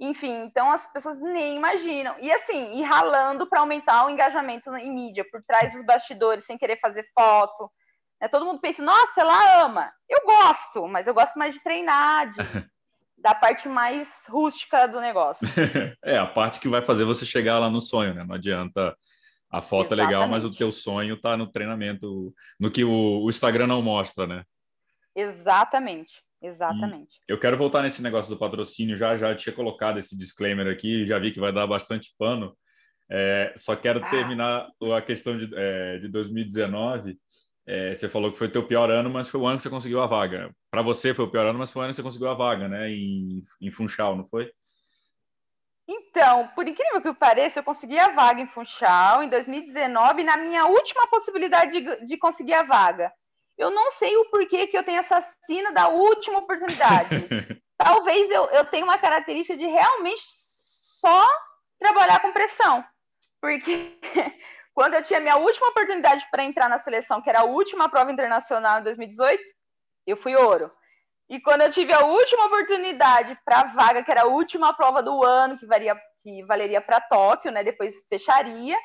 Enfim, 0.00 0.42
então 0.42 0.72
as 0.72 0.90
pessoas 0.90 1.20
nem 1.20 1.54
imaginam. 1.54 2.16
E 2.18 2.32
assim, 2.32 2.78
e 2.78 2.82
ralando 2.82 3.46
para 3.46 3.60
aumentar 3.60 4.06
o 4.06 4.10
engajamento 4.10 4.74
em 4.74 4.92
mídia, 4.92 5.24
por 5.30 5.40
trás 5.42 5.72
dos 5.72 5.84
bastidores, 5.84 6.44
sem 6.44 6.58
querer 6.58 6.80
fazer 6.80 7.06
foto, 7.14 7.70
né? 8.20 8.28
Todo 8.28 8.44
mundo 8.44 8.60
pensa, 8.60 8.82
nossa, 8.82 9.20
ela 9.20 9.64
ama. 9.64 9.92
Eu 10.08 10.24
gosto, 10.24 10.86
mas 10.86 11.06
eu 11.06 11.14
gosto 11.14 11.38
mais 11.38 11.54
de 11.54 11.62
treinar, 11.62 12.30
de, 12.30 12.36
da 13.18 13.34
parte 13.34 13.68
mais 13.68 14.24
rústica 14.28 14.86
do 14.86 15.00
negócio. 15.00 15.46
é, 16.04 16.18
a 16.18 16.26
parte 16.26 16.60
que 16.60 16.68
vai 16.68 16.82
fazer 16.82 17.04
você 17.04 17.24
chegar 17.24 17.58
lá 17.58 17.70
no 17.70 17.80
sonho, 17.80 18.14
né? 18.14 18.24
Não 18.24 18.34
adianta. 18.34 18.96
A 19.50 19.60
foto 19.60 19.94
Exatamente. 19.94 20.02
é 20.02 20.06
legal, 20.06 20.28
mas 20.28 20.44
o 20.44 20.52
teu 20.52 20.72
sonho 20.72 21.16
tá 21.16 21.36
no 21.36 21.46
treinamento, 21.46 22.34
no 22.58 22.72
que 22.72 22.82
o, 22.82 23.22
o 23.22 23.30
Instagram 23.30 23.68
não 23.68 23.80
mostra, 23.80 24.26
né? 24.26 24.42
Exatamente. 25.14 26.24
Exatamente. 26.42 27.20
E 27.26 27.32
eu 27.32 27.38
quero 27.38 27.56
voltar 27.56 27.82
nesse 27.82 28.02
negócio 28.02 28.30
do 28.30 28.38
patrocínio, 28.38 28.98
já 28.98 29.16
já 29.16 29.34
tinha 29.34 29.54
colocado 29.54 29.98
esse 29.98 30.18
disclaimer 30.18 30.66
aqui, 30.66 31.06
já 31.06 31.18
vi 31.18 31.30
que 31.30 31.40
vai 31.40 31.50
dar 31.50 31.66
bastante 31.66 32.12
pano. 32.18 32.54
É, 33.10 33.54
só 33.56 33.74
quero 33.74 34.04
ah. 34.04 34.10
terminar 34.10 34.68
a 34.94 35.00
questão 35.00 35.38
de, 35.38 35.48
é, 35.54 35.98
de 36.00 36.08
2019. 36.08 37.18
É, 37.66 37.94
você 37.94 38.08
falou 38.08 38.30
que 38.30 38.38
foi 38.38 38.48
teu 38.48 38.66
pior 38.66 38.90
ano, 38.90 39.08
mas 39.08 39.28
foi 39.28 39.40
o 39.40 39.46
ano 39.46 39.56
que 39.56 39.62
você 39.62 39.70
conseguiu 39.70 40.02
a 40.02 40.06
vaga. 40.06 40.54
Para 40.70 40.82
você 40.82 41.14
foi 41.14 41.24
o 41.24 41.30
pior 41.30 41.46
ano, 41.46 41.58
mas 41.58 41.70
foi 41.70 41.80
o 41.80 41.84
ano 41.84 41.92
que 41.92 41.96
você 41.96 42.02
conseguiu 42.02 42.28
a 42.28 42.34
vaga, 42.34 42.68
né? 42.68 42.90
Em, 42.90 43.42
em 43.60 43.70
Funchal, 43.70 44.16
não 44.16 44.24
foi? 44.26 44.52
Então, 45.86 46.48
por 46.54 46.66
incrível 46.66 47.00
que 47.00 47.12
pareça, 47.14 47.60
eu 47.60 47.64
consegui 47.64 47.98
a 47.98 48.08
vaga 48.08 48.40
em 48.40 48.46
Funchal 48.46 49.22
em 49.22 49.28
2019, 49.28 50.24
na 50.24 50.36
minha 50.36 50.66
última 50.66 51.06
possibilidade 51.08 51.80
de, 51.80 52.06
de 52.06 52.16
conseguir 52.16 52.54
a 52.54 52.62
vaga. 52.62 53.12
Eu 53.56 53.70
não 53.70 53.90
sei 53.92 54.16
o 54.16 54.30
porquê 54.30 54.66
que 54.66 54.76
eu 54.76 54.84
tenho 54.84 54.98
essa 54.98 55.20
sina 55.46 55.72
da 55.72 55.88
última 55.88 56.38
oportunidade. 56.38 57.28
Talvez 57.78 58.30
eu, 58.30 58.44
eu 58.46 58.64
tenha 58.64 58.84
uma 58.84 58.98
característica 58.98 59.56
de 59.56 59.66
realmente 59.66 60.22
só 60.24 61.26
trabalhar 61.78 62.20
com 62.20 62.32
pressão. 62.32 62.84
Porque 63.40 63.98
quando 64.74 64.94
eu 64.94 65.02
tinha 65.02 65.20
minha 65.20 65.36
última 65.36 65.68
oportunidade 65.68 66.26
para 66.30 66.44
entrar 66.44 66.68
na 66.68 66.78
seleção, 66.78 67.22
que 67.22 67.30
era 67.30 67.40
a 67.40 67.44
última 67.44 67.88
prova 67.88 68.10
internacional 68.12 68.80
em 68.80 68.84
2018, 68.84 69.42
eu 70.06 70.16
fui 70.16 70.34
ouro. 70.34 70.70
E 71.30 71.40
quando 71.40 71.62
eu 71.62 71.70
tive 71.70 71.92
a 71.92 72.04
última 72.04 72.46
oportunidade 72.46 73.38
para 73.44 73.60
a 73.60 73.64
vaga, 73.72 74.02
que 74.02 74.10
era 74.10 74.22
a 74.22 74.26
última 74.26 74.74
prova 74.74 75.02
do 75.02 75.24
ano, 75.24 75.56
que, 75.56 75.64
varia, 75.64 75.98
que 76.22 76.42
valeria 76.44 76.80
para 76.80 77.00
Tóquio, 77.00 77.50
né? 77.50 77.64
Depois 77.64 77.94
fecharia, 78.10 78.76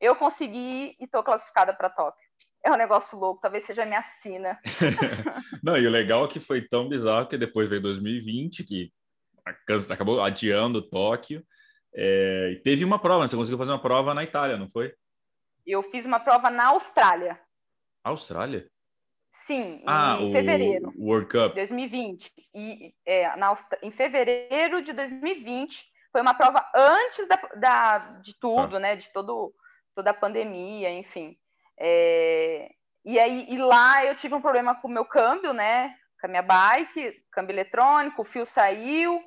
eu 0.00 0.14
consegui 0.14 0.94
e 1.00 1.04
estou 1.04 1.22
classificada 1.24 1.74
para 1.74 1.90
Tóquio 1.90 2.22
é 2.64 2.70
um 2.70 2.76
negócio 2.76 3.18
louco, 3.18 3.40
talvez 3.40 3.64
seja 3.64 3.82
a 3.82 3.86
minha 3.86 4.02
sina. 4.22 4.58
Não, 5.62 5.76
e 5.76 5.86
o 5.86 5.90
legal 5.90 6.24
é 6.24 6.28
que 6.28 6.38
foi 6.38 6.62
tão 6.62 6.88
bizarro 6.88 7.26
que 7.26 7.36
depois 7.36 7.68
veio 7.68 7.82
2020, 7.82 8.64
que 8.64 8.92
acabou 9.90 10.22
adiando 10.22 10.80
Tóquio, 10.80 11.44
é, 11.94 12.52
e 12.52 12.56
teve 12.62 12.84
uma 12.84 12.98
prova, 12.98 13.22
né? 13.22 13.28
você 13.28 13.36
conseguiu 13.36 13.58
fazer 13.58 13.72
uma 13.72 13.82
prova 13.82 14.14
na 14.14 14.22
Itália, 14.22 14.56
não 14.56 14.70
foi? 14.70 14.94
Eu 15.66 15.82
fiz 15.84 16.04
uma 16.04 16.20
prova 16.20 16.50
na 16.50 16.68
Austrália. 16.68 17.40
Austrália? 18.04 18.68
Sim, 19.46 19.82
ah, 19.86 20.18
em 20.20 20.30
fevereiro. 20.30 20.92
World 20.96 21.26
Cup. 21.28 21.54
2020. 21.54 22.32
E, 22.54 22.94
é, 23.04 23.34
na, 23.36 23.54
em 23.82 23.90
fevereiro 23.90 24.82
de 24.82 24.92
2020, 24.92 25.84
foi 26.12 26.20
uma 26.20 26.34
prova 26.34 26.64
antes 26.74 27.26
da, 27.26 27.36
da 27.56 27.98
de 28.20 28.38
tudo, 28.38 28.76
ah. 28.76 28.80
né? 28.80 28.96
De 28.96 29.10
todo, 29.12 29.52
toda 29.94 30.10
a 30.10 30.14
pandemia, 30.14 30.90
enfim. 30.90 31.36
É, 31.78 32.70
e 33.04 33.18
aí 33.18 33.46
e 33.48 33.56
lá 33.58 34.04
eu 34.04 34.14
tive 34.14 34.34
um 34.34 34.40
problema 34.40 34.74
com 34.74 34.86
o 34.86 34.90
meu 34.90 35.04
câmbio, 35.04 35.52
né? 35.52 35.94
Com 36.20 36.26
a 36.26 36.30
minha 36.30 36.42
bike, 36.42 37.24
câmbio 37.32 37.54
eletrônico, 37.54 38.22
o 38.22 38.24
fio 38.24 38.46
saiu 38.46 39.20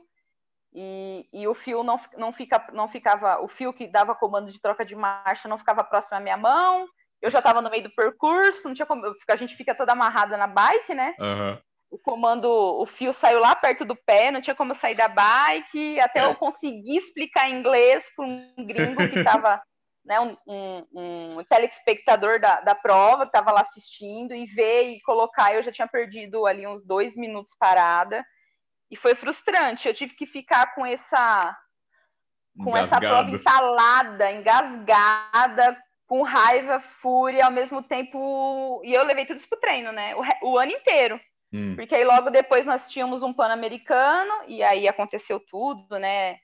e, 0.78 1.26
e 1.32 1.48
o 1.48 1.54
fio 1.54 1.84
não, 1.84 1.98
não, 2.18 2.34
fica, 2.34 2.68
não 2.74 2.86
ficava, 2.86 3.42
o 3.42 3.48
fio 3.48 3.72
que 3.72 3.88
dava 3.88 4.14
comando 4.14 4.52
de 4.52 4.60
troca 4.60 4.84
de 4.84 4.94
marcha 4.94 5.48
não 5.48 5.58
ficava 5.58 5.86
próximo 5.86 6.18
à 6.18 6.20
minha 6.20 6.36
mão. 6.36 6.86
Eu 7.22 7.30
já 7.30 7.40
estava 7.40 7.62
no 7.62 7.70
meio 7.70 7.84
do 7.84 7.96
percurso, 7.96 8.68
não 8.68 8.76
tinha 8.76 8.86
como, 8.86 9.06
a 9.06 9.36
gente 9.38 9.56
fica 9.56 9.74
toda 9.74 9.94
amarrada 9.94 10.36
na 10.36 10.48
bike, 10.48 10.94
né? 10.94 11.16
Uhum. 11.18 11.58
O 11.90 11.98
comando, 11.98 12.50
o 12.50 12.86
fio 12.86 13.14
saiu 13.14 13.40
lá 13.40 13.56
perto 13.56 13.86
do 13.86 13.96
pé, 13.96 14.32
não 14.32 14.42
tinha 14.42 14.56
como 14.56 14.76
sair 14.76 14.96
da 14.96 15.08
bike, 15.08 15.98
até 16.02 16.20
é. 16.20 16.26
eu 16.26 16.36
conseguir 16.36 16.98
explicar 16.98 17.50
em 17.50 17.56
inglês 17.56 18.12
para 18.14 18.26
um 18.26 18.54
gringo 18.66 19.10
que 19.10 19.20
estava 19.20 19.62
né, 20.04 20.20
um, 20.20 20.36
um, 20.46 21.40
um 21.40 21.44
telespectador 21.50 22.38
da, 22.38 22.60
da 22.60 22.76
prova 22.76 23.24
que 23.24 23.30
estava 23.30 23.54
lá 23.54 23.62
assistindo 23.62 24.36
e 24.36 24.46
ver 24.46 24.90
e 24.90 25.02
colocar, 25.04 25.56
eu 25.56 25.64
já 25.64 25.72
tinha 25.72 25.88
perdido 25.88 26.46
ali 26.46 26.68
uns 26.68 26.84
dois 26.86 27.16
minutos 27.16 27.56
parada 27.58 28.26
e 28.90 28.96
foi 28.96 29.16
frustrante. 29.16 29.88
Eu 29.88 29.94
tive 29.94 30.14
que 30.14 30.26
ficar 30.26 30.74
com 30.76 30.86
essa 30.86 31.58
com 32.58 32.70
Engasgado. 32.70 32.86
essa 32.86 33.00
prova 33.00 33.30
entalada, 33.30 34.32
engasgada, 34.32 35.78
com 36.08 36.22
raiva, 36.22 36.80
fúria, 36.80 37.46
ao 37.46 37.52
mesmo 37.52 37.84
tempo. 37.84 38.82
E 38.84 38.94
eu 38.94 39.04
levei 39.06 39.26
tudo 39.26 39.38
isso 39.38 39.50
pro 39.50 39.60
treino, 39.60 39.92
né? 39.92 40.16
O, 40.16 40.52
o 40.52 40.58
ano 40.58 40.72
inteiro. 40.72 41.20
Hum. 41.52 41.76
Porque 41.76 41.94
aí 41.94 42.06
logo 42.06 42.30
depois 42.30 42.66
nós 42.66 42.90
tínhamos 42.90 43.24
um 43.24 43.34
Pan-Americano, 43.34 44.32
e 44.48 44.64
aí 44.64 44.88
aconteceu 44.88 45.40
tudo, 45.40 46.00
né? 46.00 46.40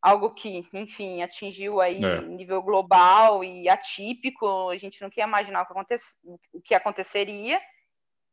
algo 0.00 0.30
que, 0.30 0.64
enfim, 0.72 1.22
atingiu 1.22 1.80
aí 1.80 2.02
é. 2.02 2.20
nível 2.20 2.62
global 2.62 3.42
e 3.42 3.68
atípico, 3.68 4.70
a 4.70 4.76
gente 4.76 5.00
não 5.02 5.10
queria 5.10 5.26
imaginar 5.26 5.62
o 5.62 5.66
que, 5.66 5.72
aconte 5.72 5.94
o 6.52 6.60
que 6.60 6.74
aconteceria. 6.74 7.60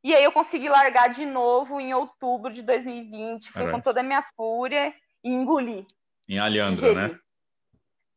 E 0.05 0.13
aí 0.13 0.23
eu 0.23 0.31
consegui 0.31 0.69
largar 0.69 1.09
de 1.09 1.25
novo 1.25 1.81
em 1.81 1.91
outubro 1.91 2.53
de 2.53 2.61
2020, 2.61 3.51
fui 3.51 3.71
com 3.71 3.81
toda 3.81 4.01
a 4.01 4.03
minha 4.03 4.21
fúria 4.35 4.93
e 5.23 5.31
engoli. 5.31 5.83
Em 6.29 6.37
Alhandra, 6.37 6.93
né? 6.93 7.19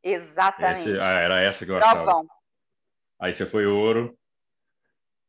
Exatamente. 0.03 0.81
Esse, 0.81 1.01
ah, 1.01 1.19
era 1.19 1.41
essa 1.41 1.65
que 1.65 1.73
eu 1.73 1.79
achava. 1.79 2.27
Aí 3.19 3.33
você 3.33 3.47
foi 3.47 3.65
ouro, 3.65 4.15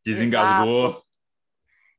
desengasgou, 0.04 0.90
Exato 0.90 1.10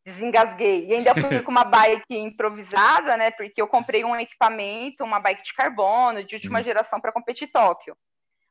desengasguei. 0.05 0.87
E 0.87 0.94
ainda 0.94 1.14
fui 1.14 1.23
com 1.42 1.51
uma 1.51 1.64
bike 1.64 2.16
improvisada, 2.16 3.16
né? 3.16 3.31
Porque 3.31 3.62
eu 3.62 3.68
comprei 3.68 4.05
um 4.05 4.14
equipamento, 4.16 5.05
uma 5.05 5.20
bike 5.20 5.42
de 5.42 5.55
carbono, 5.55 6.23
de 6.23 6.35
última 6.35 6.59
uhum. 6.59 6.64
geração 6.64 7.01
para 7.01 7.12
competir 7.12 7.49
Tóquio. 7.49 7.96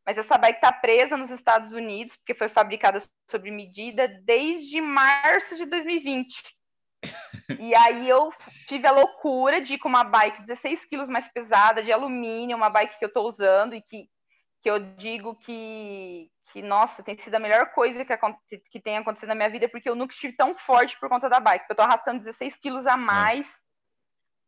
Mas 0.05 0.17
essa 0.17 0.37
bike 0.37 0.57
está 0.57 0.71
presa 0.71 1.15
nos 1.15 1.29
Estados 1.29 1.71
Unidos, 1.71 2.15
porque 2.17 2.33
foi 2.33 2.49
fabricada 2.49 2.99
sob 3.29 3.51
medida 3.51 4.07
desde 4.23 4.81
março 4.81 5.55
de 5.55 5.65
2020. 5.65 6.59
e 7.59 7.75
aí 7.75 8.09
eu 8.09 8.29
tive 8.67 8.87
a 8.87 8.91
loucura 8.91 9.61
de 9.61 9.75
ir 9.75 9.77
com 9.77 9.89
uma 9.89 10.03
bike 10.03 10.45
16 10.45 10.85
quilos 10.85 11.09
mais 11.09 11.27
pesada, 11.29 11.83
de 11.83 11.91
alumínio, 11.91 12.57
uma 12.57 12.69
bike 12.69 12.97
que 12.97 13.05
eu 13.05 13.09
estou 13.09 13.27
usando 13.27 13.73
e 13.73 13.81
que, 13.81 14.09
que 14.61 14.69
eu 14.69 14.79
digo 14.95 15.35
que, 15.35 16.29
que, 16.51 16.61
nossa, 16.61 17.03
tem 17.03 17.17
sido 17.17 17.35
a 17.35 17.39
melhor 17.39 17.71
coisa 17.71 18.03
que, 18.03 18.17
que 18.71 18.79
tem 18.79 18.97
acontecido 18.97 19.29
na 19.29 19.35
minha 19.35 19.49
vida, 19.49 19.69
porque 19.69 19.89
eu 19.89 19.95
nunca 19.95 20.13
estive 20.13 20.35
tão 20.35 20.55
forte 20.55 20.99
por 20.99 21.09
conta 21.09 21.29
da 21.29 21.39
bike. 21.39 21.65
Eu 21.69 21.75
tô 21.75 21.83
arrastando 21.83 22.19
16 22.19 22.57
quilos 22.57 22.87
a 22.87 22.97
mais 22.97 23.47
é. 23.47 23.51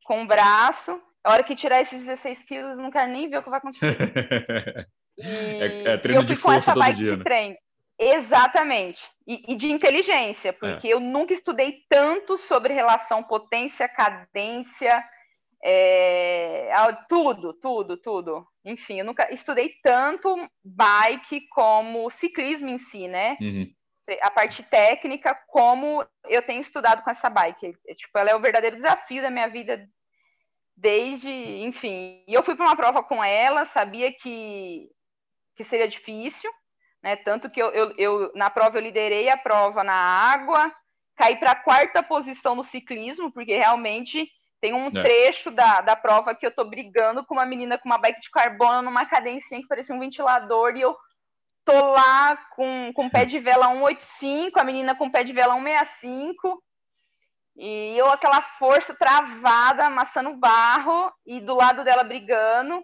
com 0.05 0.23
o 0.23 0.27
braço. 0.27 1.01
A 1.23 1.33
hora 1.33 1.43
que 1.43 1.55
tirar 1.55 1.81
esses 1.81 2.03
16 2.03 2.43
quilos, 2.43 2.77
não 2.79 2.89
quero 2.89 3.11
nem 3.11 3.29
ver 3.29 3.37
o 3.37 3.43
que 3.43 3.49
vai 3.49 3.59
acontecer. 3.59 3.95
E, 5.17 5.23
é, 5.23 5.93
é 5.93 5.97
treino 5.97 6.23
de 6.23 6.35
força 6.35 6.73
todo 6.73 6.93
dia, 6.93 7.17
né? 7.17 7.23
treino. 7.23 7.57
Exatamente. 7.97 9.03
E, 9.27 9.53
e, 9.53 9.55
de 9.55 9.71
inteligência, 9.71 10.51
porque 10.51 10.87
é. 10.87 10.93
eu 10.93 10.99
nunca 10.99 11.33
estudei 11.33 11.83
tanto 11.87 12.35
sobre 12.35 12.73
relação 12.73 13.23
potência-cadência, 13.23 15.03
é, 15.63 16.73
tudo, 17.07 17.53
tudo, 17.53 17.95
tudo. 17.97 18.47
Enfim, 18.65 18.99
eu 18.99 19.05
nunca 19.05 19.31
estudei 19.31 19.75
tanto 19.83 20.35
bike 20.63 21.47
como 21.49 22.09
ciclismo 22.09 22.69
em 22.69 22.79
si, 22.79 23.07
né? 23.07 23.37
Uhum. 23.39 23.71
A 24.23 24.31
parte 24.31 24.63
técnica, 24.63 25.37
como 25.47 26.03
eu 26.27 26.41
tenho 26.41 26.59
estudado 26.59 27.03
com 27.03 27.11
essa 27.11 27.29
bike. 27.29 27.75
É, 27.87 27.93
tipo, 27.93 28.17
ela 28.17 28.31
é 28.31 28.35
o 28.35 28.41
verdadeiro 28.41 28.75
desafio 28.75 29.21
da 29.21 29.29
minha 29.29 29.47
vida 29.47 29.87
desde, 30.75 31.29
enfim. 31.29 32.23
E 32.27 32.33
eu 32.33 32.41
fui 32.41 32.55
para 32.55 32.65
uma 32.65 32.75
prova 32.75 33.03
com 33.03 33.23
ela, 33.23 33.63
sabia 33.65 34.11
que, 34.11 34.89
que 35.55 35.63
seria 35.63 35.87
difícil, 35.87 36.51
né? 37.03 37.15
Tanto 37.15 37.49
que 37.49 37.61
eu, 37.61 37.69
eu, 37.71 37.93
eu 37.97 38.31
na 38.35 38.49
prova 38.49 38.77
eu 38.77 38.81
liderei 38.81 39.29
a 39.29 39.37
prova 39.37 39.83
na 39.83 39.93
água, 39.93 40.71
caí 41.15 41.37
para 41.37 41.51
a 41.51 41.63
quarta 41.63 42.01
posição 42.03 42.55
no 42.55 42.63
ciclismo, 42.63 43.31
porque 43.31 43.57
realmente 43.57 44.29
tem 44.59 44.73
um 44.73 44.87
é. 44.87 45.03
trecho 45.03 45.49
da, 45.49 45.81
da 45.81 45.95
prova 45.95 46.35
que 46.35 46.45
eu 46.45 46.53
tô 46.53 46.63
brigando 46.63 47.25
com 47.25 47.33
uma 47.33 47.45
menina 47.45 47.77
com 47.77 47.89
uma 47.89 47.97
bike 47.97 48.21
de 48.21 48.29
carbono 48.29 48.83
numa 48.83 49.05
cadência 49.05 49.59
que 49.59 49.67
parecia 49.67 49.95
um 49.95 49.99
ventilador 49.99 50.75
e 50.75 50.81
eu 50.81 50.95
tô 51.65 51.91
lá 51.91 52.37
com, 52.55 52.91
com 52.93 53.09
pé 53.09 53.25
de 53.25 53.39
vela 53.39 53.67
185, 53.67 54.59
a 54.59 54.63
menina 54.63 54.95
com 54.95 55.09
pé 55.09 55.23
de 55.23 55.33
vela 55.33 55.55
165 55.55 56.61
e 57.55 57.97
eu 57.97 58.09
aquela 58.09 58.41
força 58.41 58.93
travada, 58.93 59.85
amassando 59.85 60.35
barro 60.35 61.11
e 61.25 61.39
do 61.41 61.55
lado 61.55 61.83
dela 61.83 62.03
brigando. 62.03 62.83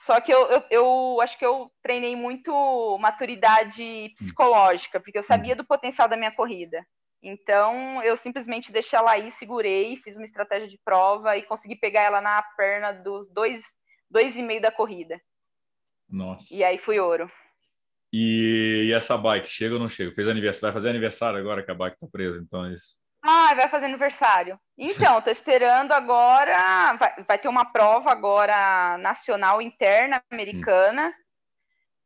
Só 0.00 0.18
que 0.18 0.32
eu, 0.32 0.48
eu, 0.48 0.64
eu, 0.70 1.20
acho 1.20 1.38
que 1.38 1.44
eu 1.44 1.70
treinei 1.82 2.16
muito 2.16 2.50
maturidade 2.98 4.10
psicológica, 4.16 4.98
porque 4.98 5.18
eu 5.18 5.22
sabia 5.22 5.54
do 5.54 5.62
potencial 5.62 6.08
da 6.08 6.16
minha 6.16 6.34
corrida. 6.34 6.82
Então, 7.22 8.02
eu 8.02 8.16
simplesmente 8.16 8.72
deixei 8.72 8.98
ela 8.98 9.12
aí, 9.12 9.30
segurei, 9.30 9.96
fiz 9.96 10.16
uma 10.16 10.24
estratégia 10.24 10.66
de 10.66 10.80
prova 10.82 11.36
e 11.36 11.42
consegui 11.42 11.76
pegar 11.76 12.04
ela 12.04 12.22
na 12.22 12.42
perna 12.56 12.92
dos 12.92 13.30
dois, 13.30 13.62
dois 14.10 14.34
e 14.38 14.42
meio 14.42 14.62
da 14.62 14.70
corrida. 14.70 15.20
Nossa. 16.08 16.54
E 16.54 16.64
aí 16.64 16.78
fui 16.78 16.98
ouro. 16.98 17.30
E, 18.10 18.86
e 18.86 18.92
essa 18.94 19.18
bike, 19.18 19.50
chega 19.50 19.74
ou 19.74 19.80
não 19.80 19.90
chega? 19.90 20.12
Fez 20.12 20.26
aniversário, 20.26 20.72
vai 20.72 20.80
fazer 20.80 20.88
aniversário 20.88 21.38
agora 21.38 21.62
que 21.62 21.70
a 21.70 21.74
bike 21.74 22.00
tá 22.00 22.06
presa, 22.10 22.40
então 22.40 22.64
é 22.64 22.72
isso. 22.72 22.98
Ah, 23.32 23.54
vai 23.54 23.68
fazer 23.68 23.86
aniversário. 23.86 24.58
Então, 24.76 25.22
tô 25.22 25.30
esperando 25.30 25.92
agora, 25.92 26.94
vai, 26.94 27.24
vai 27.28 27.38
ter 27.38 27.46
uma 27.46 27.64
prova 27.64 28.10
agora 28.10 28.98
nacional 28.98 29.62
interna 29.62 30.20
americana, 30.28 31.08
hum. 31.08 31.12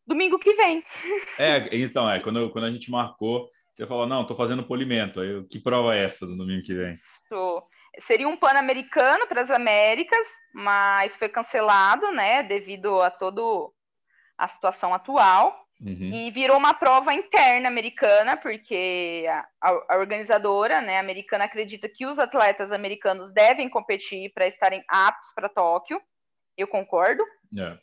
domingo 0.06 0.38
que 0.38 0.54
vem. 0.54 0.84
É, 1.38 1.66
então, 1.72 2.10
é, 2.10 2.20
quando, 2.20 2.50
quando 2.50 2.66
a 2.66 2.70
gente 2.70 2.90
marcou, 2.90 3.48
você 3.72 3.86
fala, 3.86 4.06
não, 4.06 4.20
estou 4.20 4.36
fazendo 4.36 4.66
polimento. 4.66 5.18
Aí, 5.18 5.42
que 5.44 5.58
prova 5.58 5.96
é 5.96 6.04
essa 6.04 6.26
do 6.26 6.36
domingo 6.36 6.62
que 6.62 6.74
vem? 6.74 6.90
Isso. 6.90 7.62
seria 8.00 8.28
um 8.28 8.36
Pan-Americano 8.36 9.26
para 9.26 9.40
as 9.40 9.50
Américas, 9.50 10.26
mas 10.52 11.16
foi 11.16 11.30
cancelado, 11.30 12.10
né, 12.10 12.42
devido 12.42 13.00
a 13.00 13.10
toda 13.10 13.40
a 14.36 14.46
situação 14.46 14.92
atual. 14.92 15.63
Uhum. 15.84 16.14
E 16.14 16.30
virou 16.30 16.56
uma 16.56 16.72
prova 16.72 17.12
interna 17.12 17.68
americana, 17.68 18.38
porque 18.38 19.26
a, 19.60 19.68
a, 19.90 19.98
organizadora 19.98 20.80
né, 20.80 20.98
americana 20.98 21.44
acredita 21.44 21.88
que 21.90 22.06
os 22.06 22.18
atletas 22.18 22.72
americanos 22.72 23.30
devem 23.32 23.68
competir 23.68 24.32
para 24.32 24.46
estarem 24.46 24.82
aptos 24.88 25.32
para 25.34 25.48
Tóquio. 25.48 26.00
Eu 26.56 26.66
concordo. 26.66 27.22
É. 27.58 27.78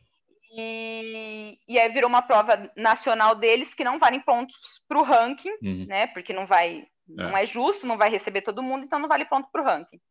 E, 0.54 1.60
e 1.68 1.80
aí 1.80 1.90
virou 1.90 2.10
uma 2.10 2.24
prova 2.24 2.72
nacional 2.76 3.36
deles 3.36 3.74
que 3.74 3.84
não 3.84 4.00
valem 4.00 4.20
pontos 4.20 4.82
para 4.88 4.98
o 4.98 5.04
ranking, 5.04 5.56
uhum. 5.62 5.86
né? 5.88 6.08
Porque 6.08 6.34
não 6.34 6.48
vai, 6.48 6.88
não 7.08 7.38
é. 7.38 7.44
é 7.44 7.46
justo, 7.46 7.86
não 7.86 7.98
vai 7.98 8.10
receber 8.10 8.42
todo 8.42 8.64
mundo, 8.64 8.84
então 8.84 8.98
não 8.98 9.08
vale 9.08 9.26
ponto 9.26 9.48
para 9.52 9.62
o 9.62 9.66
ranking. 9.66 10.02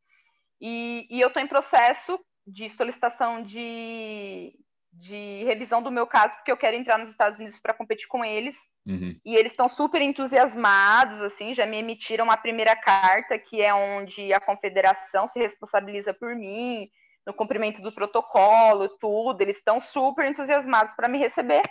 E, 0.61 1.07
e 1.11 1.21
eu 1.21 1.29
estou 1.29 1.43
em 1.43 1.49
processo 1.49 2.19
de 2.47 2.69
solicitação 2.69 3.43
de, 3.43 4.55
de 4.93 5.45
revisão 5.45 5.83
do 5.83 5.91
meu 5.91 6.07
caso, 6.07 6.35
porque 6.35 6.51
eu 6.51 6.57
quero 6.57 6.77
entrar 6.77 6.99
nos 6.99 7.09
Estados 7.09 7.39
Unidos 7.39 7.61
para 7.61 7.75
competir 7.75 8.09
com 8.09 8.25
eles. 8.25 8.57
Uhum. 8.87 9.17
E 9.25 9.37
eles 9.37 9.53
estão 9.53 9.69
super 9.69 10.03
entusiasmados, 10.03 11.21
assim, 11.23 11.55
já 11.55 11.65
me 11.65 11.79
emitiram 11.79 12.31
a 12.31 12.37
primeira 12.37 12.75
carta, 12.75 13.39
que 13.39 13.63
é 13.63 13.73
onde 13.73 14.33
a 14.33 14.41
confederação 14.41 15.29
se 15.29 15.39
responsabiliza 15.39 16.13
por 16.13 16.35
mim, 16.35 16.89
no 17.27 17.33
cumprimento 17.33 17.81
do 17.81 17.95
protocolo, 17.95 18.89
tudo. 18.99 19.41
Eles 19.41 19.59
estão 19.59 19.81
super 19.81 20.27
entusiasmados 20.27 20.95
para 20.95 21.09
me 21.09 21.19
receber. 21.19 21.63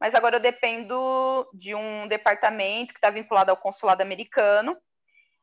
Mas 0.00 0.14
agora 0.14 0.36
eu 0.36 0.40
dependo 0.40 1.46
de 1.52 1.74
um 1.74 2.08
departamento 2.08 2.94
que 2.94 2.98
está 2.98 3.10
vinculado 3.10 3.50
ao 3.50 3.56
consulado 3.56 4.00
americano, 4.00 4.76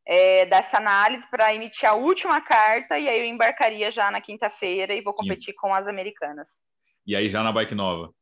é, 0.07 0.45
dessa 0.45 0.77
análise 0.77 1.29
para 1.29 1.53
emitir 1.53 1.87
a 1.87 1.93
última 1.93 2.39
carta, 2.39 2.97
e 2.97 3.09
aí 3.09 3.19
eu 3.19 3.25
embarcaria 3.25 3.91
já 3.91 4.09
na 4.09 4.21
quinta-feira 4.21 4.93
e 4.93 5.01
vou 5.01 5.13
competir 5.13 5.53
com 5.53 5.73
as 5.73 5.85
americanas. 5.85 6.47
E 7.07 7.15
aí 7.15 7.29
já 7.29 7.41
na 7.41 7.51
bike 7.51 7.73
nova? 7.73 8.13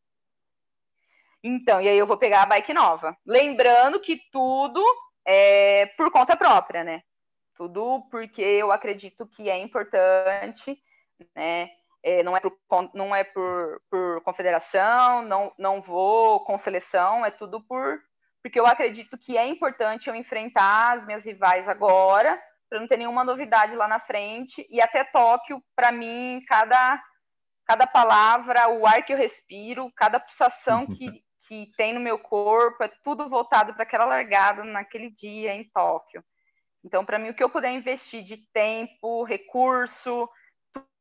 Então, 1.43 1.81
e 1.81 1.89
aí 1.89 1.97
eu 1.97 2.07
vou 2.07 2.17
pegar 2.17 2.43
a 2.43 2.45
bike 2.45 2.73
nova. 2.73 3.17
Lembrando 3.25 3.99
que 3.99 4.21
tudo 4.31 4.81
é 5.25 5.87
por 5.97 6.11
conta 6.11 6.37
própria, 6.37 6.83
né? 6.83 7.01
Tudo 7.57 8.07
porque 8.09 8.41
eu 8.41 8.71
acredito 8.71 9.27
que 9.27 9.49
é 9.49 9.57
importante 9.57 10.77
né? 11.35 11.69
É, 12.03 12.21
não 12.21 12.37
é, 12.37 12.39
por, 12.39 12.53
não 12.93 13.15
é 13.15 13.23
por, 13.23 13.81
por 13.89 14.21
confederação, 14.21 15.23
não, 15.23 15.51
não 15.57 15.81
vou 15.81 16.41
com 16.41 16.57
seleção, 16.57 17.25
é 17.25 17.31
tudo 17.31 17.61
por 17.61 17.99
porque 18.43 18.59
eu 18.59 18.67
acredito 18.67 19.17
que 19.17 19.35
é 19.35 19.47
importante 19.47 20.07
eu 20.07 20.13
enfrentar 20.13 20.93
as 20.93 21.05
minhas 21.07 21.25
rivais 21.25 21.67
agora, 21.67 22.39
para 22.69 22.79
não 22.79 22.87
ter 22.87 22.95
nenhuma 22.95 23.23
novidade 23.23 23.75
lá 23.75 23.87
na 23.87 23.99
frente, 23.99 24.67
e 24.69 24.79
até 24.79 25.03
Tóquio, 25.03 25.59
para 25.75 25.91
mim, 25.91 26.39
cada, 26.47 27.01
cada 27.65 27.87
palavra, 27.87 28.69
o 28.69 28.85
ar 28.85 29.03
que 29.03 29.13
eu 29.13 29.17
respiro, 29.17 29.91
cada 29.95 30.19
pulsação 30.19 30.85
que, 30.85 31.23
que 31.47 31.71
tem 31.75 31.93
no 31.93 31.99
meu 31.99 32.19
corpo, 32.19 32.83
é 32.83 32.91
tudo 33.03 33.27
voltado 33.27 33.73
para 33.73 33.83
aquela 33.83 34.05
largada 34.05 34.63
naquele 34.63 35.09
dia 35.09 35.53
em 35.53 35.69
Tóquio. 35.73 36.23
Então, 36.83 37.03
para 37.03 37.17
mim, 37.17 37.29
o 37.29 37.33
que 37.33 37.43
eu 37.43 37.49
puder 37.49 37.71
investir 37.71 38.23
de 38.23 38.37
tempo, 38.53 39.23
recurso, 39.23 40.29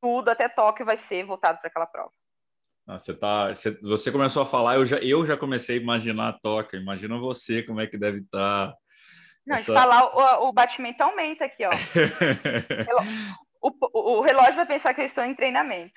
tudo 0.01 0.31
até 0.31 0.49
Tóquio 0.49 0.87
vai 0.87 0.97
ser 0.97 1.25
voltado 1.25 1.59
para 1.59 1.69
aquela 1.69 1.87
prova. 1.87 2.11
Ah, 2.87 2.99
você, 2.99 3.15
tá, 3.15 3.49
você, 3.49 3.71
você, 3.81 4.13
começou 4.13 4.43
a 4.43 4.47
falar, 4.47 4.77
eu 4.77 4.85
já, 4.85 4.99
eu 4.99 5.27
já 5.27 5.37
comecei 5.37 5.79
a 5.79 5.81
imaginar 5.81 6.29
a 6.29 6.33
Tóquio. 6.33 6.81
Imagina 6.81 7.19
você 7.19 7.63
como 7.63 7.81
é 7.81 7.87
que 7.87 7.99
deve 7.99 8.19
estar. 8.19 8.69
Tá 8.69 8.77
Não, 9.47 9.57
essa... 9.57 9.73
falar, 9.73 10.05
o, 10.45 10.49
o 10.49 10.53
batimento 10.53 11.03
aumenta 11.03 11.45
aqui, 11.45 11.65
ó. 11.65 11.71
o, 13.65 14.19
o, 14.19 14.21
relógio 14.21 14.57
vai 14.57 14.67
pensar 14.67 14.93
que 14.93 15.01
eu 15.01 15.07
estou 15.07 15.25
em 15.25 15.35
treinamento. 15.35 15.95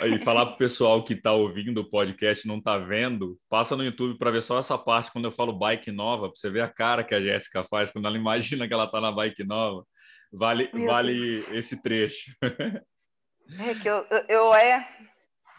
Aí, 0.00 0.20
falar 0.20 0.46
para 0.46 0.54
o 0.54 0.58
pessoal 0.58 1.02
que 1.02 1.14
está 1.14 1.32
ouvindo 1.32 1.80
o 1.80 1.90
podcast 1.90 2.46
não 2.46 2.58
está 2.58 2.78
vendo, 2.78 3.36
passa 3.48 3.76
no 3.76 3.84
YouTube 3.84 4.16
para 4.18 4.30
ver 4.30 4.42
só 4.42 4.58
essa 4.58 4.78
parte 4.78 5.10
quando 5.10 5.24
eu 5.24 5.32
falo 5.32 5.52
bike 5.52 5.90
nova, 5.90 6.28
para 6.28 6.36
você 6.36 6.48
ver 6.48 6.60
a 6.60 6.68
cara 6.68 7.02
que 7.02 7.14
a 7.14 7.20
Jéssica 7.20 7.64
faz 7.64 7.90
quando 7.90 8.06
ela 8.06 8.16
imagina 8.16 8.68
que 8.68 8.74
ela 8.74 8.84
está 8.84 9.00
na 9.00 9.10
bike 9.10 9.44
nova. 9.44 9.84
Vale, 10.32 10.70
vale 10.86 11.44
esse 11.50 11.82
trecho. 11.82 12.30
É 12.40 13.74
que 13.74 13.88
eu, 13.88 14.06
eu, 14.08 14.24
eu 14.28 14.54
é. 14.54 14.88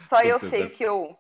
Só 0.10 0.22
eu 0.22 0.40
sei 0.40 0.70
que 0.70 0.84
eu. 0.84 1.16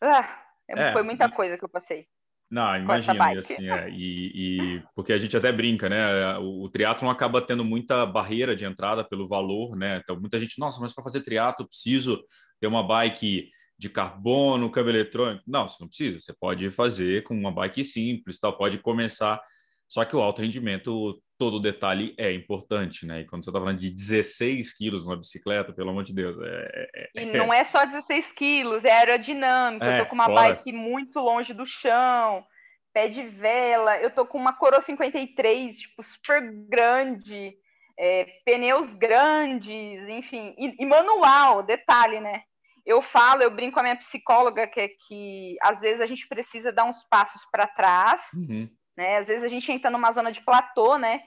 Ah, 0.00 0.44
é, 0.68 0.92
foi 0.92 1.02
muita 1.02 1.28
coisa 1.28 1.58
que 1.58 1.64
eu 1.64 1.68
passei. 1.68 2.06
Não, 2.50 2.76
imagina, 2.76 3.38
assim, 3.38 3.70
é, 3.70 3.88
e, 3.90 4.32
e, 4.34 4.82
porque 4.94 5.12
a 5.12 5.18
gente 5.18 5.36
até 5.36 5.52
brinca, 5.52 5.88
né? 5.88 6.36
O, 6.38 6.64
o 6.64 6.68
triatlon 6.68 7.08
acaba 7.08 7.40
tendo 7.40 7.64
muita 7.64 8.04
barreira 8.04 8.56
de 8.56 8.64
entrada 8.64 9.04
pelo 9.04 9.28
valor, 9.28 9.76
né? 9.76 10.00
Então, 10.02 10.18
muita 10.18 10.36
gente, 10.36 10.58
nossa, 10.58 10.80
mas 10.80 10.92
para 10.92 11.04
fazer 11.04 11.20
triatlo 11.20 11.68
preciso 11.68 12.20
ter 12.60 12.66
uma 12.66 12.82
bike 12.82 13.48
de 13.78 13.88
carbono, 13.88 14.70
câmbio 14.70 14.90
eletrônico. 14.90 15.44
Não, 15.46 15.68
você 15.68 15.76
não 15.80 15.88
precisa, 15.88 16.18
você 16.18 16.34
pode 16.34 16.68
fazer 16.72 17.22
com 17.22 17.34
uma 17.34 17.52
bike 17.52 17.84
simples, 17.84 18.40
tal, 18.40 18.56
pode 18.56 18.78
começar. 18.78 19.40
Só 19.88 20.04
que 20.04 20.16
o 20.16 20.20
alto 20.20 20.42
rendimento 20.42 21.22
todo 21.40 21.58
detalhe 21.58 22.14
é 22.18 22.30
importante, 22.30 23.06
né? 23.06 23.22
E 23.22 23.24
quando 23.24 23.42
você 23.42 23.48
está 23.48 23.58
falando 23.58 23.78
de 23.78 23.88
16 23.88 24.76
quilos 24.76 25.06
numa 25.06 25.16
bicicleta, 25.16 25.72
pelo 25.72 25.88
amor 25.88 26.04
de 26.04 26.12
Deus. 26.12 26.36
É, 26.38 26.90
é, 26.94 27.10
é... 27.16 27.22
e 27.22 27.26
não 27.32 27.50
é 27.50 27.64
só 27.64 27.82
16 27.82 28.32
quilos, 28.32 28.84
é 28.84 28.92
aerodinâmica. 28.92 29.86
É, 29.86 29.94
eu 29.94 30.04
tô 30.04 30.10
com 30.10 30.16
uma 30.16 30.26
fora. 30.26 30.54
bike 30.54 30.70
muito 30.70 31.18
longe 31.18 31.54
do 31.54 31.64
chão, 31.64 32.44
pé 32.92 33.08
de 33.08 33.26
vela, 33.26 33.96
eu 34.00 34.10
tô 34.10 34.26
com 34.26 34.36
uma 34.36 34.52
Coro 34.52 34.82
53, 34.82 35.78
tipo, 35.78 36.02
super 36.02 36.42
grande, 36.68 37.54
é, 37.98 38.26
pneus 38.44 38.94
grandes, 38.96 40.06
enfim, 40.10 40.54
e, 40.58 40.74
e 40.78 40.84
manual, 40.84 41.62
detalhe, 41.62 42.20
né? 42.20 42.42
eu 42.84 43.00
falo, 43.00 43.42
eu 43.42 43.50
brinco 43.50 43.74
com 43.74 43.80
a 43.80 43.82
minha 43.84 43.96
psicóloga 43.96 44.66
que, 44.66 44.88
que 45.06 45.56
às 45.62 45.80
vezes 45.80 46.00
a 46.00 46.06
gente 46.06 46.26
precisa 46.26 46.72
dar 46.72 46.84
uns 46.84 47.02
passos 47.08 47.46
para 47.50 47.66
trás, 47.66 48.22
uhum. 48.34 48.68
Né? 49.00 49.16
Às 49.16 49.26
vezes 49.26 49.42
a 49.42 49.48
gente 49.48 49.72
entra 49.72 49.90
numa 49.90 50.12
zona 50.12 50.30
de 50.30 50.42
platô, 50.42 50.98
né? 50.98 51.22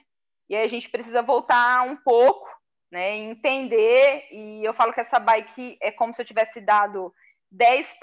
E 0.48 0.54
aí 0.54 0.62
a 0.62 0.68
gente 0.68 0.88
precisa 0.88 1.20
voltar 1.22 1.82
um 1.82 1.96
pouco, 1.96 2.48
né? 2.88 3.16
Entender. 3.16 4.28
E 4.30 4.64
eu 4.64 4.72
falo 4.72 4.92
que 4.92 5.00
essa 5.00 5.18
bike 5.18 5.76
é 5.80 5.90
como 5.90 6.14
se 6.14 6.22
eu 6.22 6.24
tivesse 6.24 6.60
dado 6.60 7.12
10 7.50 7.96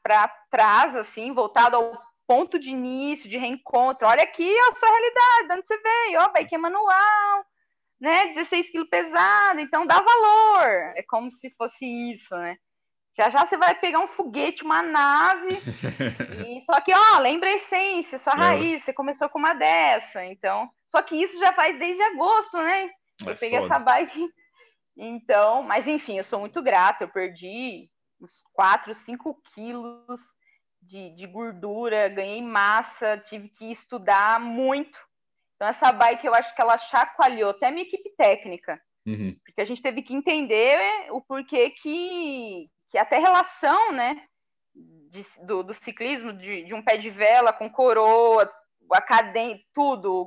para 0.00 0.28
trás, 0.48 0.94
assim, 0.94 1.34
voltado 1.34 1.74
ao 1.74 2.00
ponto 2.24 2.56
de 2.56 2.70
início, 2.70 3.28
de 3.28 3.36
reencontro. 3.36 4.06
Olha 4.06 4.22
aqui 4.22 4.48
a 4.48 4.76
sua 4.76 4.88
realidade, 4.88 5.48
de 5.48 5.54
onde 5.54 5.66
você 5.66 5.78
veio, 5.78 6.20
ó, 6.20 6.28
bike 6.28 6.54
é 6.54 6.58
manual, 6.58 7.44
né? 8.00 8.26
16 8.28 8.70
quilos 8.70 8.88
pesado, 8.88 9.58
então 9.58 9.84
dá 9.84 10.00
valor. 10.00 10.68
É 10.94 11.02
como 11.02 11.32
se 11.32 11.50
fosse 11.50 11.84
isso, 12.12 12.36
né? 12.36 12.56
Já 13.16 13.30
já 13.30 13.46
você 13.46 13.56
vai 13.56 13.74
pegar 13.74 14.00
um 14.00 14.08
foguete, 14.08 14.62
uma 14.62 14.82
nave. 14.82 15.56
e, 16.46 16.60
só 16.62 16.80
que, 16.80 16.92
ó, 16.94 17.18
lembra 17.18 17.48
a 17.48 17.54
essência, 17.54 18.18
sua 18.18 18.34
raiz. 18.34 18.82
Você 18.82 18.92
começou 18.92 19.28
com 19.28 19.38
uma 19.38 19.54
dessa. 19.54 20.24
Então, 20.24 20.68
só 20.86 21.00
que 21.00 21.16
isso 21.16 21.38
já 21.38 21.52
faz 21.52 21.78
desde 21.78 22.02
agosto, 22.02 22.58
né? 22.58 22.90
É 23.26 23.30
eu 23.30 23.36
peguei 23.36 23.60
foda. 23.60 23.74
essa 23.74 23.78
bike. 23.78 24.28
Então, 24.98 25.62
mas 25.62 25.86
enfim, 25.86 26.16
eu 26.16 26.24
sou 26.24 26.40
muito 26.40 26.62
grata. 26.62 27.04
Eu 27.04 27.08
perdi 27.08 27.90
uns 28.18 28.42
4, 28.54 28.94
5 28.94 29.42
quilos 29.54 30.20
de, 30.80 31.10
de 31.10 31.26
gordura, 31.26 32.08
ganhei 32.08 32.40
massa, 32.40 33.18
tive 33.18 33.50
que 33.50 33.70
estudar 33.70 34.40
muito. 34.40 34.98
Então, 35.54 35.68
essa 35.68 35.92
bike 35.92 36.26
eu 36.26 36.34
acho 36.34 36.54
que 36.54 36.62
ela 36.62 36.78
chacoalhou 36.78 37.50
até 37.50 37.70
minha 37.70 37.82
equipe 37.82 38.08
técnica. 38.16 38.80
Uhum. 39.06 39.36
Porque 39.44 39.60
a 39.60 39.64
gente 39.64 39.82
teve 39.82 40.02
que 40.02 40.14
entender 40.14 40.78
o 41.10 41.20
porquê 41.20 41.70
que, 41.70 42.70
que 42.96 42.98
até 42.98 43.18
relação, 43.18 43.92
né, 43.92 44.22
de, 44.74 45.22
do, 45.44 45.62
do, 45.62 45.74
ciclismo, 45.74 46.32
de, 46.32 46.64
de, 46.64 46.74
um 46.74 46.82
pé 46.82 46.96
de 46.96 47.10
vela 47.10 47.52
com 47.52 47.68
coroa, 47.68 48.50
a 48.90 49.02
cadência, 49.02 49.62
tudo, 49.74 50.26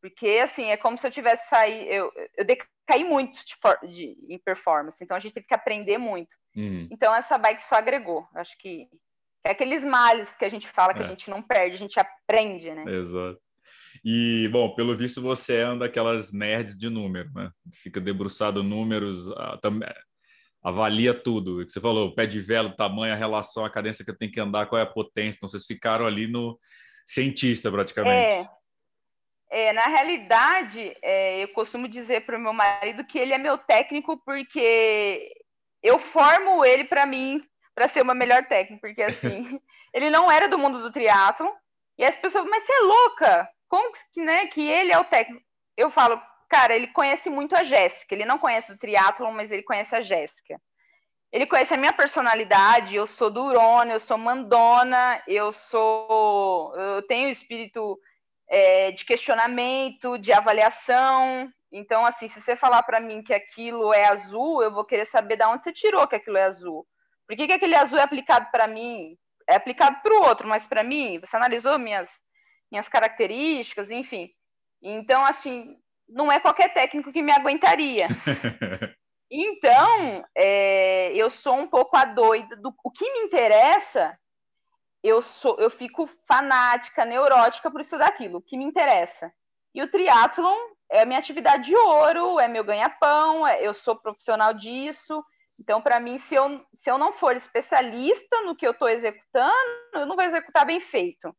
porque 0.00 0.40
assim 0.42 0.64
é 0.64 0.76
como 0.76 0.98
se 0.98 1.06
eu 1.06 1.12
tivesse 1.12 1.48
saído, 1.48 1.84
eu, 1.84 2.12
eu 2.36 2.44
decaí 2.44 3.04
muito 3.04 3.38
de, 3.44 3.88
de, 3.88 4.34
em 4.34 4.38
performance, 4.38 5.02
então 5.02 5.16
a 5.16 5.20
gente 5.20 5.32
teve 5.32 5.46
que 5.46 5.54
aprender 5.54 5.96
muito. 5.96 6.34
Uhum. 6.56 6.88
Então 6.90 7.14
essa 7.14 7.38
bike 7.38 7.62
só 7.62 7.76
agregou, 7.76 8.26
acho 8.34 8.58
que 8.58 8.88
é 9.44 9.52
aqueles 9.52 9.84
males 9.84 10.34
que 10.34 10.44
a 10.44 10.48
gente 10.48 10.66
fala 10.66 10.92
que 10.92 11.02
é. 11.02 11.04
a 11.04 11.08
gente 11.08 11.30
não 11.30 11.40
perde, 11.40 11.76
a 11.76 11.78
gente 11.78 12.00
aprende, 12.00 12.74
né? 12.74 12.84
Exato. 12.96 13.40
E, 14.04 14.48
bom, 14.50 14.74
pelo 14.74 14.96
visto 14.96 15.22
você 15.22 15.58
é 15.58 15.66
uma 15.66 15.78
daquelas 15.78 16.32
nerds 16.32 16.76
de 16.76 16.88
número, 16.88 17.30
né? 17.32 17.52
Fica 17.72 18.00
debruçado 18.00 18.62
números, 18.62 19.30
ah, 19.32 19.58
avalia 20.62 21.14
tudo. 21.14 21.62
Você 21.66 21.80
falou, 21.80 22.14
pé 22.14 22.26
de 22.26 22.40
vela, 22.40 22.70
tamanho, 22.70 23.14
a 23.14 23.16
relação, 23.16 23.64
a 23.64 23.70
cadência 23.70 24.04
que 24.04 24.10
eu 24.10 24.18
tenho 24.18 24.32
que 24.32 24.40
andar, 24.40 24.66
qual 24.66 24.78
é 24.78 24.82
a 24.82 24.86
potência. 24.86 25.38
Então, 25.38 25.48
vocês 25.48 25.64
ficaram 25.64 26.06
ali 26.06 26.26
no 26.26 26.58
cientista, 27.06 27.70
praticamente. 27.70 28.48
É, 29.50 29.68
é 29.68 29.72
na 29.72 29.86
realidade, 29.86 30.96
é, 31.02 31.42
eu 31.42 31.48
costumo 31.48 31.88
dizer 31.88 32.24
para 32.24 32.36
o 32.36 32.40
meu 32.40 32.52
marido 32.52 33.04
que 33.04 33.18
ele 33.18 33.32
é 33.32 33.38
meu 33.38 33.58
técnico 33.58 34.22
porque 34.24 35.32
eu 35.82 35.98
formo 35.98 36.64
ele 36.64 36.84
para 36.84 37.06
mim 37.06 37.42
para 37.74 37.88
ser 37.88 38.02
uma 38.02 38.14
melhor 38.14 38.44
técnica, 38.46 38.80
porque 38.80 39.02
assim, 39.02 39.60
ele 39.94 40.10
não 40.10 40.30
era 40.30 40.48
do 40.48 40.58
mundo 40.58 40.82
do 40.82 40.92
triatlo 40.92 41.50
e 41.96 42.04
as 42.04 42.16
pessoas, 42.16 42.44
mas 42.46 42.64
você 42.64 42.72
é 42.72 42.80
louca? 42.80 43.48
Como 43.68 43.92
que, 44.12 44.20
né, 44.20 44.46
que 44.46 44.60
ele 44.60 44.92
é 44.92 44.98
o 44.98 45.04
técnico? 45.04 45.44
Eu 45.76 45.90
falo, 45.90 46.20
cara, 46.50 46.74
ele 46.74 46.88
conhece 46.88 47.30
muito 47.30 47.54
a 47.54 47.62
Jéssica. 47.62 48.14
Ele 48.14 48.26
não 48.26 48.38
conhece 48.38 48.72
o 48.72 48.76
triatlon, 48.76 49.32
mas 49.32 49.50
ele 49.50 49.62
conhece 49.62 49.94
a 49.94 50.00
Jéssica. 50.00 50.60
Ele 51.32 51.46
conhece 51.46 51.72
a 51.72 51.76
minha 51.76 51.92
personalidade. 51.92 52.96
Eu 52.96 53.06
sou 53.06 53.30
durona, 53.30 53.92
eu 53.92 54.00
sou 54.00 54.18
mandona, 54.18 55.22
eu 55.28 55.52
sou, 55.52 56.74
eu 56.76 57.02
tenho 57.06 57.28
espírito 57.28 57.98
é, 58.48 58.90
de 58.90 59.04
questionamento, 59.04 60.18
de 60.18 60.32
avaliação. 60.32 61.50
Então, 61.72 62.04
assim, 62.04 62.26
se 62.26 62.40
você 62.40 62.56
falar 62.56 62.82
para 62.82 62.98
mim 62.98 63.22
que 63.22 63.32
aquilo 63.32 63.94
é 63.94 64.08
azul, 64.08 64.60
eu 64.60 64.72
vou 64.72 64.84
querer 64.84 65.04
saber 65.04 65.36
de 65.36 65.44
onde 65.44 65.62
você 65.62 65.72
tirou 65.72 66.06
que 66.08 66.16
aquilo 66.16 66.36
é 66.36 66.44
azul. 66.44 66.84
Por 67.28 67.36
que, 67.36 67.46
que 67.46 67.52
aquele 67.52 67.76
azul 67.76 67.98
é 68.00 68.02
aplicado 68.02 68.50
para 68.50 68.66
mim? 68.66 69.16
É 69.48 69.54
aplicado 69.54 70.02
para 70.02 70.12
o 70.12 70.22
outro, 70.26 70.48
mas 70.48 70.66
para 70.66 70.82
mim, 70.82 71.20
você 71.20 71.36
analisou 71.36 71.78
minhas, 71.78 72.10
minhas 72.72 72.88
características, 72.88 73.88
enfim. 73.88 74.28
Então, 74.82 75.24
assim, 75.24 75.76
não 76.10 76.30
é 76.30 76.38
qualquer 76.38 76.72
técnico 76.72 77.12
que 77.12 77.22
me 77.22 77.32
aguentaria. 77.32 78.06
Então, 79.32 80.24
é, 80.36 81.12
eu 81.14 81.30
sou 81.30 81.54
um 81.54 81.68
pouco 81.68 81.96
a 81.96 82.04
doida 82.04 82.56
do 82.56 82.74
o 82.82 82.90
que 82.90 83.12
me 83.12 83.20
interessa. 83.20 84.18
Eu 85.04 85.22
sou, 85.22 85.56
eu 85.60 85.70
fico 85.70 86.10
fanática, 86.26 87.04
neurótica 87.04 87.70
por 87.70 87.80
isso 87.80 87.96
daquilo, 87.96 88.38
o 88.38 88.42
que 88.42 88.58
me 88.58 88.64
interessa. 88.64 89.32
E 89.72 89.80
o 89.82 89.88
triatlon 89.88 90.56
é 90.90 91.02
a 91.02 91.06
minha 91.06 91.20
atividade 91.20 91.68
de 91.68 91.76
ouro, 91.76 92.40
é 92.40 92.48
meu 92.48 92.64
ganha-pão, 92.64 93.46
é, 93.46 93.64
eu 93.64 93.72
sou 93.72 93.94
profissional 93.94 94.52
disso. 94.52 95.24
Então, 95.60 95.80
para 95.80 96.00
mim, 96.00 96.18
se 96.18 96.34
eu, 96.34 96.60
se 96.74 96.90
eu 96.90 96.98
não 96.98 97.12
for 97.12 97.36
especialista 97.36 98.42
no 98.42 98.56
que 98.56 98.66
eu 98.66 98.72
estou 98.72 98.88
executando, 98.88 99.54
eu 99.94 100.06
não 100.06 100.16
vou 100.16 100.24
executar 100.24 100.66
bem 100.66 100.80
feito. 100.80 101.32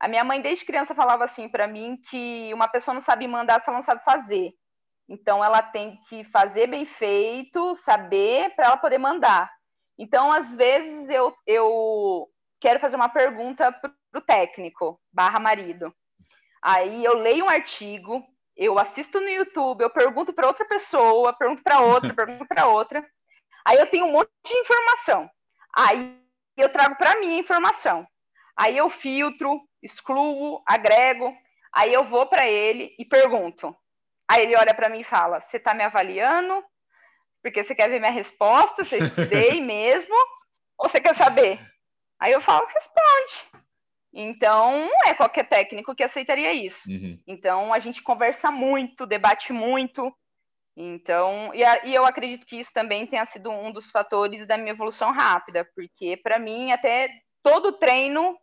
A 0.00 0.08
minha 0.08 0.24
mãe, 0.24 0.40
desde 0.40 0.64
criança, 0.64 0.94
falava 0.94 1.24
assim 1.24 1.48
para 1.48 1.68
mim 1.68 2.00
que 2.08 2.52
uma 2.54 2.66
pessoa 2.66 2.94
não 2.94 3.02
sabe 3.02 3.28
mandar 3.28 3.60
se 3.60 3.68
ela 3.68 3.76
não 3.76 3.82
sabe 3.82 4.02
fazer. 4.02 4.52
Então, 5.08 5.44
ela 5.44 5.60
tem 5.60 5.98
que 6.08 6.24
fazer 6.24 6.66
bem 6.66 6.84
feito, 6.84 7.74
saber, 7.74 8.54
para 8.54 8.66
ela 8.66 8.76
poder 8.76 8.98
mandar. 8.98 9.50
Então, 9.98 10.32
às 10.32 10.54
vezes, 10.54 11.08
eu, 11.10 11.34
eu 11.46 12.26
quero 12.60 12.80
fazer 12.80 12.96
uma 12.96 13.08
pergunta 13.08 13.70
para 13.70 13.92
o 14.16 14.20
técnico, 14.20 14.98
barra 15.12 15.38
marido. 15.38 15.94
Aí 16.62 17.04
eu 17.04 17.16
leio 17.16 17.44
um 17.44 17.48
artigo, 17.48 18.22
eu 18.56 18.78
assisto 18.78 19.20
no 19.20 19.28
YouTube, 19.28 19.82
eu 19.82 19.90
pergunto 19.90 20.32
para 20.32 20.46
outra 20.46 20.66
pessoa, 20.66 21.32
pergunto 21.32 21.62
para 21.62 21.80
outra, 21.80 22.12
pergunto 22.14 22.46
para 22.46 22.66
outra. 22.66 23.06
Aí 23.64 23.78
eu 23.78 23.86
tenho 23.90 24.06
um 24.06 24.12
monte 24.12 24.30
de 24.44 24.56
informação. 24.56 25.28
Aí 25.74 26.18
eu 26.56 26.70
trago 26.70 26.96
para 26.96 27.18
mim 27.18 27.36
a 27.36 27.38
informação. 27.38 28.06
Aí 28.56 28.76
eu 28.76 28.90
filtro, 28.90 29.60
excluo, 29.82 30.62
agrego, 30.66 31.34
aí 31.72 31.92
eu 31.92 32.04
vou 32.04 32.26
para 32.26 32.48
ele 32.48 32.94
e 32.98 33.04
pergunto. 33.04 33.74
Aí 34.30 34.42
ele 34.42 34.56
olha 34.56 34.74
para 34.74 34.88
mim 34.88 35.00
e 35.00 35.04
fala: 35.04 35.40
Você 35.40 35.56
está 35.56 35.74
me 35.74 35.82
avaliando? 35.82 36.62
Porque 37.42 37.62
você 37.62 37.74
quer 37.74 37.88
ver 37.88 37.98
minha 37.98 38.12
resposta? 38.12 38.84
Você 38.84 38.98
estudei 38.98 39.60
mesmo? 39.64 40.14
Ou 40.78 40.88
você 40.88 41.00
quer 41.00 41.14
saber? 41.14 41.60
Aí 42.18 42.32
eu 42.32 42.40
falo: 42.40 42.66
Responde. 42.66 43.60
Então, 44.12 44.86
não 44.86 45.10
é 45.10 45.14
qualquer 45.14 45.48
técnico 45.48 45.94
que 45.94 46.02
aceitaria 46.02 46.52
isso. 46.52 46.90
Uhum. 46.90 47.18
Então, 47.26 47.72
a 47.72 47.78
gente 47.78 48.02
conversa 48.02 48.50
muito, 48.50 49.06
debate 49.06 49.52
muito. 49.52 50.12
Então, 50.76 51.52
e, 51.54 51.64
a, 51.64 51.86
e, 51.86 51.94
eu 51.94 52.04
acredito 52.04 52.46
que 52.46 52.58
isso 52.58 52.72
também 52.72 53.06
tenha 53.06 53.24
sido 53.24 53.50
um 53.50 53.70
dos 53.70 53.90
fatores 53.90 54.46
da 54.46 54.56
minha 54.56 54.72
evolução 54.72 55.12
rápida, 55.12 55.68
porque 55.74 56.16
para 56.16 56.38
mim, 56.38 56.72
até 56.72 57.08
todo 57.42 57.78
treino 57.78 58.36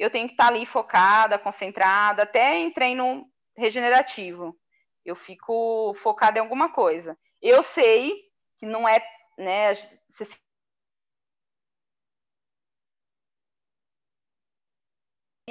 eu 0.00 0.10
tenho 0.10 0.26
que 0.26 0.32
estar 0.32 0.48
ali 0.48 0.64
focada, 0.64 1.38
concentrada, 1.38 2.22
até 2.22 2.56
em 2.56 2.72
treino 2.72 3.30
regenerativo. 3.54 4.58
Eu 5.04 5.14
fico 5.14 5.94
focada 5.94 6.38
em 6.38 6.40
alguma 6.40 6.72
coisa. 6.72 7.18
Eu 7.40 7.62
sei 7.62 8.30
que 8.58 8.64
não 8.64 8.88
é, 8.88 8.98
né, 9.36 9.74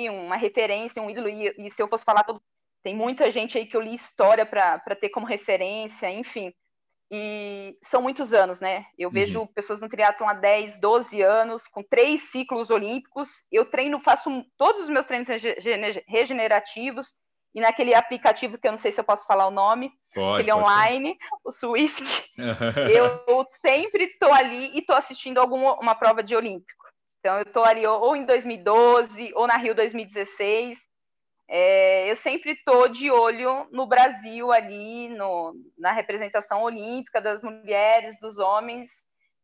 uma 0.10 0.36
referência, 0.36 1.02
um 1.02 1.10
ídolo, 1.10 1.30
e, 1.30 1.54
e, 1.58 1.70
se 1.70 1.82
eu 1.82 1.88
fosse 1.88 2.04
falar 2.04 2.24
todo. 2.24 2.42
Tem 2.82 2.96
muita 2.96 3.30
gente 3.30 3.58
aí 3.58 3.66
que 3.66 3.76
eu 3.76 3.82
li 3.82 3.94
história 3.94 4.46
para 4.46 4.96
ter 4.96 5.10
como 5.10 5.28
referência, 5.28 6.10
enfim. 6.10 6.54
E 7.12 7.76
são 7.82 8.02
muitos 8.02 8.34
anos, 8.34 8.60
né? 8.60 8.86
Eu 8.98 9.10
vejo 9.10 9.40
uhum. 9.40 9.48
pessoas 9.48 9.82
no 9.82 9.90
triatlon 9.90 10.28
há 10.28 10.34
10, 10.34 10.80
12 10.80 11.22
anos, 11.22 11.68
com 11.68 11.82
três 11.82 12.22
ciclos 12.30 12.70
olímpicos. 12.70 13.30
Eu 13.52 13.66
treino, 13.66 14.00
faço 14.00 14.30
todos 14.58 14.84
os 14.84 14.90
meus 14.90 15.08
treinos 15.08 15.28
regenerativos, 16.08 17.16
e 17.54 17.62
naquele 17.62 17.96
aplicativo 17.96 18.58
que 18.58 18.68
eu 18.68 18.72
não 18.72 18.78
sei 18.78 18.92
se 18.92 19.00
eu 19.00 19.04
posso 19.04 19.26
falar 19.26 19.48
o 19.48 19.52
nome, 19.52 19.92
pode, 20.14 20.42
aquele 20.42 20.54
online, 20.54 21.18
ser. 21.20 21.28
o 21.44 21.52
Swift, 21.52 22.32
eu 22.96 23.48
sempre 23.60 24.04
estou 24.04 24.32
ali 24.32 24.72
e 24.76 24.80
estou 24.80 24.96
assistindo 24.96 25.40
alguma 25.40 25.74
uma 25.80 25.96
prova 25.96 26.22
de 26.22 26.36
olímpico. 26.36 26.86
Então 27.20 27.38
eu 27.38 27.44
estou 27.44 27.64
ali 27.66 27.86
ou 27.86 28.16
em 28.16 28.24
2012 28.24 29.32
ou 29.34 29.48
na 29.48 29.58
Rio 29.58 29.74
2016 29.74 30.78
é, 31.50 32.10
eu 32.10 32.16
sempre 32.16 32.52
estou 32.52 32.88
de 32.88 33.10
olho 33.10 33.68
no 33.72 33.88
Brasil 33.88 34.52
ali, 34.52 35.10
no, 35.10 35.56
na 35.76 35.92
representação 35.92 36.62
olímpica 36.62 37.20
das 37.20 37.42
mulheres, 37.42 38.20
dos 38.20 38.38
homens, 38.38 38.88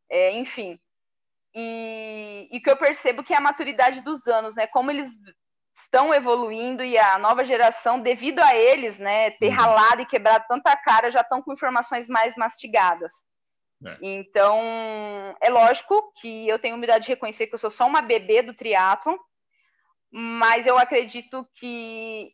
é, 0.07 0.31
enfim. 0.33 0.79
E, 1.55 2.47
e 2.51 2.59
que 2.59 2.69
eu 2.69 2.77
percebo 2.77 3.23
que 3.23 3.33
é 3.33 3.37
a 3.37 3.41
maturidade 3.41 4.01
dos 4.01 4.27
anos, 4.27 4.55
né? 4.55 4.67
Como 4.67 4.91
eles 4.91 5.09
estão 5.73 6.13
evoluindo 6.13 6.83
e 6.83 6.97
a 6.97 7.17
nova 7.17 7.43
geração, 7.43 7.99
devido 7.99 8.39
a 8.39 8.55
eles, 8.55 8.97
né, 8.97 9.31
ter 9.31 9.49
uhum. 9.49 9.55
ralado 9.55 10.01
e 10.01 10.05
quebrado 10.05 10.45
tanta 10.47 10.75
cara, 10.77 11.11
já 11.11 11.21
estão 11.21 11.41
com 11.41 11.53
informações 11.53 12.07
mais 12.07 12.35
mastigadas. 12.35 13.11
É. 13.85 13.97
Então, 14.01 14.61
é 15.41 15.49
lógico 15.49 16.13
que 16.19 16.47
eu 16.47 16.57
tenho 16.57 16.75
humildade 16.75 17.05
de 17.05 17.11
reconhecer 17.11 17.47
que 17.47 17.53
eu 17.53 17.59
sou 17.59 17.69
só 17.69 17.85
uma 17.85 18.01
bebê 18.01 18.41
do 18.41 18.53
triatlon, 18.53 19.17
mas 20.17 20.65
eu 20.65 20.77
acredito 20.77 21.45
que 21.55 22.33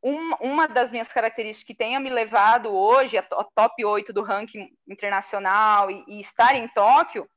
uma, 0.00 0.36
uma 0.36 0.68
das 0.68 0.92
minhas 0.92 1.12
características 1.12 1.66
que 1.66 1.74
tenha 1.74 1.98
me 1.98 2.08
levado 2.08 2.72
hoje 2.72 3.18
a, 3.18 3.20
a 3.20 3.44
top 3.52 3.84
8 3.84 4.12
do 4.12 4.22
ranking 4.22 4.70
internacional 4.86 5.90
e, 5.90 6.04
e, 6.06 6.20
estar 6.20 6.54
em 6.54 6.68
Tóquio 6.68 7.28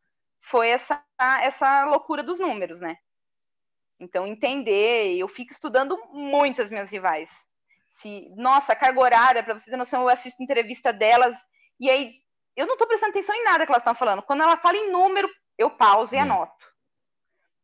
foi 0.41 0.69
essa, 0.69 1.03
essa 1.41 1.85
loucura 1.85 2.21
dos 2.21 2.39
números, 2.39 2.81
né? 2.81 2.97
Então, 3.99 4.27
entender, 4.27 5.17
eu 5.17 5.27
fico 5.27 5.51
estudando 5.51 5.97
muito 6.11 6.61
as 6.61 6.69
minhas 6.69 6.91
rivais. 6.91 7.31
Se, 7.89 8.29
nossa, 8.35 8.75
carga 8.75 8.99
horária, 8.99 9.43
para 9.43 9.57
você 9.57 9.71
ter 9.71 9.77
noção, 9.77 10.03
eu 10.03 10.09
assisto 10.09 10.43
entrevista 10.43 10.93
delas, 10.93 11.33
e 11.79 11.89
aí 11.89 12.13
eu 12.55 12.67
não 12.67 12.73
estou 12.73 12.87
prestando 12.87 13.09
atenção 13.09 13.33
em 13.33 13.43
nada 13.43 13.65
que 13.65 13.71
elas 13.71 13.81
estão 13.81 13.95
falando. 13.95 14.21
Quando 14.21 14.43
ela 14.43 14.57
fala 14.57 14.77
em 14.77 14.91
número, 14.91 15.27
eu 15.57 15.71
pauso 15.71 16.13
e 16.13 16.19
hum. 16.19 16.21
anoto. 16.21 16.70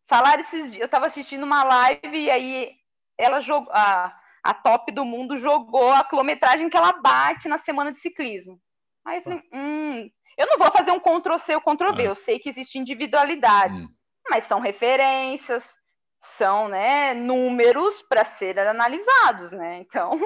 Falaram 0.07 0.39
esses 0.41 0.71
dias, 0.71 0.81
eu 0.81 0.85
estava 0.85 1.05
assistindo 1.05 1.43
uma 1.43 1.63
live 1.63 2.17
e 2.17 2.31
aí 2.31 2.71
ela 3.17 3.41
jogou, 3.41 3.71
a, 3.73 4.17
a 4.41 4.53
top 4.53 4.91
do 4.91 5.03
mundo 5.03 5.37
jogou 5.37 5.91
a 5.91 6.03
quilometragem 6.03 6.69
que 6.69 6.77
ela 6.77 6.93
bate 6.93 7.49
na 7.49 7.57
semana 7.57 7.91
de 7.91 7.97
ciclismo. 7.97 8.59
Aí 9.05 9.17
eu 9.17 9.23
falei, 9.23 9.43
hum, 9.53 10.09
eu 10.37 10.47
não 10.47 10.57
vou 10.57 10.71
fazer 10.71 10.91
um 10.91 10.99
Ctrl-C 10.99 11.55
ou 11.55 11.61
Ctrl-V, 11.61 12.07
eu 12.07 12.15
sei 12.15 12.39
que 12.39 12.47
existem 12.47 12.81
individualidades, 12.81 13.83
hum. 13.83 13.89
mas 14.29 14.45
são 14.45 14.59
referências, 14.59 15.75
são 16.19 16.69
né, 16.69 17.13
números 17.13 18.01
para 18.03 18.23
serem 18.23 18.67
analisados, 18.67 19.51
né? 19.51 19.79
Então, 19.79 20.19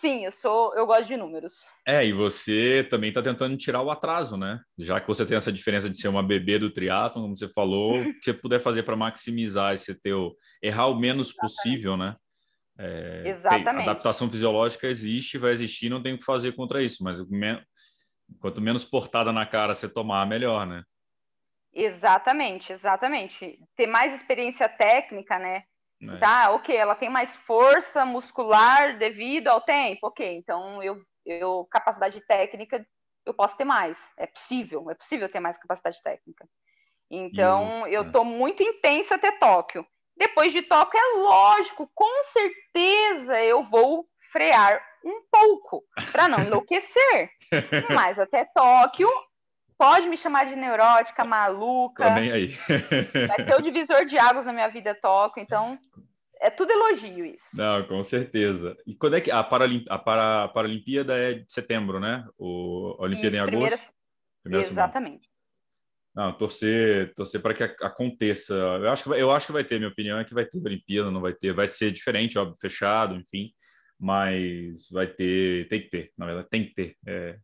Sim, 0.00 0.24
eu 0.24 0.32
sou, 0.32 0.74
eu 0.74 0.86
gosto 0.86 1.06
de 1.06 1.16
números. 1.16 1.64
É, 1.86 2.04
e 2.04 2.12
você 2.12 2.86
também 2.90 3.08
está 3.08 3.22
tentando 3.22 3.56
tirar 3.56 3.80
o 3.80 3.90
atraso, 3.90 4.36
né? 4.36 4.60
Já 4.78 5.00
que 5.00 5.08
você 5.08 5.24
tem 5.24 5.36
essa 5.36 5.52
diferença 5.52 5.88
de 5.88 5.98
ser 5.98 6.08
uma 6.08 6.22
bebê 6.22 6.58
do 6.58 6.70
triatlon, 6.70 7.22
como 7.22 7.36
você 7.36 7.48
falou, 7.48 7.92
que 8.20 8.24
você 8.24 8.34
puder 8.34 8.60
fazer 8.60 8.82
para 8.82 8.96
maximizar 8.96 9.74
esse 9.74 9.94
teu 10.00 10.36
errar 10.62 10.88
o 10.88 10.98
menos 10.98 11.28
Exatamente. 11.28 11.40
possível, 11.40 11.96
né? 11.96 12.16
É, 12.78 13.22
Exatamente. 13.24 13.88
adaptação 13.88 14.28
fisiológica 14.28 14.86
existe, 14.86 15.38
vai 15.38 15.52
existir, 15.52 15.88
não 15.88 16.02
tem 16.02 16.12
o 16.12 16.18
que 16.18 16.24
fazer 16.24 16.52
contra 16.52 16.82
isso, 16.82 17.02
mas 17.02 17.18
quanto 18.38 18.60
menos 18.60 18.84
portada 18.84 19.32
na 19.32 19.46
cara 19.46 19.74
você 19.74 19.88
tomar, 19.88 20.26
melhor, 20.26 20.66
né? 20.66 20.82
Exatamente, 21.72 22.72
exatamente. 22.72 23.58
Ter 23.74 23.86
mais 23.86 24.14
experiência 24.14 24.68
técnica, 24.68 25.38
né? 25.38 25.64
É. 26.02 26.16
Tá, 26.18 26.50
ok, 26.50 26.76
ela 26.76 26.94
tem 26.94 27.08
mais 27.08 27.34
força 27.34 28.04
muscular 28.04 28.98
devido 28.98 29.48
ao 29.48 29.60
tempo, 29.60 30.08
ok, 30.08 30.36
então 30.36 30.82
eu, 30.82 31.00
eu 31.24 31.66
capacidade 31.70 32.20
técnica 32.26 32.86
eu 33.26 33.34
posso 33.34 33.56
ter 33.56 33.64
mais, 33.64 33.98
é 34.16 34.26
possível, 34.26 34.88
é 34.88 34.94
possível 34.94 35.28
ter 35.28 35.40
mais 35.40 35.58
capacidade 35.58 36.00
técnica. 36.00 36.48
Então, 37.10 37.86
eu 37.88 38.02
estou 38.02 38.22
é. 38.22 38.24
muito 38.24 38.62
intensa 38.62 39.16
até 39.16 39.32
Tóquio. 39.32 39.84
Depois 40.16 40.52
de 40.52 40.62
Tóquio, 40.62 40.98
é 40.98 41.18
lógico, 41.18 41.90
com 41.94 42.22
certeza 42.22 43.40
eu 43.42 43.68
vou 43.68 44.06
frear 44.32 44.80
um 45.04 45.22
pouco 45.30 45.84
para 46.10 46.28
não 46.28 46.38
enlouquecer. 46.46 47.30
Mas 47.92 48.18
até 48.18 48.44
Tóquio, 48.44 49.08
Pode 49.78 50.08
me 50.08 50.16
chamar 50.16 50.46
de 50.46 50.56
neurótica, 50.56 51.24
maluca. 51.24 52.08
Nem 52.10 52.32
aí. 52.32 52.48
Vai 53.28 53.44
ser 53.44 53.58
o 53.58 53.62
divisor 53.62 54.06
de 54.06 54.18
águas 54.18 54.46
na 54.46 54.52
minha 54.52 54.68
vida, 54.68 54.94
toco. 54.94 55.38
Então, 55.38 55.78
é 56.40 56.48
tudo 56.48 56.72
elogio 56.72 57.24
isso. 57.24 57.44
Não, 57.54 57.84
com 57.86 58.02
certeza. 58.02 58.76
E 58.86 58.94
quando 58.94 59.16
é 59.16 59.20
que 59.20 59.30
a, 59.30 59.44
Paralim, 59.44 59.84
a, 59.88 59.98
para, 59.98 60.44
a 60.44 60.48
Paralimpíada 60.48 61.16
é 61.16 61.34
de 61.34 61.52
setembro, 61.52 62.00
né? 62.00 62.26
O, 62.38 62.96
a 62.98 63.02
Olimpíada 63.02 63.36
isso, 63.36 63.36
em 63.36 63.40
agosto? 63.40 63.52
Primeira... 63.52 63.78
Primeira 64.42 64.66
Exatamente. 64.66 65.28
Não, 66.14 66.32
torcer, 66.32 67.12
torcer 67.14 67.42
para 67.42 67.52
que 67.52 67.62
aconteça. 67.62 68.54
Eu 68.54 68.90
acho 68.90 69.02
que, 69.02 69.08
vai, 69.10 69.20
eu 69.20 69.30
acho 69.30 69.46
que 69.46 69.52
vai 69.52 69.62
ter, 69.62 69.76
minha 69.76 69.90
opinião 69.90 70.18
é 70.18 70.24
que 70.24 70.32
vai 70.32 70.46
ter 70.46 70.58
Olimpíada, 70.58 71.10
não 71.10 71.20
vai 71.20 71.34
ter, 71.34 71.52
vai 71.52 71.68
ser 71.68 71.90
diferente, 71.90 72.38
óbvio, 72.38 72.56
fechado, 72.58 73.14
enfim, 73.14 73.52
mas 74.00 74.88
vai 74.90 75.06
ter, 75.06 75.68
tem 75.68 75.82
que 75.82 75.90
ter, 75.90 76.12
na 76.16 76.24
verdade, 76.24 76.48
tem 76.48 76.64
que 76.64 76.74
ter. 76.74 76.96
É, 77.06 77.36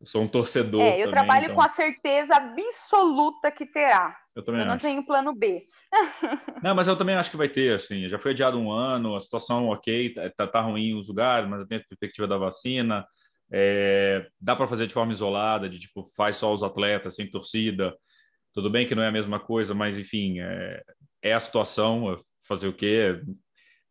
eu 0.00 0.06
sou 0.06 0.22
um 0.22 0.28
torcedor. 0.28 0.80
É, 0.80 0.94
eu 0.94 1.06
também, 1.06 1.10
trabalho 1.12 1.44
então... 1.44 1.56
com 1.56 1.62
a 1.62 1.68
certeza 1.68 2.34
absoluta 2.34 3.50
que 3.50 3.66
terá. 3.66 4.16
Eu 4.34 4.44
também 4.44 4.60
eu 4.60 4.66
não 4.66 4.78
tenho 4.78 5.04
plano 5.04 5.34
B. 5.34 5.66
não, 6.62 6.74
mas 6.74 6.86
eu 6.86 6.96
também 6.96 7.16
acho 7.16 7.30
que 7.30 7.36
vai 7.36 7.48
ter, 7.48 7.74
assim. 7.74 8.08
Já 8.08 8.18
foi 8.18 8.30
adiado 8.30 8.58
um 8.58 8.70
ano, 8.70 9.16
a 9.16 9.20
situação 9.20 9.68
ok, 9.68 10.14
tá, 10.14 10.30
tá, 10.36 10.46
tá 10.46 10.60
ruim 10.60 10.94
os 10.94 11.08
lugares, 11.08 11.48
mas 11.48 11.66
tem 11.66 11.78
a 11.78 11.84
perspectiva 11.84 12.28
da 12.28 12.38
vacina. 12.38 13.04
É, 13.50 14.28
dá 14.40 14.54
para 14.54 14.68
fazer 14.68 14.86
de 14.86 14.94
forma 14.94 15.12
isolada, 15.12 15.68
de 15.68 15.80
tipo, 15.80 16.04
faz 16.16 16.36
só 16.36 16.52
os 16.52 16.62
atletas, 16.62 17.16
sem 17.16 17.28
torcida. 17.28 17.96
Tudo 18.52 18.70
bem 18.70 18.86
que 18.86 18.94
não 18.94 19.02
é 19.02 19.08
a 19.08 19.12
mesma 19.12 19.40
coisa, 19.40 19.74
mas 19.74 19.98
enfim, 19.98 20.38
é, 20.38 20.82
é 21.22 21.32
a 21.32 21.40
situação, 21.40 22.12
é 22.12 22.16
fazer 22.46 22.68
o 22.68 22.72
quê? 22.72 23.20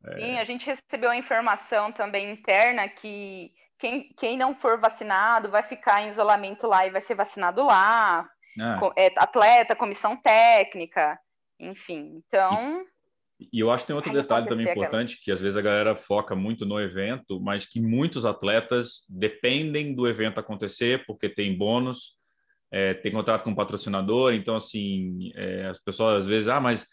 É... 0.05 0.15
Sim, 0.15 0.37
a 0.37 0.43
gente 0.45 0.65
recebeu 0.65 1.09
a 1.09 1.17
informação 1.17 1.91
também 1.91 2.31
interna 2.31 2.87
que 2.87 3.51
quem, 3.79 4.09
quem 4.17 4.37
não 4.37 4.55
for 4.55 4.79
vacinado 4.79 5.49
vai 5.49 5.63
ficar 5.63 6.01
em 6.01 6.09
isolamento 6.09 6.67
lá 6.67 6.85
e 6.85 6.91
vai 6.91 7.01
ser 7.01 7.15
vacinado 7.15 7.63
lá. 7.63 8.27
Ah. 8.59 8.91
É, 8.97 9.11
atleta, 9.17 9.75
comissão 9.75 10.15
técnica, 10.17 11.19
enfim. 11.59 12.21
Então. 12.27 12.83
E, 13.39 13.49
e 13.53 13.59
eu 13.59 13.69
acho 13.69 13.83
que 13.83 13.87
tem 13.87 13.95
outro 13.95 14.11
detalhe 14.11 14.47
também 14.47 14.67
importante, 14.67 15.13
aquela... 15.13 15.23
que 15.23 15.31
às 15.31 15.41
vezes 15.41 15.57
a 15.57 15.61
galera 15.61 15.95
foca 15.95 16.35
muito 16.35 16.65
no 16.65 16.79
evento, 16.79 17.39
mas 17.39 17.65
que 17.65 17.79
muitos 17.79 18.25
atletas 18.25 19.03
dependem 19.07 19.93
do 19.93 20.07
evento 20.07 20.39
acontecer, 20.39 21.05
porque 21.05 21.29
tem 21.29 21.55
bônus, 21.55 22.17
é, 22.71 22.95
tem 22.95 23.11
contrato 23.11 23.43
com 23.43 23.55
patrocinador, 23.55 24.33
então 24.33 24.55
assim, 24.55 25.31
é, 25.35 25.67
as 25.67 25.79
pessoas 25.79 26.23
às 26.23 26.27
vezes, 26.27 26.49
ah, 26.49 26.59
mas 26.59 26.87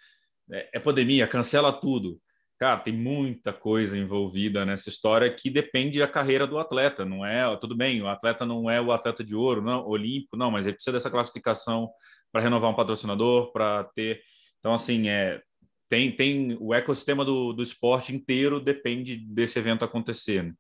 é, 0.53 0.68
é 0.74 0.78
pandemia, 0.78 1.26
cancela 1.26 1.72
tudo. 1.72 2.20
Cara, 2.59 2.78
tem 2.78 2.92
muita 2.92 3.52
coisa 3.52 3.98
envolvida 3.98 4.64
nessa 4.64 4.88
história 4.88 5.32
que 5.32 5.50
depende 5.50 5.98
da 5.98 6.07
carreira 6.07 6.46
do 6.46 6.59
atleta, 6.59 7.05
não 7.05 7.26
é? 7.26 7.57
Tudo 7.57 7.76
bem, 7.76 8.00
o 8.00 8.09
atleta 8.09 8.46
não 8.46 8.70
é 8.70 8.80
o 8.80 8.92
atleta 8.92 9.24
de 9.24 9.34
ouro, 9.34 9.61
não, 9.61 9.86
olímpico, 9.86 10.36
não, 10.36 10.50
mas 10.50 10.64
ele 10.64 10.74
precisa 10.74 10.92
dessa 10.92 11.11
classificação 11.11 11.90
para 12.30 12.42
renovar 12.42 12.70
um 12.70 12.74
patrocinador, 12.74 13.52
para 13.52 13.84
ter. 13.94 14.22
Então, 14.61 14.72
assim, 14.72 15.09
é, 15.09 15.42
tem, 15.88 16.14
tem 16.14 16.57
o 16.61 16.72
ecossistema 16.72 17.24
do, 17.24 17.52
do 17.52 17.62
esporte 17.62 18.14
inteiro 18.14 18.61
depende 18.61 19.16
desse 19.16 19.59
evento 19.59 19.84
acontecer. 19.84 20.44
Né? 20.44 20.52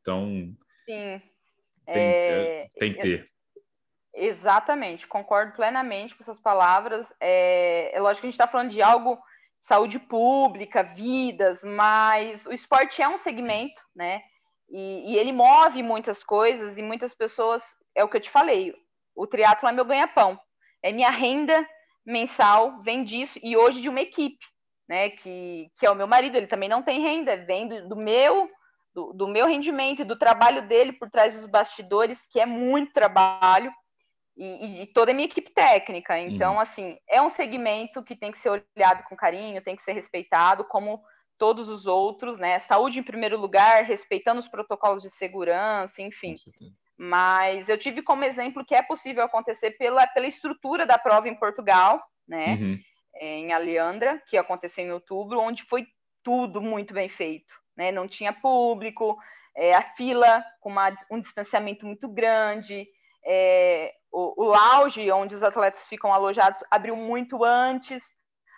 Então, 0.00 0.54
Sim. 0.86 1.20
Tem, 1.86 1.96
é, 1.96 2.62
é 2.62 2.66
tem 2.78 2.94
que 2.94 3.00
ter. 3.00 3.30
Exatamente, 4.14 5.06
concordo 5.06 5.52
plenamente 5.52 6.14
com 6.14 6.22
essas 6.22 6.40
palavras. 6.40 7.12
É, 7.20 7.94
é 7.94 8.00
lógico 8.00 8.22
que 8.22 8.26
a 8.26 8.30
gente 8.30 8.40
está 8.40 8.46
falando 8.46 8.70
de 8.70 8.80
algo 8.80 9.18
saúde 9.64 9.98
pública, 9.98 10.82
vidas, 10.82 11.62
mas 11.64 12.46
o 12.46 12.52
esporte 12.52 13.02
é 13.02 13.08
um 13.08 13.16
segmento, 13.16 13.80
né? 13.94 14.22
E, 14.68 15.12
e, 15.12 15.18
ele 15.18 15.32
move 15.32 15.82
muitas 15.82 16.22
coisas 16.22 16.76
e 16.76 16.82
muitas 16.82 17.14
pessoas, 17.14 17.62
é 17.94 18.04
o 18.04 18.08
que 18.08 18.16
eu 18.16 18.20
te 18.20 18.30
falei, 18.30 18.74
o 19.14 19.26
triatlo 19.26 19.68
é 19.68 19.72
meu 19.72 19.84
ganha-pão, 19.84 20.38
é 20.82 20.92
minha 20.92 21.10
renda 21.10 21.66
mensal, 22.04 22.80
vem 22.80 23.04
disso, 23.04 23.38
e 23.42 23.56
hoje 23.56 23.80
de 23.80 23.88
uma 23.88 24.00
equipe, 24.00 24.44
né, 24.88 25.10
que, 25.10 25.70
que 25.78 25.86
é 25.86 25.90
o 25.90 25.94
meu 25.94 26.06
marido, 26.06 26.36
ele 26.36 26.46
também 26.46 26.68
não 26.68 26.82
tem 26.82 27.00
renda, 27.00 27.36
vem 27.44 27.66
do, 27.66 27.88
do 27.88 27.96
meu 27.96 28.50
do, 28.94 29.12
do 29.12 29.26
meu 29.26 29.46
rendimento 29.46 30.02
e 30.02 30.04
do 30.04 30.16
trabalho 30.16 30.68
dele 30.68 30.92
por 30.92 31.10
trás 31.10 31.34
dos 31.34 31.46
bastidores, 31.46 32.28
que 32.30 32.38
é 32.38 32.46
muito 32.46 32.92
trabalho, 32.92 33.72
e, 34.36 34.82
e, 34.82 34.86
toda 34.86 35.12
a 35.12 35.14
minha 35.14 35.26
equipe 35.26 35.50
técnica. 35.50 36.18
Então, 36.18 36.54
uhum. 36.54 36.60
assim, 36.60 36.98
é 37.08 37.22
um 37.22 37.30
segmento 37.30 38.02
que 38.02 38.16
tem 38.16 38.32
que 38.32 38.38
ser 38.38 38.50
olhado 38.76 39.04
com 39.04 39.16
carinho, 39.16 39.62
tem 39.62 39.76
que 39.76 39.82
ser 39.82 39.92
respeitado, 39.92 40.64
como 40.64 41.02
todos 41.38 41.68
os 41.68 41.86
outros, 41.86 42.38
né? 42.38 42.58
Saúde 42.58 42.98
em 42.98 43.02
primeiro 43.02 43.38
lugar, 43.38 43.84
respeitando 43.84 44.40
os 44.40 44.48
protocolos 44.48 45.02
de 45.02 45.10
segurança, 45.10 46.02
enfim. 46.02 46.34
Mas 46.96 47.68
eu 47.68 47.76
tive 47.76 48.02
como 48.02 48.24
exemplo 48.24 48.64
que 48.64 48.74
é 48.74 48.82
possível 48.82 49.24
acontecer 49.24 49.72
pela, 49.72 50.06
pela 50.06 50.26
estrutura 50.26 50.86
da 50.86 50.98
prova 50.98 51.28
em 51.28 51.34
Portugal, 51.34 52.02
né? 52.26 52.54
Uhum. 52.54 52.78
Em 53.20 53.52
Aliandra, 53.52 54.20
que 54.26 54.36
aconteceu 54.36 54.84
em 54.84 54.92
outubro, 54.92 55.40
onde 55.40 55.62
foi 55.64 55.86
tudo 56.22 56.60
muito 56.60 56.94
bem 56.94 57.08
feito, 57.08 57.54
né? 57.76 57.92
Não 57.92 58.08
tinha 58.08 58.32
público, 58.32 59.16
é, 59.56 59.74
a 59.74 59.82
fila 59.82 60.44
com 60.60 60.70
uma, 60.70 60.92
um 61.10 61.20
distanciamento 61.20 61.86
muito 61.86 62.08
grande, 62.08 62.88
é, 63.26 63.94
o, 64.12 64.42
o 64.42 64.44
lounge, 64.44 65.10
onde 65.10 65.34
os 65.34 65.42
atletas 65.42 65.86
ficam 65.86 66.12
alojados, 66.12 66.62
abriu 66.70 66.96
muito 66.96 67.44
antes, 67.44 68.02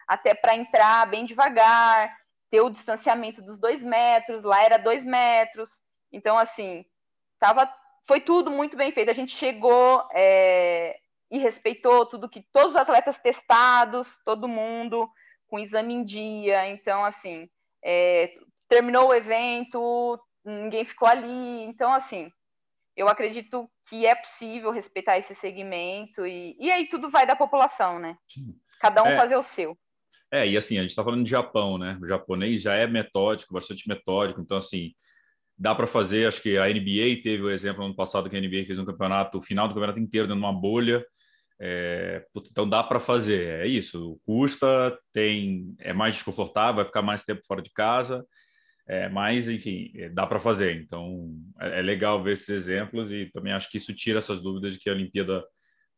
até 0.06 0.34
para 0.34 0.56
entrar 0.56 1.06
bem 1.06 1.24
devagar, 1.24 2.14
ter 2.50 2.60
o 2.60 2.70
distanciamento 2.70 3.42
dos 3.42 3.58
dois 3.58 3.82
metros, 3.82 4.42
lá 4.42 4.62
era 4.62 4.76
dois 4.76 5.04
metros. 5.04 5.80
Então, 6.12 6.38
assim, 6.38 6.84
tava, 7.38 7.72
foi 8.06 8.20
tudo 8.20 8.50
muito 8.50 8.76
bem 8.76 8.92
feito. 8.92 9.10
A 9.10 9.14
gente 9.14 9.36
chegou 9.36 10.06
é, 10.12 10.96
e 11.30 11.38
respeitou 11.38 12.06
tudo 12.06 12.28
que 12.28 12.46
todos 12.52 12.70
os 12.70 12.76
atletas 12.76 13.18
testados, 13.18 14.20
todo 14.24 14.48
mundo 14.48 15.08
com 15.48 15.58
exame 15.58 15.94
em 15.94 16.04
dia. 16.04 16.68
Então, 16.68 17.04
assim, 17.04 17.48
é, 17.84 18.32
terminou 18.68 19.08
o 19.08 19.14
evento, 19.14 20.20
ninguém 20.44 20.84
ficou 20.84 21.08
ali. 21.08 21.64
Então, 21.64 21.92
assim, 21.92 22.30
eu 22.96 23.08
acredito 23.08 23.70
que 23.88 24.06
é 24.06 24.14
possível 24.14 24.70
respeitar 24.70 25.18
esse 25.18 25.34
segmento 25.34 26.26
e, 26.26 26.56
e 26.58 26.70
aí 26.70 26.88
tudo 26.88 27.10
vai 27.10 27.26
da 27.26 27.36
população, 27.36 27.98
né? 27.98 28.16
Sim. 28.26 28.54
Cada 28.80 29.02
um 29.02 29.08
é, 29.08 29.16
fazer 29.16 29.36
o 29.36 29.42
seu. 29.42 29.76
É, 30.32 30.46
e 30.46 30.56
assim, 30.56 30.78
a 30.78 30.80
gente 30.80 30.90
está 30.90 31.04
falando 31.04 31.24
de 31.24 31.30
Japão, 31.30 31.78
né? 31.78 31.98
O 32.02 32.06
japonês 32.06 32.62
já 32.62 32.74
é 32.74 32.86
metódico, 32.86 33.54
bastante 33.54 33.88
metódico, 33.88 34.40
então 34.40 34.56
assim, 34.56 34.92
dá 35.58 35.74
para 35.74 35.86
fazer, 35.86 36.26
acho 36.26 36.42
que 36.42 36.58
a 36.58 36.66
NBA 36.66 37.22
teve 37.22 37.42
o 37.42 37.50
exemplo 37.50 37.80
no 37.80 37.86
ano 37.86 37.96
passado 37.96 38.28
que 38.28 38.36
a 38.36 38.40
NBA 38.40 38.64
fez 38.66 38.78
um 38.78 38.84
campeonato, 38.84 39.38
o 39.38 39.42
final 39.42 39.68
do 39.68 39.74
campeonato 39.74 40.00
inteiro 40.00 40.26
dentro 40.26 40.40
de 40.40 40.46
uma 40.46 40.58
bolha, 40.58 41.04
é, 41.58 42.24
então 42.50 42.68
dá 42.68 42.82
para 42.82 43.00
fazer, 43.00 43.60
é 43.60 43.66
isso, 43.66 44.20
custa, 44.26 44.98
tem, 45.12 45.74
é 45.78 45.92
mais 45.92 46.14
desconfortável, 46.14 46.76
vai 46.76 46.84
ficar 46.84 47.02
mais 47.02 47.24
tempo 47.24 47.42
fora 47.46 47.62
de 47.62 47.70
casa, 47.70 48.26
é, 48.88 49.08
mas, 49.08 49.48
enfim, 49.48 49.90
é, 49.96 50.08
dá 50.08 50.26
para 50.26 50.38
fazer. 50.38 50.80
Então, 50.80 51.34
é, 51.60 51.80
é, 51.80 51.82
legal 51.82 52.22
ver 52.22 52.34
esses 52.34 52.48
exemplos 52.48 53.10
e 53.10 53.26
também 53.26 53.52
acho 53.52 53.70
que 53.70 53.78
isso 53.78 53.92
tira 53.92 54.18
essas 54.18 54.40
dúvidas 54.40 54.74
de 54.74 54.78
que 54.78 54.88
a 54.88 54.92
Olimpíada 54.92 55.44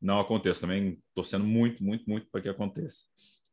não 0.00 0.18
aconteça. 0.18 0.62
Também 0.62 0.98
torcendo 1.14 1.44
muito, 1.44 1.84
muito, 1.84 2.08
muito 2.08 2.26
para 2.30 2.40
que 2.40 2.48
aconteça. 2.48 3.04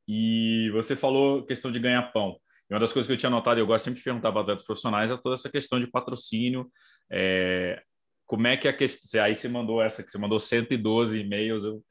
E 0.07 0.69
você 0.71 0.95
falou 0.95 1.45
questão 1.45 1.71
de 1.71 1.79
ganhar 1.79 2.13
pão. 2.13 2.37
E 2.69 2.73
uma 2.73 2.79
das 2.79 2.93
coisas 2.93 3.07
que 3.07 3.13
eu 3.13 3.17
tinha 3.17 3.29
notado, 3.29 3.59
eu 3.59 3.67
gosto 3.67 3.85
sempre 3.85 3.99
de 3.99 4.03
perguntar 4.03 4.31
para 4.31 4.41
atletas 4.41 4.65
profissionais, 4.65 5.11
é 5.11 5.17
toda 5.17 5.35
essa 5.35 5.49
questão 5.49 5.79
de 5.79 5.87
patrocínio. 5.87 6.71
É, 7.11 7.81
como 8.25 8.47
é 8.47 8.55
que 8.55 8.67
a 8.67 8.73
questão. 8.73 9.21
Aí 9.21 9.35
você 9.35 9.49
mandou 9.49 9.81
essa, 9.81 10.01
que 10.01 10.09
você 10.09 10.17
mandou 10.17 10.39
112 10.39 11.19
e-mails. 11.19 11.65
Eu, 11.65 11.83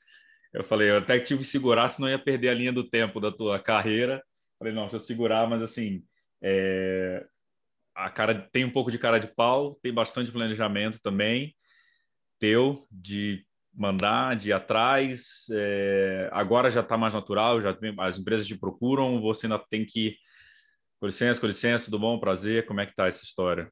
eu 0.55 0.64
falei, 0.64 0.90
eu 0.90 0.99
até 0.99 1.18
tive 1.20 1.40
que 1.42 1.47
segurar, 1.47 1.90
senão 1.90 2.09
ia 2.09 2.18
perder 2.18 2.49
a 2.49 2.55
linha 2.55 2.72
do 2.72 2.88
tempo 2.88 3.20
da 3.20 3.30
tua 3.30 3.59
carreira. 3.59 4.22
Falei, 4.59 4.72
não, 4.72 4.82
deixa 4.82 4.97
eu 4.97 5.01
segurar, 5.01 5.49
mas 5.49 5.62
assim. 5.62 6.03
É, 6.42 7.24
a 7.95 8.11
cara 8.11 8.34
tem 8.53 8.64
um 8.64 8.70
pouco 8.70 8.90
de 8.90 8.99
cara 8.99 9.18
de 9.18 9.28
pau, 9.28 9.78
tem 9.82 9.92
bastante 9.92 10.32
planejamento 10.32 11.01
também 11.01 11.55
teu 12.38 12.86
de 12.90 13.45
mandar, 13.72 14.36
de 14.36 14.51
ir 14.51 14.53
atrás. 14.53 15.47
É, 15.53 16.28
agora 16.32 16.70
já 16.70 16.80
está 16.80 16.97
mais 16.97 17.14
natural, 17.14 17.61
já 17.61 17.72
tem, 17.72 17.95
as 17.99 18.18
empresas 18.18 18.47
te 18.47 18.59
procuram, 18.59 19.20
você 19.20 19.47
ainda 19.47 19.59
tem 19.70 19.84
que 19.84 20.16
com 21.01 21.07
licença, 21.07 21.40
com 21.40 21.47
licença, 21.47 21.84
tudo 21.86 21.99
bom, 21.99 22.18
prazer, 22.18 22.66
como 22.66 22.80
é 22.80 22.86
que 22.86 22.92
está 22.92 23.07
essa 23.07 23.24
história? 23.24 23.70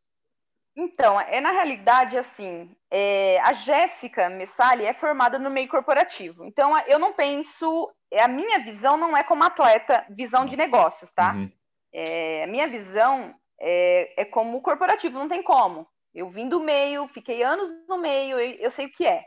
Então, 0.76 1.20
é 1.20 1.40
na 1.40 1.50
realidade 1.50 2.16
assim, 2.16 2.74
é, 2.90 3.40
a 3.40 3.52
Jéssica 3.52 4.28
Messali 4.30 4.84
é 4.84 4.92
formada 4.92 5.38
no 5.38 5.50
meio 5.50 5.68
corporativo. 5.68 6.44
Então, 6.44 6.78
eu 6.86 6.98
não 6.98 7.12
penso, 7.12 7.90
a 8.18 8.28
minha 8.28 8.58
visão 8.60 8.96
não 8.96 9.16
é 9.16 9.22
como 9.22 9.44
atleta, 9.44 10.04
visão 10.10 10.46
de 10.46 10.56
negócios, 10.56 11.12
tá? 11.12 11.34
Uhum. 11.34 11.50
É, 11.92 12.44
a 12.44 12.46
minha 12.46 12.66
visão 12.68 13.34
é, 13.62 14.22
é 14.22 14.24
como 14.24 14.60
corporativo, 14.60 15.18
não 15.18 15.28
tem 15.28 15.42
como. 15.42 15.86
Eu 16.12 16.28
vim 16.28 16.48
do 16.48 16.60
meio, 16.60 17.06
fiquei 17.06 17.42
anos 17.42 17.68
no 17.88 17.96
meio, 17.96 18.38
eu, 18.38 18.56
eu 18.56 18.70
sei 18.70 18.86
o 18.86 18.92
que 18.92 19.06
é. 19.06 19.24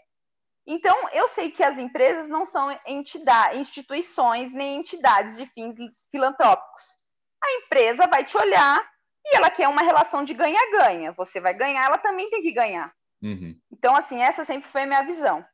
Então, 0.67 0.95
eu 1.13 1.27
sei 1.27 1.49
que 1.51 1.63
as 1.63 1.77
empresas 1.77 2.27
não 2.27 2.43
são 2.43 2.75
entidades, 2.85 3.59
instituições 3.59 4.53
nem 4.53 4.77
entidades 4.77 5.37
de 5.37 5.45
fins 5.45 5.75
filantrópicos. 6.11 6.97
A 7.41 7.51
empresa 7.53 8.07
vai 8.07 8.23
te 8.23 8.35
olhar 8.37 8.83
e 9.25 9.37
ela 9.37 9.49
quer 9.49 9.67
uma 9.67 9.83
relação 9.83 10.23
de 10.23 10.33
ganha-ganha. 10.33 11.11
Você 11.13 11.39
vai 11.39 11.53
ganhar, 11.53 11.85
ela 11.85 11.97
também 11.97 12.29
tem 12.29 12.41
que 12.41 12.51
ganhar. 12.51 12.91
Uhum. 13.21 13.55
Então, 13.71 13.95
assim, 13.95 14.21
essa 14.21 14.43
sempre 14.43 14.67
foi 14.67 14.81
a 14.81 14.87
minha 14.87 15.03
visão. 15.03 15.45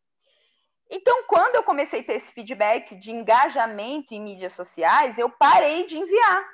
Então, 0.89 1.23
quando 1.27 1.55
eu 1.55 1.63
comecei 1.63 2.01
a 2.01 2.03
ter 2.03 2.15
esse 2.15 2.31
feedback 2.31 2.95
de 2.95 3.11
engajamento 3.11 4.13
em 4.13 4.21
mídias 4.21 4.53
sociais, 4.53 5.17
eu 5.17 5.29
parei 5.29 5.85
de 5.85 5.97
enviar 5.97 6.45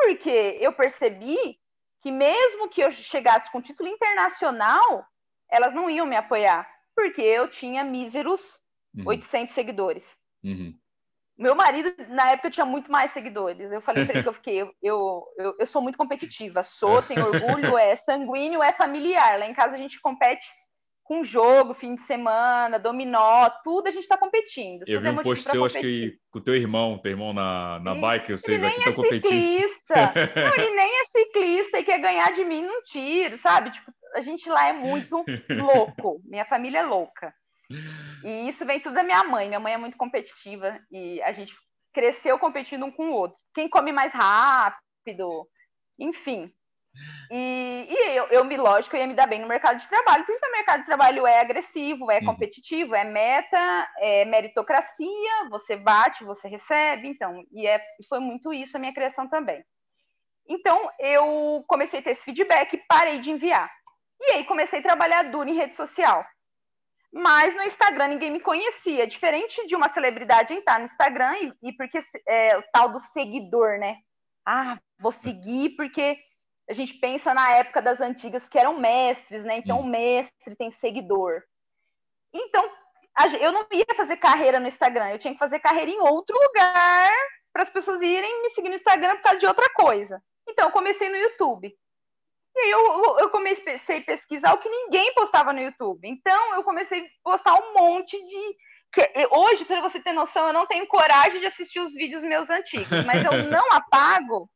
Porque 0.00 0.56
eu 0.60 0.72
percebi 0.72 1.58
que 2.00 2.12
mesmo 2.12 2.68
que 2.68 2.80
eu 2.80 2.90
chegasse 2.90 3.50
com 3.50 3.60
título 3.60 3.88
internacional, 3.88 5.06
elas 5.50 5.74
não 5.74 5.90
iam 5.90 6.06
me 6.06 6.16
apoiar, 6.16 6.68
porque 6.94 7.20
eu 7.20 7.48
tinha 7.48 7.82
míseros 7.82 8.60
uhum. 8.96 9.04
800 9.06 9.54
seguidores. 9.54 10.16
Uhum. 10.44 10.78
Meu 11.36 11.54
marido, 11.54 11.94
na 12.08 12.30
época, 12.30 12.50
tinha 12.50 12.66
muito 12.66 12.90
mais 12.90 13.12
seguidores. 13.12 13.70
Eu 13.70 13.80
falei 13.80 14.04
para 14.04 14.14
ele 14.14 14.22
que 14.24 14.28
eu 14.28 14.34
fiquei, 14.34 14.60
eu, 14.60 14.72
eu, 15.36 15.56
eu, 15.58 15.66
sou 15.66 15.80
muito 15.80 15.96
competitiva, 15.96 16.64
sou, 16.64 17.00
tenho 17.00 17.24
orgulho, 17.26 17.78
é 17.78 17.94
sanguíneo, 17.94 18.62
é 18.62 18.72
familiar. 18.72 19.38
Lá 19.38 19.46
em 19.46 19.52
casa 19.52 19.74
a 19.74 19.78
gente 19.78 20.00
compete 20.00 20.44
com 21.08 21.24
jogo, 21.24 21.72
fim 21.72 21.94
de 21.94 22.02
semana, 22.02 22.78
dominó, 22.78 23.48
tudo 23.64 23.86
a 23.88 23.90
gente 23.90 24.02
está 24.02 24.18
competindo. 24.18 24.84
Eu 24.86 25.00
vi 25.00 25.06
é 25.06 25.10
um 25.10 25.16
post 25.22 25.42
seu, 25.42 25.64
acho 25.64 25.80
que 25.80 26.18
com 26.30 26.38
o 26.38 26.42
teu 26.42 26.54
irmão, 26.54 26.98
teu 26.98 27.12
irmão 27.12 27.32
na, 27.32 27.80
na 27.80 27.92
ele, 27.92 28.00
bike, 28.02 28.32
vocês 28.32 28.62
aqui 28.62 28.76
estão 28.76 28.92
é 28.92 28.96
competindo. 28.96 29.22
Ciclista. 29.22 30.12
não, 30.36 30.54
ele 30.54 30.76
nem 30.76 31.00
é 31.00 31.04
ciclista 31.06 31.78
e 31.78 31.82
quer 31.82 31.98
ganhar 31.98 32.30
de 32.32 32.44
mim 32.44 32.60
num 32.60 32.82
tiro, 32.82 33.38
sabe? 33.38 33.70
Tipo, 33.70 33.90
a 34.14 34.20
gente 34.20 34.50
lá 34.50 34.68
é 34.68 34.74
muito 34.74 35.24
louco. 35.48 36.20
Minha 36.26 36.44
família 36.44 36.80
é 36.80 36.82
louca. 36.82 37.32
E 38.22 38.46
isso 38.46 38.66
vem 38.66 38.78
tudo 38.78 38.94
da 38.94 39.02
minha 39.02 39.24
mãe. 39.24 39.48
Minha 39.48 39.60
mãe 39.60 39.72
é 39.72 39.78
muito 39.78 39.96
competitiva 39.96 40.78
e 40.92 41.22
a 41.22 41.32
gente 41.32 41.54
cresceu 41.94 42.38
competindo 42.38 42.84
um 42.84 42.92
com 42.92 43.08
o 43.08 43.14
outro. 43.14 43.38
Quem 43.54 43.66
come 43.66 43.92
mais 43.92 44.12
rápido, 44.12 45.48
enfim. 45.98 46.52
E, 47.30 47.86
e 47.90 48.16
eu, 48.16 48.26
eu, 48.30 48.44
me, 48.44 48.56
lógico, 48.56 48.96
eu 48.96 49.00
ia 49.00 49.06
me 49.06 49.14
dar 49.14 49.26
bem 49.26 49.40
no 49.40 49.46
mercado 49.46 49.78
de 49.78 49.88
trabalho, 49.88 50.24
porque 50.24 50.46
o 50.46 50.52
mercado 50.52 50.80
de 50.80 50.86
trabalho 50.86 51.26
é 51.26 51.40
agressivo, 51.40 52.10
é 52.10 52.18
uhum. 52.18 52.26
competitivo, 52.26 52.94
é 52.94 53.04
meta, 53.04 53.90
é 53.98 54.24
meritocracia, 54.24 55.48
você 55.50 55.76
bate, 55.76 56.24
você 56.24 56.48
recebe, 56.48 57.08
então, 57.08 57.44
e 57.52 57.66
é, 57.66 57.82
foi 58.08 58.18
muito 58.18 58.52
isso 58.52 58.76
a 58.76 58.80
minha 58.80 58.94
criação 58.94 59.28
também. 59.28 59.62
Então, 60.48 60.90
eu 60.98 61.62
comecei 61.68 62.00
a 62.00 62.02
ter 62.02 62.10
esse 62.10 62.24
feedback 62.24 62.72
e 62.72 62.84
parei 62.88 63.18
de 63.18 63.30
enviar. 63.30 63.70
E 64.20 64.32
aí 64.32 64.44
comecei 64.44 64.80
a 64.80 64.82
trabalhar 64.82 65.24
duro 65.24 65.48
em 65.48 65.54
rede 65.54 65.74
social. 65.74 66.24
Mas 67.12 67.54
no 67.54 67.62
Instagram 67.62 68.08
ninguém 68.08 68.30
me 68.30 68.40
conhecia, 68.40 69.06
diferente 69.06 69.66
de 69.66 69.74
uma 69.74 69.88
celebridade 69.88 70.52
entrar 70.52 70.78
no 70.78 70.84
Instagram 70.84 71.34
e, 71.38 71.68
e 71.68 71.72
porque 71.72 71.98
é 72.26 72.56
o 72.56 72.62
tal 72.72 72.90
do 72.90 72.98
seguidor, 72.98 73.78
né? 73.78 73.96
Ah, 74.44 74.78
vou 74.98 75.12
seguir 75.12 75.70
porque 75.76 76.18
a 76.68 76.72
gente 76.72 76.94
pensa 76.94 77.32
na 77.32 77.52
época 77.54 77.80
das 77.80 78.00
antigas 78.00 78.48
que 78.48 78.58
eram 78.58 78.78
mestres, 78.78 79.44
né? 79.44 79.56
Então, 79.56 79.80
o 79.80 79.86
mestre 79.86 80.54
tem 80.56 80.70
seguidor. 80.70 81.42
Então, 82.32 82.70
eu 83.40 83.50
não 83.50 83.66
ia 83.72 83.86
fazer 83.96 84.18
carreira 84.18 84.60
no 84.60 84.68
Instagram, 84.68 85.10
eu 85.10 85.18
tinha 85.18 85.32
que 85.32 85.38
fazer 85.38 85.58
carreira 85.60 85.90
em 85.90 86.00
outro 86.00 86.38
lugar 86.38 87.10
para 87.52 87.62
as 87.62 87.70
pessoas 87.70 88.00
irem 88.02 88.42
me 88.42 88.50
seguir 88.50 88.68
no 88.68 88.74
Instagram 88.74 89.16
por 89.16 89.22
causa 89.22 89.38
de 89.38 89.46
outra 89.46 89.68
coisa. 89.70 90.22
Então, 90.46 90.66
eu 90.66 90.72
comecei 90.72 91.08
no 91.08 91.16
YouTube. 91.16 91.74
E 92.54 92.60
aí 92.60 92.70
eu, 92.70 93.16
eu 93.20 93.30
comecei 93.30 93.98
a 93.98 94.00
pesquisar 94.02 94.52
o 94.52 94.58
que 94.58 94.68
ninguém 94.68 95.14
postava 95.14 95.52
no 95.52 95.60
YouTube. 95.60 96.06
Então, 96.06 96.54
eu 96.54 96.62
comecei 96.62 97.00
a 97.00 97.08
postar 97.22 97.54
um 97.54 97.74
monte 97.74 98.16
de. 98.16 98.56
Que, 98.92 99.28
hoje, 99.30 99.64
para 99.64 99.80
você 99.80 100.00
ter 100.00 100.12
noção, 100.12 100.46
eu 100.46 100.52
não 100.52 100.66
tenho 100.66 100.86
coragem 100.86 101.40
de 101.40 101.46
assistir 101.46 101.80
os 101.80 101.94
vídeos 101.94 102.22
meus 102.22 102.48
antigos, 102.50 103.04
mas 103.06 103.24
eu 103.24 103.32
não 103.50 103.64
apago 103.72 104.50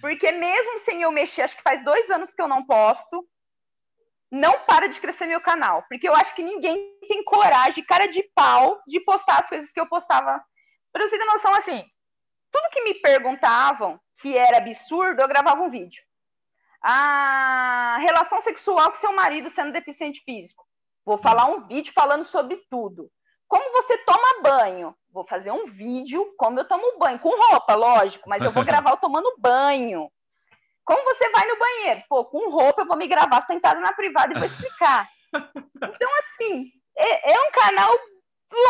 porque 0.00 0.32
mesmo 0.32 0.78
sem 0.78 1.02
eu 1.02 1.10
mexer, 1.10 1.42
acho 1.42 1.56
que 1.56 1.62
faz 1.62 1.82
dois 1.84 2.10
anos 2.10 2.34
que 2.34 2.40
eu 2.40 2.48
não 2.48 2.64
posto, 2.64 3.26
não 4.30 4.60
para 4.64 4.88
de 4.88 5.00
crescer 5.00 5.26
meu 5.26 5.40
canal. 5.40 5.84
Porque 5.88 6.08
eu 6.08 6.14
acho 6.14 6.34
que 6.34 6.42
ninguém 6.42 6.98
tem 7.08 7.24
coragem, 7.24 7.84
cara 7.84 8.06
de 8.06 8.22
pau, 8.34 8.80
de 8.86 9.00
postar 9.00 9.40
as 9.40 9.48
coisas 9.48 9.70
que 9.70 9.80
eu 9.80 9.88
postava. 9.88 10.42
Pra 10.92 11.06
você 11.06 11.18
ter 11.18 11.24
noção, 11.24 11.54
assim, 11.54 11.84
tudo 12.50 12.70
que 12.70 12.82
me 12.82 12.94
perguntavam 12.94 14.00
que 14.20 14.36
era 14.36 14.58
absurdo, 14.58 15.20
eu 15.20 15.28
gravava 15.28 15.62
um 15.62 15.70
vídeo. 15.70 16.02
A 16.82 17.98
relação 18.00 18.40
sexual 18.40 18.90
com 18.90 18.96
seu 18.96 19.12
marido 19.12 19.50
sendo 19.50 19.72
deficiente 19.72 20.22
físico. 20.24 20.64
Vou 21.04 21.18
falar 21.18 21.46
um 21.46 21.66
vídeo 21.66 21.92
falando 21.92 22.24
sobre 22.24 22.56
tudo. 22.70 23.10
Como 23.48 23.72
você 23.72 23.96
toma 23.98 24.42
banho? 24.42 24.94
Vou 25.12 25.26
fazer 25.26 25.50
um 25.50 25.66
vídeo 25.66 26.34
como 26.36 26.60
eu 26.60 26.64
tomo 26.66 26.98
banho, 26.98 27.18
com 27.18 27.30
roupa, 27.30 27.74
lógico, 27.74 28.28
mas 28.28 28.42
eu 28.42 28.50
vou 28.50 28.64
gravar 28.64 28.90
eu 28.90 28.96
tomando 28.96 29.34
banho. 29.38 30.10
Como 30.84 31.02
você 31.04 31.28
vai 31.30 31.46
no 31.46 31.58
banheiro? 31.58 32.02
Pô, 32.08 32.24
com 32.24 32.50
roupa 32.50 32.82
eu 32.82 32.86
vou 32.86 32.96
me 32.96 33.08
gravar 33.08 33.44
sentada 33.46 33.80
na 33.80 33.92
privada 33.92 34.32
e 34.32 34.38
vou 34.38 34.46
explicar. 34.46 35.08
Então, 35.76 36.10
assim, 36.20 36.70
é, 36.96 37.32
é 37.32 37.40
um 37.40 37.50
canal 37.50 37.90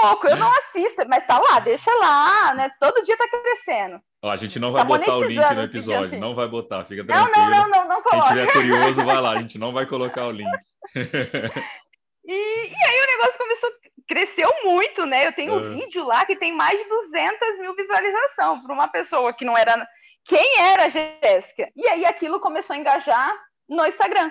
louco, 0.03 0.27
eu 0.27 0.37
não 0.37 0.51
assisto, 0.51 1.07
mas 1.09 1.27
tá 1.27 1.39
lá, 1.39 1.61
deixa 1.61 1.95
lá, 1.95 2.55
né? 2.55 2.71
Todo 2.81 3.03
dia 3.03 3.17
tá 3.17 3.29
crescendo. 3.29 4.01
Ó, 4.23 4.31
a 4.31 4.37
gente 4.37 4.59
não 4.59 4.73
vai 4.73 4.83
tá 4.83 4.89
botar 4.89 5.17
o 5.17 5.23
link 5.23 5.55
no 5.55 5.63
episódio, 5.63 6.19
não 6.19 6.35
vai 6.35 6.49
botar, 6.49 6.85
fica 6.85 7.05
tranquilo. 7.05 7.31
Não, 7.33 7.49
não, 7.49 7.69
não, 7.69 7.69
não, 7.69 7.89
não 7.89 8.03
coloca. 8.03 8.35
Quem 8.35 8.45
estiver 8.45 8.53
curioso, 8.53 9.05
vai 9.05 9.21
lá, 9.21 9.31
a 9.31 9.39
gente 9.43 9.59
não 9.59 9.73
vai 9.73 9.87
colocar 9.87 10.27
o 10.27 10.33
link. 10.33 10.51
e, 10.97 12.33
e 12.33 12.87
aí 12.89 13.01
o 13.01 13.07
negócio 13.13 13.39
começou 13.39 13.71
cresceu 14.07 14.49
muito, 14.65 15.05
né? 15.05 15.27
Eu 15.27 15.33
tenho 15.33 15.55
um 15.55 15.73
é. 15.73 15.75
vídeo 15.81 16.05
lá 16.05 16.25
que 16.25 16.37
tem 16.37 16.53
mais 16.53 16.79
de 16.79 16.89
200 16.89 17.59
mil 17.59 17.75
visualizações 17.75 18.63
para 18.63 18.73
uma 18.73 18.89
pessoa 18.89 19.33
que 19.33 19.45
não 19.45 19.57
era. 19.57 19.87
Quem 20.25 20.61
era 20.61 20.85
a 20.85 20.89
Jéssica? 20.89 21.71
E 21.77 21.89
aí 21.89 22.05
aquilo 22.05 22.41
começou 22.41 22.75
a 22.75 22.79
engajar 22.79 23.37
no 23.69 23.85
Instagram. 23.87 24.31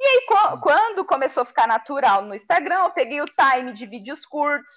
E 0.00 0.04
aí, 0.04 0.26
quando 0.60 1.04
começou 1.04 1.42
a 1.42 1.46
ficar 1.46 1.68
natural 1.68 2.22
no 2.22 2.34
Instagram, 2.34 2.84
eu 2.84 2.90
peguei 2.90 3.20
o 3.20 3.26
time 3.26 3.72
de 3.72 3.86
vídeos 3.86 4.26
curtos. 4.26 4.72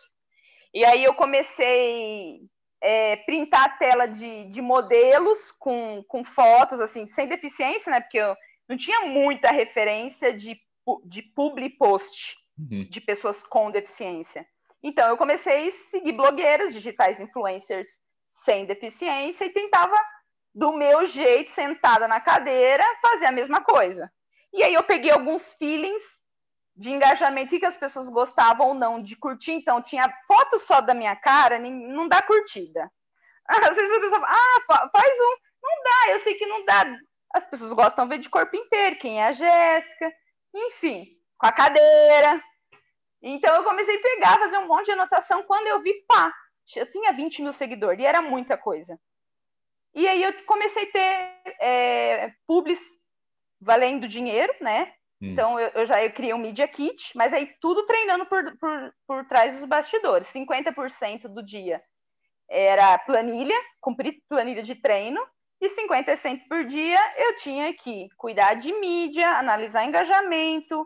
E 0.71 0.85
aí 0.85 1.03
eu 1.03 1.15
comecei 1.15 2.41
é, 2.81 3.15
printar 3.17 3.63
a 3.63 3.69
tela 3.69 4.05
de, 4.07 4.45
de 4.45 4.61
modelos 4.61 5.51
com, 5.51 6.03
com 6.07 6.23
fotos, 6.23 6.79
assim, 6.79 7.07
sem 7.07 7.27
deficiência, 7.27 7.91
né? 7.91 8.01
Porque 8.01 8.19
eu 8.19 8.35
não 8.69 8.77
tinha 8.77 9.01
muita 9.01 9.49
referência 9.51 10.31
de, 10.31 10.59
de 11.05 11.23
public 11.23 11.77
post 11.77 12.37
uhum. 12.57 12.87
de 12.89 13.01
pessoas 13.01 13.43
com 13.43 13.71
deficiência. 13.71 14.45
Então, 14.83 15.09
eu 15.09 15.17
comecei 15.17 15.67
a 15.67 15.71
seguir 15.71 16.11
blogueiras, 16.11 16.73
digitais 16.73 17.19
influencers 17.19 17.89
sem 18.21 18.65
deficiência 18.65 19.45
e 19.45 19.49
tentava, 19.49 19.95
do 20.53 20.73
meu 20.73 21.05
jeito, 21.05 21.49
sentada 21.49 22.07
na 22.07 22.19
cadeira, 22.19 22.83
fazer 23.01 23.25
a 23.25 23.31
mesma 23.31 23.63
coisa. 23.63 24.11
E 24.53 24.63
aí 24.63 24.73
eu 24.73 24.83
peguei 24.83 25.11
alguns 25.11 25.53
feelings 25.53 26.23
de 26.75 26.91
engajamento 26.91 27.55
e 27.55 27.59
que 27.59 27.65
as 27.65 27.77
pessoas 27.77 28.09
gostavam 28.09 28.67
ou 28.67 28.73
não 28.73 29.01
de 29.01 29.15
curtir. 29.15 29.53
Então, 29.53 29.81
tinha 29.81 30.07
foto 30.27 30.59
só 30.59 30.81
da 30.81 30.93
minha 30.93 31.15
cara, 31.15 31.57
não 31.57 32.07
dá 32.07 32.21
curtida. 32.21 32.91
Às 33.47 33.75
vezes 33.75 33.97
a 33.97 33.99
pessoa 33.99 34.21
fala, 34.21 34.27
ah, 34.29 34.89
faz 34.95 35.19
um. 35.19 35.35
Não 35.63 35.83
dá, 35.83 36.11
eu 36.11 36.19
sei 36.19 36.35
que 36.35 36.45
não 36.45 36.63
dá. 36.63 36.85
As 37.33 37.45
pessoas 37.45 37.73
gostam 37.73 38.05
de 38.05 38.15
ver 38.15 38.21
de 38.21 38.29
corpo 38.29 38.55
inteiro, 38.55 38.97
quem 38.97 39.19
é 39.19 39.27
a 39.27 39.31
Jéssica. 39.31 40.13
Enfim, 40.53 41.14
com 41.37 41.47
a 41.47 41.51
cadeira. 41.51 42.41
Então 43.21 43.55
eu 43.55 43.63
comecei 43.63 43.97
a 43.97 44.01
pegar, 44.01 44.39
fazer 44.39 44.57
um 44.57 44.67
monte 44.67 44.85
de 44.85 44.91
anotação. 44.91 45.43
Quando 45.43 45.67
eu 45.67 45.81
vi, 45.81 45.93
pá, 46.07 46.33
eu 46.75 46.89
tinha 46.91 47.13
20 47.13 47.41
mil 47.41 47.53
seguidores 47.53 47.99
e 47.99 48.05
era 48.05 48.21
muita 48.21 48.57
coisa. 48.57 48.99
E 49.93 50.07
aí 50.07 50.21
eu 50.21 50.33
comecei 50.45 50.83
a 50.83 50.91
ter 50.91 51.55
é, 51.59 52.33
publis 52.45 52.81
valendo 53.59 54.07
dinheiro, 54.07 54.53
né? 54.61 54.93
Hum. 55.21 55.31
Então 55.31 55.59
eu, 55.59 55.69
eu, 55.69 55.85
já 55.85 56.03
eu 56.03 56.11
criei 56.11 56.33
um 56.33 56.37
Media 56.37 56.67
Kit, 56.67 57.11
mas 57.15 57.33
aí 57.33 57.47
tudo 57.61 57.85
treinando 57.85 58.25
por, 58.25 58.57
por, 58.57 58.93
por 59.07 59.25
trás 59.25 59.55
dos 59.55 59.65
bastidores. 59.65 60.27
50% 60.27 61.27
do 61.27 61.41
dia 61.43 61.81
era 62.49 62.97
planilha, 62.99 63.55
cumprir 63.81 64.21
planilha 64.29 64.61
de 64.61 64.75
treino, 64.75 65.19
e 65.59 65.67
50% 65.67 66.41
por 66.47 66.65
dia 66.65 66.99
eu 67.17 67.35
tinha 67.35 67.73
que 67.73 68.07
cuidar 68.17 68.55
de 68.55 68.71
mídia, 68.73 69.29
analisar 69.29 69.85
engajamento, 69.85 70.85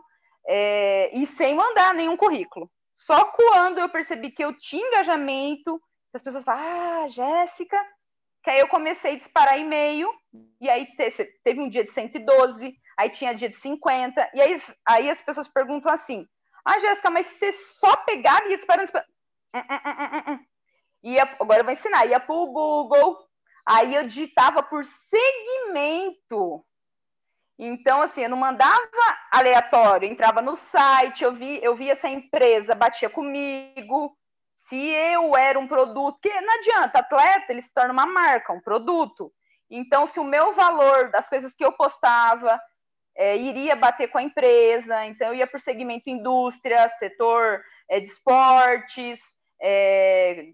é, 0.52 1.16
e 1.16 1.24
sem 1.28 1.54
mandar 1.54 1.94
nenhum 1.94 2.16
currículo. 2.16 2.68
Só 2.96 3.24
quando 3.24 3.78
eu 3.78 3.88
percebi 3.88 4.32
que 4.32 4.44
eu 4.44 4.52
tinha 4.52 4.84
engajamento, 4.84 5.80
as 6.12 6.20
pessoas 6.20 6.42
falam, 6.42 6.60
ah, 6.60 7.08
Jéssica, 7.08 7.80
que 8.42 8.50
aí 8.50 8.58
eu 8.58 8.66
comecei 8.66 9.12
a 9.12 9.16
disparar 9.16 9.60
e-mail, 9.60 10.12
e 10.60 10.68
aí 10.68 10.88
teve 11.44 11.60
um 11.60 11.68
dia 11.68 11.84
de 11.84 11.92
112, 11.92 12.74
aí 12.98 13.08
tinha 13.10 13.32
dia 13.32 13.48
de 13.48 13.54
50, 13.54 14.28
e 14.34 14.42
aí, 14.42 14.60
aí 14.84 15.08
as 15.08 15.22
pessoas 15.22 15.46
perguntam 15.46 15.92
assim, 15.92 16.26
ah, 16.64 16.80
Jéssica, 16.80 17.10
mas 17.10 17.26
você 17.26 17.52
só 17.52 17.96
pegava 17.98 18.46
e 18.46 18.50
ia 18.50 18.56
disparando, 18.56 18.86
disparando. 18.86 19.10
Hum, 19.54 19.60
hum, 19.60 20.32
hum, 20.32 20.38
ia, 21.04 21.22
agora 21.22 21.60
eu 21.60 21.64
vou 21.64 21.72
ensinar, 21.72 22.06
ia 22.06 22.18
para 22.18 22.34
o 22.34 22.46
Google, 22.46 23.24
aí 23.64 23.94
eu 23.94 24.02
digitava 24.02 24.64
por 24.64 24.84
segmento, 24.84 26.64
então, 27.62 28.00
assim, 28.00 28.22
eu 28.22 28.30
não 28.30 28.38
mandava 28.38 29.09
aleatório, 29.30 30.08
entrava 30.08 30.42
no 30.42 30.56
site, 30.56 31.22
eu 31.22 31.32
vi, 31.32 31.60
eu 31.62 31.76
via 31.76 31.92
essa 31.92 32.08
empresa, 32.08 32.74
batia 32.74 33.08
comigo. 33.08 34.16
Se 34.68 34.76
eu 34.76 35.36
era 35.36 35.58
um 35.58 35.68
produto, 35.68 36.18
que 36.20 36.40
não 36.40 36.54
adianta, 36.54 36.98
atleta, 36.98 37.52
ele 37.52 37.62
se 37.62 37.72
torna 37.72 37.92
uma 37.92 38.06
marca, 38.06 38.52
um 38.52 38.60
produto. 38.60 39.32
Então, 39.70 40.06
se 40.06 40.18
o 40.18 40.24
meu 40.24 40.52
valor 40.52 41.10
das 41.10 41.28
coisas 41.28 41.54
que 41.54 41.64
eu 41.64 41.72
postava 41.72 42.60
é, 43.16 43.36
iria 43.36 43.76
bater 43.76 44.08
com 44.08 44.18
a 44.18 44.22
empresa, 44.22 45.04
então 45.06 45.28
eu 45.28 45.34
ia 45.34 45.46
por 45.46 45.60
segmento 45.60 46.10
indústria, 46.10 46.88
setor 46.98 47.62
é, 47.88 48.00
de 48.00 48.06
esportes, 48.06 49.20
é, 49.60 50.46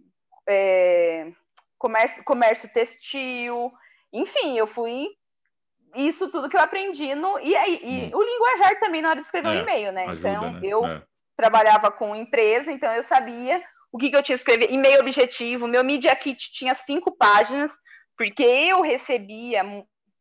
é 0.48 1.32
comércio, 1.78 2.24
comércio 2.24 2.68
textil, 2.72 3.72
enfim, 4.12 4.58
eu 4.58 4.66
fui 4.66 5.08
isso 5.96 6.28
tudo 6.30 6.48
que 6.48 6.56
eu 6.56 6.60
aprendi 6.60 7.14
no 7.14 7.38
e 7.40 7.56
aí 7.56 7.80
e 7.82 8.14
hum. 8.14 8.18
o 8.18 8.22
linguajar 8.22 8.78
também 8.78 9.02
na 9.02 9.10
hora 9.10 9.18
de 9.18 9.24
escrever 9.24 9.48
é, 9.48 9.50
um 9.50 9.62
e-mail, 9.62 9.92
né? 9.92 10.06
Ajuda, 10.06 10.28
então 10.28 10.52
né? 10.52 10.60
eu 10.62 10.86
é. 10.86 11.02
trabalhava 11.36 11.90
com 11.90 12.14
empresa, 12.14 12.70
então 12.70 12.92
eu 12.92 13.02
sabia 13.02 13.62
o 13.92 13.98
que, 13.98 14.10
que 14.10 14.16
eu 14.16 14.22
tinha 14.22 14.36
que 14.36 14.42
escrever, 14.42 14.70
e-mail 14.70 15.00
objetivo, 15.00 15.66
meu 15.66 15.84
media 15.84 16.14
kit 16.14 16.52
tinha 16.52 16.74
cinco 16.74 17.16
páginas, 17.16 17.72
porque 18.16 18.42
eu 18.42 18.82
recebia 18.82 19.62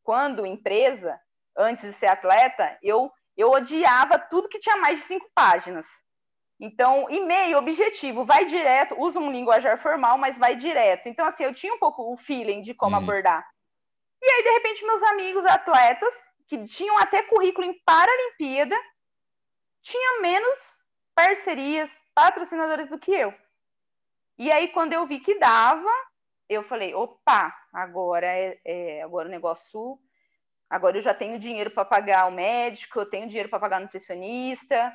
quando 0.04 0.46
empresa, 0.46 1.20
antes 1.58 1.84
de 1.84 1.94
ser 1.94 2.08
atleta, 2.08 2.78
eu 2.82 3.12
eu 3.38 3.50
odiava 3.52 4.18
tudo 4.18 4.48
que 4.48 4.60
tinha 4.60 4.78
mais 4.78 5.00
de 5.00 5.06
cinco 5.06 5.30
páginas. 5.36 5.86
Então, 6.60 7.08
e-mail 7.10 7.58
objetivo, 7.58 8.24
vai 8.24 8.46
direto, 8.46 8.96
usa 8.98 9.20
um 9.20 9.32
linguajar 9.32 9.78
formal, 9.78 10.18
mas 10.18 10.38
vai 10.38 10.56
direto. 10.56 11.10
Então, 11.10 11.26
assim, 11.26 11.44
eu 11.44 11.54
tinha 11.54 11.74
um 11.74 11.80
pouco 11.80 12.14
o 12.14 12.18
feeling 12.18 12.62
de 12.62 12.74
como 12.74 12.96
uhum. 12.96 13.04
abordar. 13.04 13.46
E 14.26 14.32
aí, 14.32 14.44
de 14.44 14.50
repente, 14.50 14.86
meus 14.86 15.04
amigos 15.04 15.46
atletas, 15.46 16.14
que 16.48 16.64
tinham 16.64 16.98
até 16.98 17.22
currículo 17.22 17.68
em 17.68 17.80
Paralimpíada, 17.86 18.76
tinham 19.82 20.22
menos 20.22 20.84
parcerias, 21.14 22.02
patrocinadores 22.16 22.90
do 22.90 22.98
que 22.98 23.12
eu. 23.12 23.32
E 24.36 24.52
aí, 24.52 24.70
quando 24.70 24.94
eu 24.94 25.06
vi 25.06 25.20
que 25.20 25.38
dava, 25.38 25.92
eu 26.50 26.64
falei, 26.64 26.96
opa, 26.96 27.56
agora 27.72 28.26
é, 28.26 28.60
é 28.66 29.04
agora 29.04 29.28
o 29.28 29.32
negócio. 29.32 30.00
Agora 30.68 30.98
eu 30.98 31.02
já 31.02 31.14
tenho 31.14 31.38
dinheiro 31.38 31.70
para 31.70 31.86
pagar 31.86 32.26
o 32.26 32.32
médico, 32.32 33.00
eu 33.00 33.06
tenho 33.06 33.28
dinheiro 33.28 33.50
para 33.50 33.60
pagar 33.60 33.80
o 33.80 33.84
nutricionista, 33.84 34.92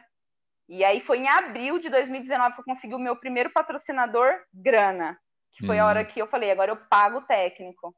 e 0.68 0.84
aí 0.84 1.00
foi 1.00 1.18
em 1.18 1.28
abril 1.28 1.78
de 1.78 1.88
2019 1.88 2.54
que 2.54 2.60
eu 2.60 2.64
consegui 2.64 2.94
o 2.94 2.98
meu 2.98 3.16
primeiro 3.16 3.50
patrocinador, 3.50 4.40
grana. 4.52 5.18
Que 5.52 5.66
foi 5.66 5.78
hum. 5.78 5.82
a 5.82 5.86
hora 5.86 6.04
que 6.04 6.20
eu 6.20 6.26
falei, 6.26 6.50
agora 6.50 6.72
eu 6.72 6.76
pago 6.76 7.18
o 7.18 7.22
técnico. 7.22 7.94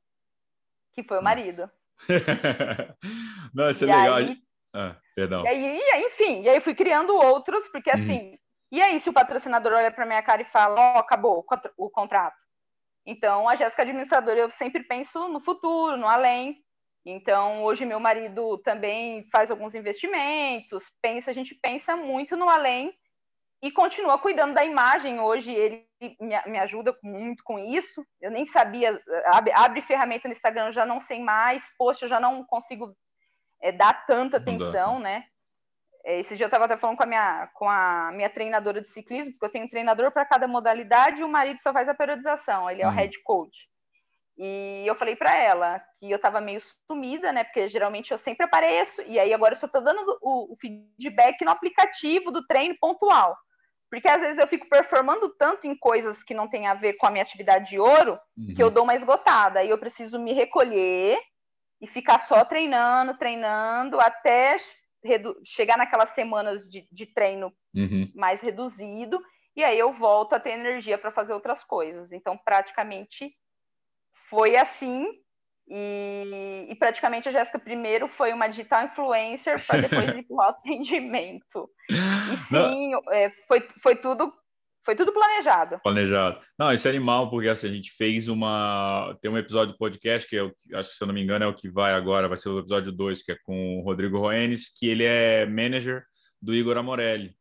Que 0.93 1.03
foi 1.03 1.19
o 1.19 1.23
marido. 1.23 1.71
Não, 3.55 3.71
isso 3.71 3.85
é 3.85 3.89
e 3.89 3.91
legal. 3.91 4.15
Aí, 4.17 4.37
ah, 4.75 4.97
perdão. 5.15 5.45
E 5.45 5.49
aí, 5.49 5.81
enfim, 6.07 6.43
e 6.43 6.49
aí 6.49 6.61
fui 6.61 6.75
criando 6.75 7.15
outros, 7.15 7.69
porque 7.69 7.91
uhum. 7.91 7.97
assim, 7.97 8.39
e 8.71 8.81
aí 8.81 8.99
se 8.99 9.11
o 9.11 9.13
patrocinador 9.13 9.73
olha 9.73 9.91
para 9.91 10.07
minha 10.07 10.23
cara 10.23 10.43
e 10.43 10.47
fala, 10.47 10.81
ó, 10.81 10.95
oh, 10.95 10.99
acabou 10.99 11.45
o 11.77 11.91
contrato. 11.91 12.37
Então, 13.05 13.49
a 13.49 13.57
Jéssica 13.57 13.83
administradora, 13.83 14.39
eu 14.39 14.51
sempre 14.51 14.85
penso 14.85 15.29
no 15.29 15.41
futuro, 15.41 15.97
no 15.97 16.09
além. 16.09 16.63
Então, 17.05 17.65
hoje 17.65 17.85
meu 17.85 17.99
marido 17.99 18.59
também 18.59 19.29
faz 19.31 19.51
alguns 19.51 19.75
investimentos, 19.75 20.85
pensa, 21.03 21.31
a 21.31 21.35
gente 21.35 21.55
pensa 21.55 21.97
muito 21.97 22.37
no 22.37 22.49
além 22.49 22.95
e 23.61 23.73
continua 23.73 24.19
cuidando 24.19 24.55
da 24.55 24.65
imagem. 24.65 25.21
Hoje 25.21 25.53
ele 25.53 25.85
me, 26.21 26.41
me 26.47 26.59
ajuda 26.59 26.97
muito 27.03 27.43
com 27.45 27.59
isso. 27.59 28.05
Eu 28.21 28.31
nem 28.31 28.47
sabia, 28.47 29.01
abre, 29.27 29.53
abre, 29.53 29.83
ferramenta 29.83 30.29
no 30.29 30.33
Instagram, 30.33 30.73
já 30.73 30.87
não 30.87 31.01
sei 31.01 31.21
mais, 31.21 31.71
post 31.77 32.03
eu 32.03 32.09
já 32.09 32.21
não 32.21 32.45
consigo 32.45 32.95
é, 33.61 33.73
dar 33.73 34.07
tanta 34.07 34.37
atenção, 34.37 34.99
né? 34.99 35.25
É, 36.05 36.21
esse 36.21 36.37
dia 36.37 36.45
eu 36.45 36.49
estava 36.49 36.65
até 36.65 36.77
falando 36.77 36.97
com 36.97 37.05
a, 37.05 37.07
minha, 37.07 37.51
com 37.55 37.69
a 37.69 38.11
minha 38.13 38.29
treinadora 38.29 38.81
de 38.81 38.89
ciclismo, 38.89 39.33
porque 39.33 39.47
eu 39.47 39.53
tenho 39.53 39.67
um 39.67 39.71
treinador 39.71 40.11
para 40.11 40.25
cada 40.25 40.49
modalidade 40.49 41.21
e 41.21 41.25
o 41.25 41.29
marido 41.29 41.61
só 41.61 41.73
faz 41.73 41.89
a 41.89 41.95
periodização, 41.95 42.69
ele 42.69 42.83
é 42.83 42.87
uhum. 42.87 42.93
o 42.93 42.97
head 42.97 43.23
coach. 43.23 43.71
E 44.37 44.85
eu 44.87 44.95
falei 44.95 45.15
para 45.15 45.37
ela 45.37 45.79
que 46.01 46.11
eu 46.11 46.17
estava 46.17 46.41
meio 46.41 46.59
sumida, 46.61 47.33
né? 47.33 47.45
Porque 47.45 47.69
geralmente 47.69 48.11
eu 48.11 48.19
sempre 48.19 48.47
apareço, 48.47 49.03
e 49.03 49.19
aí 49.19 49.33
agora 49.33 49.55
eu 49.55 49.59
só 49.59 49.67
estou 49.67 49.83
dando 49.83 50.01
o, 50.21 50.53
o, 50.53 50.57
feedback 50.57 51.45
no 51.45 51.51
aplicativo 51.51 52.31
do 52.31 52.45
treino 52.47 52.75
pontual. 52.81 53.37
Porque 53.93 54.09
às 54.09 54.23
vezes 54.23 54.39
eu 54.39 54.49
fico 54.49 54.67
performando 54.71 55.29
tanto 55.29 55.67
em 55.67 55.77
coisas 55.77 56.23
que 56.23 56.33
não 56.33 56.49
tem 56.49 56.67
a 56.67 56.73
ver 56.73 56.95
com 56.95 57.07
a 57.07 57.11
minha 57.11 57.23
atividade 57.23 57.69
de 57.69 57.79
ouro, 57.79 58.19
uhum. 58.35 58.55
que 58.55 58.63
eu 58.63 58.71
dou 58.71 58.85
uma 58.85 58.95
esgotada. 58.95 59.63
E 59.63 59.69
eu 59.69 59.77
preciso 59.77 60.19
me 60.19 60.33
recolher 60.33 61.19
e 61.79 61.87
ficar 61.87 62.19
só 62.19 62.43
treinando, 62.43 63.19
treinando, 63.19 64.01
até 64.01 64.57
chegar 65.45 65.77
naquelas 65.77 66.09
semanas 66.09 66.67
de, 66.71 66.89
de 66.91 67.05
treino 67.05 67.53
uhum. 67.75 68.11
mais 68.15 68.41
reduzido. 68.41 69.23
E 69.55 69.63
aí 69.63 69.79
eu 69.79 69.93
volto 69.93 70.33
a 70.33 70.41
ter 70.41 70.53
energia 70.53 70.97
para 70.97 71.13
fazer 71.13 71.35
outras 71.35 71.63
coisas. 71.63 72.13
Então, 72.13 72.39
praticamente 72.39 73.31
foi 74.31 74.57
assim. 74.57 75.07
E, 75.69 76.67
e, 76.69 76.75
praticamente 76.75 77.29
a 77.29 77.33
Jéssica 77.33 77.59
primeiro 77.59 78.09
foi 78.09 78.33
uma 78.33 78.49
digital 78.49 78.85
influencer 78.85 79.65
para 79.65 79.81
depois 79.81 80.07
ir 80.17 80.23
para 80.25 80.37
o 80.37 80.41
alto 80.41 80.61
rendimento. 80.65 81.71
E 81.89 82.37
sim, 82.37 82.93
é, 83.11 83.31
foi, 83.47 83.67
foi 83.81 83.97
tudo 83.97 84.33
foi 84.85 84.97
tudo 84.97 85.13
planejado. 85.13 85.79
Planejado. 85.81 86.41
Não, 86.59 86.73
isso 86.73 86.89
é 86.89 86.91
animal, 86.91 87.31
porque 87.31 87.49
assim, 87.49 87.69
a 87.69 87.73
gente 87.73 87.93
fez 87.93 88.27
uma. 88.27 89.17
Tem 89.23 89.31
um 89.31 89.39
episódio 89.39 89.75
do 89.75 89.79
podcast, 89.79 90.29
que 90.29 90.37
é 90.37 90.43
o, 90.43 90.53
acho 90.75 90.91
que 90.91 90.97
se 90.97 91.03
eu 91.03 91.07
não 91.07 91.15
me 91.15 91.23
engano 91.23 91.45
é 91.45 91.49
o 91.49 91.55
que 91.55 91.71
vai 91.71 91.93
agora, 91.93 92.27
vai 92.27 92.37
ser 92.37 92.49
o 92.49 92.59
episódio 92.59 92.91
2, 92.91 93.23
que 93.23 93.31
é 93.31 93.37
com 93.45 93.79
o 93.79 93.83
Rodrigo 93.83 94.19
Roenes, 94.19 94.73
que 94.77 94.89
ele 94.89 95.05
é 95.05 95.47
manager 95.47 96.03
do 96.41 96.53
Igor 96.53 96.77
Amorelli. 96.77 97.33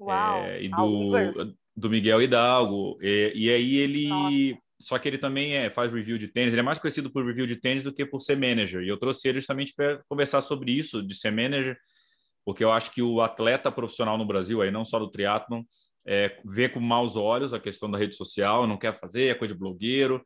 Uau! 0.00 0.44
É, 0.44 0.62
e 0.62 0.68
do, 0.68 1.54
do 1.76 1.90
Miguel 1.90 2.22
Hidalgo. 2.22 2.98
E, 3.02 3.32
e 3.34 3.50
aí 3.50 3.76
ele. 3.76 4.08
Nossa 4.08 4.63
só 4.80 4.98
que 4.98 5.08
ele 5.08 5.18
também 5.18 5.54
é, 5.54 5.70
faz 5.70 5.92
review 5.92 6.18
de 6.18 6.28
tênis, 6.28 6.52
ele 6.52 6.60
é 6.60 6.64
mais 6.64 6.78
conhecido 6.78 7.10
por 7.10 7.24
review 7.24 7.46
de 7.46 7.56
tênis 7.56 7.82
do 7.82 7.92
que 7.92 8.04
por 8.04 8.20
ser 8.20 8.36
manager. 8.36 8.82
E 8.82 8.88
eu 8.88 8.96
trouxe 8.96 9.28
ele 9.28 9.38
justamente 9.38 9.72
para 9.74 10.02
conversar 10.08 10.40
sobre 10.40 10.72
isso, 10.72 11.02
de 11.02 11.14
ser 11.14 11.30
manager, 11.30 11.76
porque 12.44 12.62
eu 12.62 12.70
acho 12.70 12.90
que 12.90 13.00
o 13.00 13.20
atleta 13.20 13.70
profissional 13.72 14.18
no 14.18 14.26
Brasil, 14.26 14.60
aí 14.60 14.70
não 14.70 14.84
só 14.84 14.98
do 14.98 15.10
triatlon, 15.10 15.62
é, 16.06 16.38
vê 16.44 16.68
com 16.68 16.80
maus 16.80 17.16
olhos 17.16 17.54
a 17.54 17.60
questão 17.60 17.90
da 17.90 17.96
rede 17.96 18.14
social, 18.14 18.66
não 18.66 18.76
quer 18.76 18.94
fazer, 18.98 19.30
é 19.30 19.34
coisa 19.34 19.54
de 19.54 19.60
blogueiro. 19.60 20.22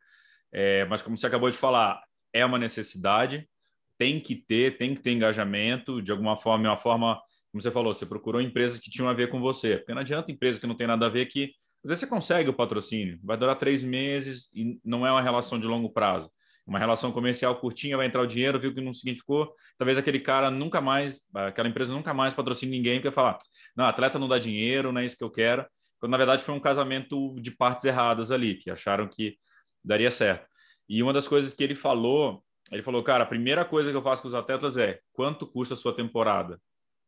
É, 0.53 0.85
mas 0.87 1.03
como 1.03 1.17
você 1.17 1.27
acabou 1.27 1.51
de 1.51 1.57
falar, 1.57 2.03
é 2.33 2.45
uma 2.45 2.59
necessidade, 2.59 3.49
tem 3.97 4.21
que 4.21 4.35
ter, 4.35 4.77
tem 4.77 4.95
que 4.95 5.03
ter 5.03 5.13
engajamento, 5.13 6.03
de 6.03 6.11
alguma 6.11 6.37
forma, 6.37 6.67
é 6.67 6.71
uma 6.71 6.77
forma, 6.77 7.21
como 7.53 7.63
você 7.63 7.71
falou, 7.71 7.95
você 7.95 8.07
procurou 8.07 8.41
empresas 8.41 8.81
que 8.81 8.91
tinham 8.91 9.09
a 9.09 9.13
ver 9.13 9.29
com 9.29 9.41
você, 9.41 9.77
porque 9.77 9.93
não 9.93 10.01
adianta 10.01 10.33
empresa 10.33 10.61
que 10.61 10.67
não 10.67 10.77
tem 10.77 10.87
nada 10.87 11.07
a 11.07 11.11
ver 11.11 11.27
que 11.27 11.53
às 11.85 11.89
vezes 11.89 12.01
você 12.01 12.07
consegue 12.07 12.51
o 12.51 12.55
patrocínio, 12.55 13.19
vai 13.23 13.37
durar 13.37 13.57
três 13.57 13.83
meses 13.83 14.51
e 14.55 14.81
não 14.85 15.07
é 15.07 15.11
uma 15.11 15.23
relação 15.23 15.59
de 15.59 15.67
longo 15.67 15.91
prazo. 15.91 16.31
Uma 16.67 16.79
relação 16.79 17.11
comercial 17.11 17.57
curtinha, 17.57 17.97
vai 17.97 18.07
entrar 18.07 18.21
o 18.21 18.27
dinheiro, 18.27 18.61
viu 18.61 18.75
que 18.75 18.81
não 18.81 18.93
significou. 18.93 19.55
Talvez 19.79 19.97
aquele 19.97 20.21
cara 20.21 20.51
nunca 20.51 20.83
mais, 20.83 21.27
aquela 21.33 21.67
empresa 21.67 21.95
nunca 21.95 22.13
mais 22.13 22.35
patrocine 22.35 22.71
ninguém, 22.71 23.01
porque 23.01 23.15
falar, 23.15 23.39
não, 23.75 23.87
atleta 23.87 24.19
não 24.19 24.29
dá 24.29 24.39
dinheiro, 24.39 24.93
não 24.93 25.01
é 25.01 25.07
isso 25.07 25.17
que 25.17 25.25
eu 25.25 25.31
quero. 25.31 25.65
Quando 25.99 26.13
na 26.13 26.19
verdade 26.19 26.43
foi 26.43 26.55
um 26.55 26.61
casamento 26.61 27.35
de 27.41 27.51
partes 27.51 27.87
erradas 27.87 28.31
ali, 28.31 28.57
que 28.57 28.71
acharam 28.71 29.09
que 29.09 29.39
daria 29.83 30.11
certo. 30.11 30.47
E 30.87 31.03
uma 31.03 31.13
das 31.13 31.27
coisas 31.27 31.55
que 31.55 31.65
ele 31.65 31.75
falou, 31.75 32.43
ele 32.71 32.83
falou, 32.83 33.03
cara, 33.03 33.25
a 33.25 33.27
primeira 33.27 33.65
coisa 33.65 33.91
que 33.91 33.97
eu 33.97 34.03
faço 34.03 34.21
com 34.21 34.29
os 34.29 34.35
atletas 34.35 34.77
é 34.77 35.01
quanto 35.13 35.47
custa 35.47 35.73
a 35.73 35.77
sua 35.77 35.95
temporada? 35.95 36.61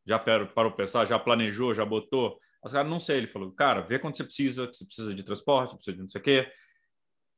Já 0.06 0.18
parou 0.18 0.72
pensar? 0.72 1.04
Já 1.04 1.18
planejou? 1.18 1.74
Já 1.74 1.84
botou? 1.84 2.40
Os 2.62 2.72
caras, 2.72 2.90
não 2.90 3.00
sei. 3.00 3.18
Ele 3.18 3.26
falou, 3.26 3.52
cara, 3.52 3.80
vê 3.80 3.98
quanto 3.98 4.16
você 4.16 4.24
precisa, 4.24 4.66
você 4.66 4.84
precisa 4.84 5.14
de 5.14 5.22
transporte, 5.22 5.74
precisa 5.74 5.96
de 5.96 6.02
não 6.02 6.10
sei 6.10 6.20
o 6.20 6.24
quê. 6.24 6.52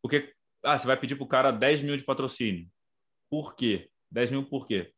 Porque, 0.01 0.33
ah, 0.63 0.79
você 0.79 0.87
vai 0.87 0.97
pedir 0.97 1.17
para 1.17 1.25
o 1.25 1.29
cara 1.29 1.51
10 1.51 1.83
mil 1.83 1.97
de 1.97 2.05
patrocínio. 2.05 2.69
Por 3.31 3.55
quê? 3.55 3.89
10 4.11 4.31
mil 4.33 4.45
por 4.45 4.67
quê? 4.67 4.93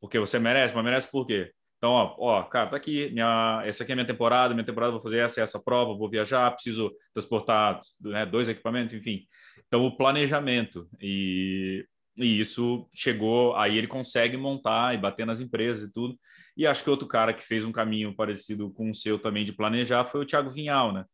Porque 0.00 0.18
você 0.18 0.38
merece, 0.38 0.74
mas 0.74 0.84
merece 0.84 1.10
por 1.10 1.26
quê? 1.26 1.52
Então, 1.78 1.92
ó, 1.92 2.14
ó, 2.18 2.42
cara, 2.44 2.70
tá 2.70 2.76
aqui, 2.76 3.10
minha, 3.10 3.62
essa 3.64 3.82
aqui 3.82 3.92
é 3.92 3.94
minha 3.94 4.06
temporada, 4.06 4.54
minha 4.54 4.64
temporada 4.64 4.92
vou 4.92 5.02
fazer 5.02 5.18
essa 5.18 5.42
essa 5.42 5.62
prova, 5.62 5.96
vou 5.96 6.08
viajar, 6.08 6.50
preciso 6.50 6.90
transportar 7.12 7.80
né, 8.00 8.24
dois 8.24 8.48
equipamentos, 8.48 8.94
enfim. 8.94 9.26
Então, 9.66 9.84
o 9.84 9.96
planejamento 9.96 10.88
e, 11.00 11.86
e 12.16 12.40
isso 12.40 12.88
chegou, 12.94 13.56
aí 13.56 13.76
ele 13.76 13.86
consegue 13.86 14.36
montar 14.36 14.94
e 14.94 14.98
bater 14.98 15.26
nas 15.26 15.40
empresas 15.40 15.88
e 15.88 15.92
tudo. 15.92 16.18
E 16.56 16.66
acho 16.66 16.84
que 16.84 16.90
outro 16.90 17.08
cara 17.08 17.34
que 17.34 17.42
fez 17.42 17.64
um 17.64 17.72
caminho 17.72 18.14
parecido 18.14 18.70
com 18.70 18.90
o 18.90 18.94
seu 18.94 19.18
também 19.18 19.44
de 19.44 19.52
planejar 19.52 20.04
foi 20.04 20.20
o 20.20 20.24
Thiago 20.24 20.50
Vinhal, 20.50 20.92
né? 20.92 21.04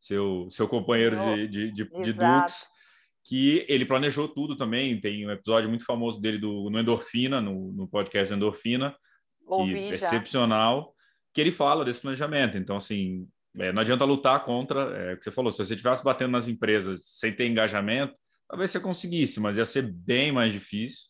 Seu, 0.00 0.48
seu 0.50 0.66
companheiro 0.68 1.16
de, 1.16 1.48
de, 1.48 1.72
de, 1.72 1.84
de 2.02 2.12
Dux, 2.12 2.66
que 3.24 3.64
ele 3.68 3.84
planejou 3.84 4.28
tudo 4.28 4.56
também. 4.56 5.00
Tem 5.00 5.26
um 5.26 5.30
episódio 5.30 5.68
muito 5.68 5.84
famoso 5.84 6.20
dele 6.20 6.38
do, 6.38 6.68
no 6.70 6.78
Endorfina, 6.78 7.40
no, 7.40 7.72
no 7.72 7.88
podcast 7.88 8.32
Endorfina, 8.34 8.96
que 9.48 9.74
é 9.74 9.94
excepcional, 9.94 10.94
que 11.32 11.40
ele 11.40 11.52
fala 11.52 11.84
desse 11.84 12.00
planejamento. 12.00 12.58
Então, 12.58 12.76
assim, 12.76 13.28
é, 13.56 13.72
não 13.72 13.82
adianta 13.82 14.04
lutar 14.04 14.44
contra, 14.44 14.80
é, 14.96 15.14
o 15.14 15.16
que 15.16 15.24
você 15.24 15.30
falou, 15.30 15.50
se 15.50 15.58
você 15.58 15.74
estivesse 15.74 16.02
batendo 16.02 16.32
nas 16.32 16.48
empresas 16.48 17.02
sem 17.04 17.32
ter 17.32 17.46
engajamento, 17.46 18.14
talvez 18.48 18.70
você 18.70 18.80
conseguisse, 18.80 19.40
mas 19.40 19.56
ia 19.56 19.66
ser 19.66 19.82
bem 19.82 20.32
mais 20.32 20.52
difícil. 20.52 21.08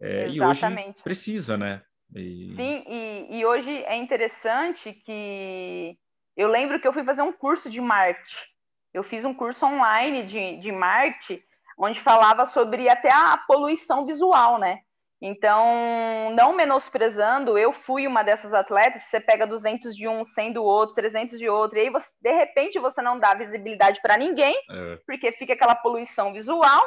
É, 0.00 0.28
e 0.28 0.40
hoje 0.40 0.62
precisa, 1.02 1.56
né? 1.56 1.82
E... 2.14 2.48
Sim, 2.50 2.84
e, 2.86 3.38
e 3.38 3.46
hoje 3.46 3.70
é 3.70 3.96
interessante 3.96 4.92
que 4.92 5.98
eu 6.36 6.48
lembro 6.48 6.80
que 6.80 6.86
eu 6.86 6.92
fui 6.92 7.04
fazer 7.04 7.22
um 7.22 7.32
curso 7.32 7.70
de 7.70 7.80
marketing. 7.80 8.44
Eu 8.92 9.02
fiz 9.02 9.24
um 9.24 9.34
curso 9.34 9.66
online 9.66 10.22
de, 10.24 10.56
de 10.58 10.72
marketing, 10.72 11.42
onde 11.78 12.00
falava 12.00 12.46
sobre 12.46 12.88
até 12.88 13.12
a 13.12 13.36
poluição 13.36 14.06
visual, 14.06 14.58
né? 14.58 14.80
Então, 15.20 16.30
não 16.34 16.54
menosprezando, 16.54 17.56
eu 17.56 17.72
fui 17.72 18.06
uma 18.06 18.22
dessas 18.22 18.52
atletas, 18.52 19.02
você 19.02 19.18
pega 19.18 19.46
200 19.46 19.96
de 19.96 20.06
um, 20.06 20.22
100 20.22 20.52
do 20.52 20.62
outro, 20.62 20.94
300 20.94 21.38
de 21.38 21.48
outro, 21.48 21.78
e 21.78 21.82
aí 21.82 21.90
você, 21.90 22.08
de 22.20 22.32
repente 22.32 22.78
você 22.78 23.00
não 23.00 23.18
dá 23.18 23.34
visibilidade 23.34 24.00
para 24.02 24.18
ninguém, 24.18 24.54
é. 24.70 24.98
porque 25.06 25.32
fica 25.32 25.54
aquela 25.54 25.74
poluição 25.74 26.34
visual, 26.34 26.84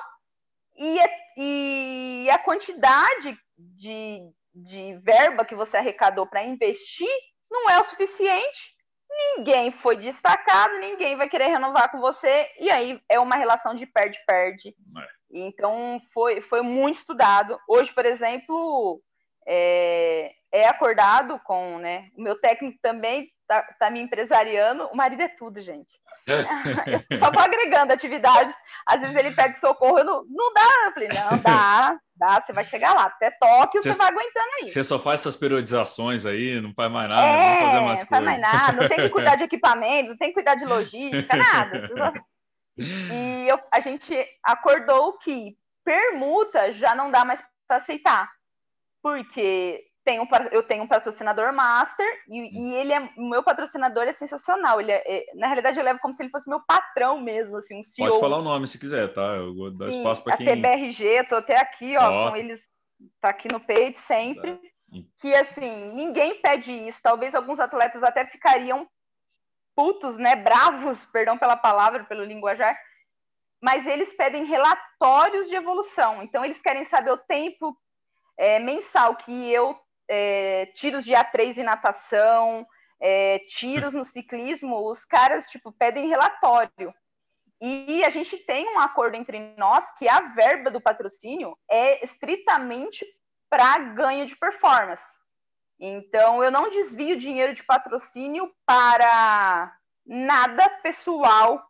e, 0.77 0.99
e 1.37 2.29
a 2.29 2.37
quantidade 2.37 3.35
de, 3.57 4.21
de 4.53 4.95
verba 4.99 5.43
que 5.43 5.55
você 5.55 5.77
arrecadou 5.77 6.27
para 6.27 6.45
investir 6.45 7.09
não 7.49 7.69
é 7.69 7.79
o 7.79 7.83
suficiente, 7.83 8.75
ninguém 9.09 9.71
foi 9.71 9.97
destacado, 9.97 10.77
ninguém 10.77 11.15
vai 11.15 11.27
querer 11.27 11.47
renovar 11.47 11.91
com 11.91 11.99
você, 11.99 12.49
e 12.59 12.69
aí 12.69 13.01
é 13.09 13.19
uma 13.19 13.35
relação 13.35 13.73
de 13.73 13.85
perde-perde. 13.85 14.69
É. 14.69 15.07
Então 15.31 16.01
foi, 16.13 16.41
foi 16.41 16.61
muito 16.61 16.95
estudado. 16.95 17.59
Hoje, 17.67 17.93
por 17.93 18.05
exemplo, 18.05 19.01
é, 19.47 20.31
é 20.51 20.67
acordado 20.67 21.39
com, 21.39 21.79
né? 21.79 22.09
O 22.17 22.21
meu 22.21 22.39
técnico 22.39 22.77
também 22.81 23.31
tá, 23.49 23.63
tá 23.79 23.89
me 23.89 23.99
empresariando. 23.99 24.85
O 24.85 24.95
marido 24.95 25.23
é 25.23 25.27
tudo, 25.27 25.59
gente. 25.59 25.89
só 27.17 27.31
vou 27.31 27.41
agregando 27.41 27.91
atividades. 27.91 28.55
Às 28.85 29.01
vezes 29.01 29.15
ele 29.15 29.31
pede 29.31 29.59
socorro, 29.59 29.97
eu 29.97 30.05
não, 30.05 30.23
não 30.29 30.53
dá. 30.53 30.85
Eu 30.85 30.91
falei, 30.93 31.09
não, 31.09 31.37
dá, 31.39 31.99
dá, 32.15 32.39
você 32.39 32.53
vai 32.53 32.63
chegar 32.63 32.93
lá. 32.93 33.05
Até 33.05 33.31
Tóquio 33.31 33.81
você, 33.81 33.91
você 33.91 33.97
vai 33.97 34.09
aguentando 34.09 34.49
aí. 34.61 34.67
Você 34.67 34.83
só 34.83 34.99
faz 34.99 35.21
essas 35.21 35.35
periodizações 35.35 36.27
aí, 36.27 36.61
não 36.61 36.73
faz 36.75 36.91
mais 36.91 37.09
nada, 37.09 37.25
é, 37.25 37.61
não 37.61 37.67
fazer 37.67 37.81
mais 37.81 37.99
não 37.99 38.07
faz 38.07 38.23
mais 38.23 38.39
nada, 38.39 38.81
não 38.81 38.87
tem 38.87 38.97
que 38.97 39.09
cuidar 39.09 39.35
de 39.35 39.43
equipamento, 39.43 40.09
não 40.09 40.17
tem 40.17 40.27
que 40.27 40.35
cuidar 40.35 40.53
de 40.53 40.65
logística, 40.65 41.35
nada. 41.35 41.89
E 42.77 43.47
eu, 43.49 43.59
a 43.73 43.79
gente 43.79 44.15
acordou 44.43 45.17
que 45.17 45.57
permuta 45.83 46.71
já 46.71 46.93
não 46.93 47.09
dá 47.09 47.25
mais 47.25 47.43
para 47.67 47.77
aceitar. 47.77 48.29
Porque 49.01 49.88
tenho, 50.09 50.27
eu 50.51 50.63
tenho 50.63 50.83
um 50.83 50.87
patrocinador 50.87 51.53
master 51.53 52.07
e, 52.27 52.37
e, 52.37 52.59
hum. 52.59 52.73
ele 52.73 52.93
é 52.93 53.09
meu 53.15 53.43
patrocinador 53.43 54.03
é 54.03 54.13
sensacional. 54.13 54.81
Ele 54.81 54.91
é, 54.91 55.03
é, 55.05 55.25
na 55.35 55.45
realidade 55.45 55.77
eu 55.77 55.85
levo 55.85 55.99
como 55.99 56.13
se 56.13 56.23
ele 56.23 56.31
fosse 56.31 56.49
meu 56.49 56.59
patrão 56.61 57.21
mesmo, 57.21 57.57
assim, 57.57 57.79
um 57.79 57.83
CEO. 57.83 58.09
Pode 58.09 58.19
falar 58.19 58.37
o 58.37 58.41
nome 58.41 58.67
se 58.67 58.79
quiser, 58.79 59.13
tá? 59.13 59.35
Eu 59.35 59.53
vou 59.53 59.71
dar 59.71 59.91
Sim, 59.91 59.99
espaço 59.99 60.23
para 60.23 60.37
quem. 60.37 60.47
A 60.47 60.55
TBRG, 60.55 61.23
tô 61.25 61.35
até 61.35 61.59
aqui, 61.59 61.95
ó, 61.95 62.31
com 62.31 62.35
eles 62.35 62.67
tá 63.21 63.29
aqui 63.29 63.47
no 63.51 63.59
peito 63.59 63.99
sempre. 63.99 64.55
Tá. 64.55 64.97
Que 65.19 65.35
assim, 65.35 65.93
ninguém 65.93 66.41
pede 66.41 66.73
isso. 66.73 66.99
Talvez 67.01 67.35
alguns 67.35 67.59
atletas 67.59 68.01
até 68.01 68.25
ficariam 68.25 68.87
putos, 69.75 70.17
né, 70.17 70.35
bravos, 70.35 71.05
perdão 71.13 71.37
pela 71.37 71.55
palavra, 71.55 72.03
pelo 72.05 72.23
linguajar, 72.23 72.77
mas 73.61 73.85
eles 73.85 74.13
pedem 74.13 74.43
relatórios 74.45 75.47
de 75.47 75.55
evolução. 75.55 76.23
Então 76.23 76.43
eles 76.43 76.61
querem 76.61 76.83
saber 76.83 77.11
o 77.11 77.17
tempo 77.17 77.77
é, 78.37 78.57
mensal 78.57 79.15
que 79.15 79.51
eu 79.51 79.79
é, 80.09 80.65
tiros 80.73 81.05
de 81.05 81.11
A3 81.11 81.57
em 81.57 81.63
natação, 81.63 82.65
é, 82.99 83.39
tiros 83.47 83.93
no 83.93 84.03
ciclismo, 84.03 84.89
os 84.89 85.05
caras 85.05 85.47
tipo 85.49 85.71
pedem 85.71 86.09
relatório. 86.09 86.93
E 87.61 88.03
a 88.03 88.09
gente 88.09 88.37
tem 88.37 88.67
um 88.73 88.79
acordo 88.79 89.15
entre 89.15 89.53
nós 89.57 89.85
que 89.97 90.07
a 90.07 90.21
verba 90.33 90.71
do 90.71 90.81
patrocínio 90.81 91.57
é 91.69 92.03
estritamente 92.03 93.05
para 93.49 93.77
ganho 93.79 94.25
de 94.25 94.35
performance. 94.35 95.19
Então 95.79 96.43
eu 96.43 96.51
não 96.51 96.69
desvio 96.69 97.17
dinheiro 97.17 97.53
de 97.53 97.63
patrocínio 97.63 98.51
para 98.65 99.73
nada 100.05 100.69
pessoal 100.81 101.63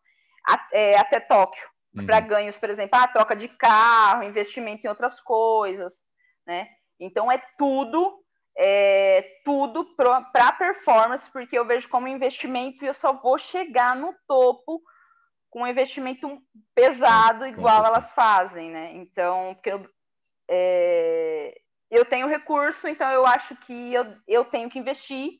é, 0.72 0.98
até 0.98 1.20
Tóquio, 1.20 1.68
uhum. 1.96 2.06
para 2.06 2.20
ganhos, 2.20 2.58
por 2.58 2.70
exemplo, 2.70 2.98
a 2.98 3.08
troca 3.08 3.36
de 3.36 3.48
carro, 3.50 4.24
investimento 4.24 4.86
em 4.86 4.90
outras 4.90 5.20
coisas, 5.20 5.94
né? 6.46 6.68
Então 7.00 7.32
é 7.32 7.42
tudo 7.58 8.24
é, 8.62 9.40
tudo 9.46 9.86
para 9.96 10.52
performance, 10.52 11.32
porque 11.32 11.58
eu 11.58 11.66
vejo 11.66 11.88
como 11.88 12.10
investimento 12.10 12.84
e 12.84 12.88
eu 12.88 12.94
só 12.94 13.14
vou 13.14 13.38
chegar 13.38 13.96
no 13.96 14.14
topo 14.28 14.82
com 15.50 15.62
um 15.62 15.68
investimento 15.68 16.28
pesado, 16.76 17.48
igual 17.48 17.86
elas 17.86 18.12
fazem, 18.12 18.70
né? 18.70 18.92
Então, 18.96 19.56
porque 19.56 19.72
eu, 19.72 19.90
é, 20.50 21.58
eu 21.90 22.04
tenho 22.04 22.28
recurso, 22.28 22.90
então 22.90 23.10
eu 23.10 23.26
acho 23.26 23.56
que 23.56 23.94
eu, 23.94 24.14
eu 24.28 24.44
tenho 24.44 24.70
que 24.70 24.78
investir, 24.78 25.40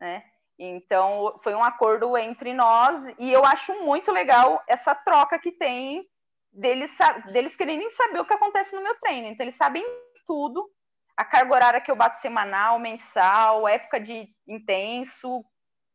né? 0.00 0.22
Então, 0.56 1.40
foi 1.42 1.54
um 1.56 1.64
acordo 1.64 2.16
entre 2.16 2.54
nós 2.54 3.04
e 3.18 3.32
eu 3.32 3.44
acho 3.44 3.82
muito 3.82 4.12
legal 4.12 4.62
essa 4.68 4.94
troca 4.94 5.40
que 5.40 5.50
tem 5.50 6.06
deles, 6.52 6.96
deles 7.32 7.56
querendo 7.56 7.90
saber 7.90 8.20
o 8.20 8.24
que 8.24 8.34
acontece 8.34 8.76
no 8.76 8.82
meu 8.82 8.94
treino. 9.00 9.26
Então, 9.26 9.42
eles 9.42 9.56
sabem 9.56 9.84
tudo 10.24 10.70
a 11.16 11.24
carga 11.24 11.54
horária 11.54 11.80
que 11.80 11.90
eu 11.90 11.96
bato 11.96 12.18
semanal, 12.18 12.78
mensal, 12.78 13.68
época 13.68 14.00
de 14.00 14.28
intenso, 14.46 15.44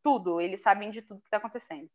tudo. 0.02 0.40
Eles 0.40 0.60
sabem 0.62 0.90
de 0.90 1.02
tudo 1.02 1.20
que 1.20 1.26
está 1.26 1.38
acontecendo. 1.38 1.88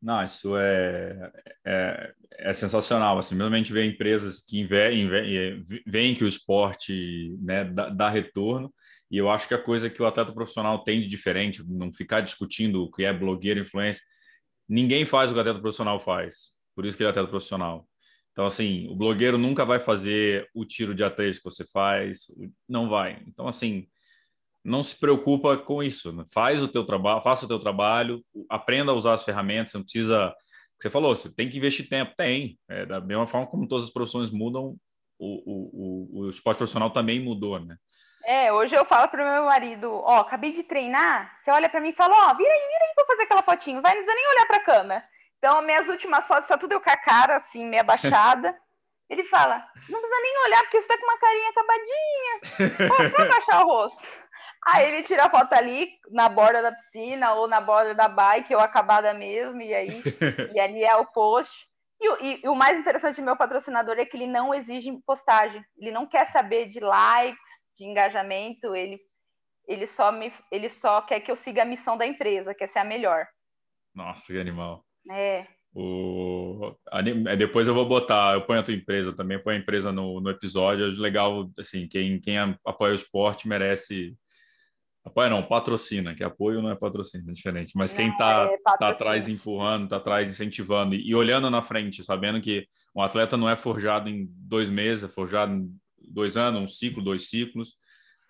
Não, 0.00 0.22
isso 0.22 0.56
é, 0.56 1.32
é, 1.64 2.14
é, 2.38 2.52
sensacional. 2.52 3.18
Assim, 3.18 3.36
gente 3.56 3.72
vê 3.72 3.84
empresas 3.84 4.44
que 4.44 4.64
veem 4.64 6.14
que 6.14 6.24
o 6.24 6.28
esporte 6.28 7.36
né, 7.40 7.64
dá, 7.64 7.88
dá, 7.88 8.08
retorno, 8.08 8.72
e 9.10 9.18
eu 9.18 9.28
acho 9.28 9.48
que 9.48 9.54
a 9.54 9.62
coisa 9.62 9.90
que 9.90 10.00
o 10.00 10.06
atleta 10.06 10.32
profissional 10.32 10.84
tem 10.84 11.00
de 11.00 11.08
diferente, 11.08 11.64
não 11.66 11.92
ficar 11.92 12.20
discutindo 12.20 12.84
o 12.84 12.90
que 12.90 13.04
é 13.04 13.12
blogueiro, 13.12 13.60
influência, 13.60 14.02
ninguém 14.68 15.04
faz 15.04 15.30
o 15.30 15.32
que 15.32 15.38
o 15.38 15.40
atleta 15.40 15.60
profissional 15.60 15.98
faz. 15.98 16.52
Por 16.76 16.86
isso 16.86 16.96
que 16.96 17.02
ele 17.02 17.08
é 17.08 17.10
atleta 17.10 17.28
profissional. 17.28 17.88
Então, 18.38 18.46
assim, 18.46 18.86
o 18.88 18.94
blogueiro 18.94 19.36
nunca 19.36 19.64
vai 19.64 19.80
fazer 19.80 20.48
o 20.54 20.64
tiro 20.64 20.94
de 20.94 21.02
A3 21.02 21.38
que 21.38 21.42
você 21.42 21.64
faz, 21.66 22.26
não 22.68 22.88
vai. 22.88 23.20
Então, 23.26 23.48
assim, 23.48 23.88
não 24.64 24.80
se 24.80 24.96
preocupa 24.96 25.56
com 25.58 25.82
isso. 25.82 26.12
Né? 26.12 26.24
Faz 26.32 26.62
o 26.62 26.68
teu 26.68 26.86
trabalho, 26.86 27.20
faça 27.20 27.46
o 27.46 27.48
teu 27.48 27.58
trabalho, 27.58 28.24
aprenda 28.48 28.92
a 28.92 28.94
usar 28.94 29.14
as 29.14 29.24
ferramentas, 29.24 29.74
não 29.74 29.82
precisa... 29.82 30.32
Você 30.80 30.88
falou, 30.88 31.16
você 31.16 31.34
tem 31.34 31.48
que 31.48 31.58
investir 31.58 31.88
tempo. 31.88 32.14
Tem. 32.16 32.56
É, 32.70 32.86
da 32.86 33.00
mesma 33.00 33.26
forma 33.26 33.44
como 33.48 33.66
todas 33.66 33.86
as 33.86 33.90
profissões 33.90 34.30
mudam, 34.30 34.76
o, 35.18 35.42
o, 35.44 36.20
o, 36.20 36.20
o 36.20 36.30
esporte 36.30 36.58
profissional 36.58 36.90
também 36.90 37.18
mudou, 37.18 37.58
né? 37.58 37.74
É, 38.24 38.52
hoje 38.52 38.76
eu 38.76 38.84
falo 38.84 39.08
pro 39.08 39.24
meu 39.24 39.46
marido, 39.46 39.90
ó, 40.04 40.20
acabei 40.20 40.52
de 40.52 40.62
treinar, 40.62 41.34
você 41.40 41.50
olha 41.50 41.68
para 41.68 41.80
mim 41.80 41.88
e 41.88 41.96
fala, 41.96 42.14
ó, 42.14 42.34
vira 42.36 42.52
aí, 42.52 42.60
vira 42.60 42.84
aí 42.84 42.94
pra 42.94 43.06
fazer 43.06 43.22
aquela 43.22 43.42
fotinho, 43.42 43.82
vai, 43.82 43.94
não 43.94 44.02
precisa 44.02 44.14
nem 44.14 44.28
olhar 44.28 44.46
pra 44.46 44.60
câmera. 44.60 45.04
Então, 45.38 45.62
minhas 45.62 45.88
últimas 45.88 46.26
fotos 46.26 46.48
tá 46.48 46.58
tudo 46.58 46.72
eu 46.72 46.80
com 46.80 46.90
a 46.90 46.96
cara, 46.96 47.36
assim, 47.36 47.64
meio 47.64 47.82
abaixada. 47.82 48.54
Ele 49.08 49.24
fala, 49.24 49.66
não 49.88 50.00
precisa 50.00 50.20
nem 50.20 50.44
olhar, 50.44 50.60
porque 50.62 50.82
você 50.82 50.86
tá 50.86 50.98
com 50.98 51.04
uma 51.04 51.18
carinha 51.18 51.48
acabadinha. 51.48 52.88
Pô, 52.88 53.10
pra 53.16 53.24
baixar 53.24 53.64
o 53.64 53.66
rosto. 53.66 54.06
Aí 54.66 54.86
ele 54.86 55.02
tira 55.02 55.24
a 55.24 55.30
foto 55.30 55.52
ali, 55.54 55.90
na 56.10 56.28
borda 56.28 56.60
da 56.60 56.72
piscina, 56.72 57.32
ou 57.32 57.48
na 57.48 57.58
borda 57.58 57.94
da 57.94 58.06
bike, 58.06 58.54
ou 58.54 58.60
acabada 58.60 59.14
mesmo, 59.14 59.62
e 59.62 59.72
aí 59.72 60.02
e 60.54 60.60
ali 60.60 60.84
é 60.84 60.94
o 60.96 61.06
post. 61.06 61.66
E, 62.00 62.24
e, 62.24 62.40
e, 62.44 62.48
o 62.48 62.54
mais 62.54 62.78
interessante 62.78 63.20
do 63.20 63.24
meu 63.24 63.36
patrocinador 63.36 63.98
é 63.98 64.04
que 64.04 64.16
ele 64.16 64.26
não 64.26 64.54
exige 64.54 64.92
postagem. 65.06 65.64
Ele 65.78 65.90
não 65.90 66.06
quer 66.06 66.26
saber 66.26 66.66
de 66.66 66.78
likes, 66.78 67.68
de 67.76 67.84
engajamento, 67.84 68.74
ele, 68.74 69.00
ele, 69.66 69.86
só, 69.86 70.12
me, 70.12 70.32
ele 70.52 70.68
só 70.68 71.00
quer 71.00 71.20
que 71.20 71.30
eu 71.30 71.36
siga 71.36 71.62
a 71.62 71.66
missão 71.66 71.96
da 71.96 72.06
empresa, 72.06 72.54
que 72.54 72.64
é 72.64 72.66
ser 72.66 72.80
a 72.80 72.84
melhor. 72.84 73.26
Nossa, 73.94 74.32
que 74.32 74.38
animal. 74.38 74.84
É. 75.10 75.46
O, 75.74 76.74
é, 76.92 77.36
depois 77.36 77.68
eu 77.68 77.74
vou 77.74 77.86
botar, 77.86 78.34
eu 78.34 78.42
ponho 78.42 78.60
a 78.60 78.62
tua 78.62 78.74
empresa 78.74 79.12
também, 79.12 79.38
ponho 79.38 79.56
a 79.56 79.60
empresa 79.60 79.92
no, 79.92 80.20
no 80.20 80.30
episódio. 80.30 80.86
Legal, 81.00 81.50
assim, 81.58 81.86
quem, 81.86 82.20
quem 82.20 82.36
apoia 82.64 82.92
o 82.92 82.96
esporte 82.96 83.46
merece. 83.46 84.16
Apoia 85.04 85.30
não, 85.30 85.42
patrocina, 85.42 86.14
que 86.14 86.24
apoio 86.24 86.60
não 86.60 86.70
é 86.70 86.74
patrocínio, 86.74 87.30
é 87.30 87.32
diferente. 87.32 87.72
Mas 87.76 87.94
quem 87.94 88.10
está 88.10 88.50
é 88.50 88.76
tá 88.78 88.88
atrás 88.88 89.28
empurrando, 89.28 89.84
está 89.84 89.96
atrás 89.96 90.28
incentivando 90.28 90.94
e, 90.94 91.08
e, 91.08 91.14
olhando 91.14 91.48
na 91.48 91.62
frente, 91.62 92.02
sabendo 92.02 92.40
que 92.40 92.66
um 92.94 93.00
atleta 93.00 93.36
não 93.36 93.48
é 93.48 93.56
forjado 93.56 94.08
em 94.08 94.26
dois 94.30 94.68
meses, 94.68 95.04
é 95.04 95.08
forjado 95.08 95.52
em 95.52 95.70
dois 96.10 96.36
anos, 96.36 96.60
um 96.60 96.68
ciclo, 96.68 97.02
dois 97.02 97.28
ciclos. 97.28 97.76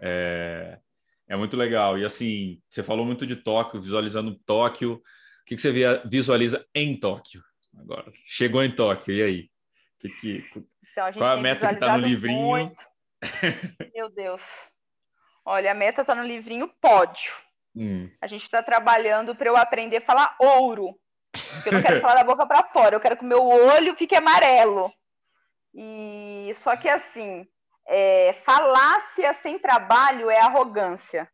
É, 0.01 0.79
é 1.29 1.37
muito 1.37 1.57
legal. 1.57 1.99
E 1.99 2.05
assim, 2.05 2.61
você 2.69 2.83
falou 2.83 3.05
muito 3.05 3.27
de 3.27 3.37
Tóquio, 3.37 3.81
visualizando 3.81 4.39
Tóquio 4.47 5.03
que, 5.49 5.57
que 5.57 5.63
você 5.63 5.73
via, 5.73 6.03
visualiza 6.05 6.69
em 6.75 6.99
Tóquio 6.99 7.43
agora? 7.79 8.13
Chegou 8.27 8.63
em 8.63 8.75
Tóquio, 8.75 9.15
e 9.15 9.23
aí? 9.23 9.51
Que, 9.99 10.09
que, 10.11 10.45
então, 10.93 11.07
a 11.07 11.13
qual 11.13 11.31
a 11.31 11.37
meta 11.37 11.67
que 11.67 11.75
está 11.75 11.97
no 11.97 12.07
livrinho? 12.07 12.41
Muito. 12.41 12.85
Meu 13.95 14.11
Deus. 14.11 14.43
Olha, 15.45 15.73
a 15.73 15.75
meta 15.75 16.03
está 16.03 16.15
no 16.15 16.23
livrinho 16.23 16.69
pódio. 16.81 17.33
Hum. 17.75 18.11
A 18.21 18.27
gente 18.27 18.43
está 18.43 18.63
trabalhando 18.63 19.35
para 19.35 19.49
eu 19.49 19.57
aprender 19.57 19.97
a 19.97 20.03
falar 20.03 20.37
ouro. 20.39 20.99
Porque 21.33 21.71
eu 21.71 21.73
não 21.73 21.83
quero 21.83 22.01
falar 22.01 22.17
da 22.17 22.25
boca 22.25 22.47
para 22.47 22.69
fora, 22.69 22.97
eu 22.97 23.01
quero 23.01 23.17
que 23.17 23.25
o 23.25 23.29
meu 23.29 23.43
olho 23.43 23.97
fique 23.97 24.15
amarelo. 24.15 24.93
E 25.75 26.51
só 26.55 26.77
que 26.77 26.89
assim, 26.89 27.47
é, 27.87 28.35
falácia 28.45 29.33
sem 29.33 29.59
trabalho 29.59 30.31
é 30.31 30.41
arrogância. 30.41 31.31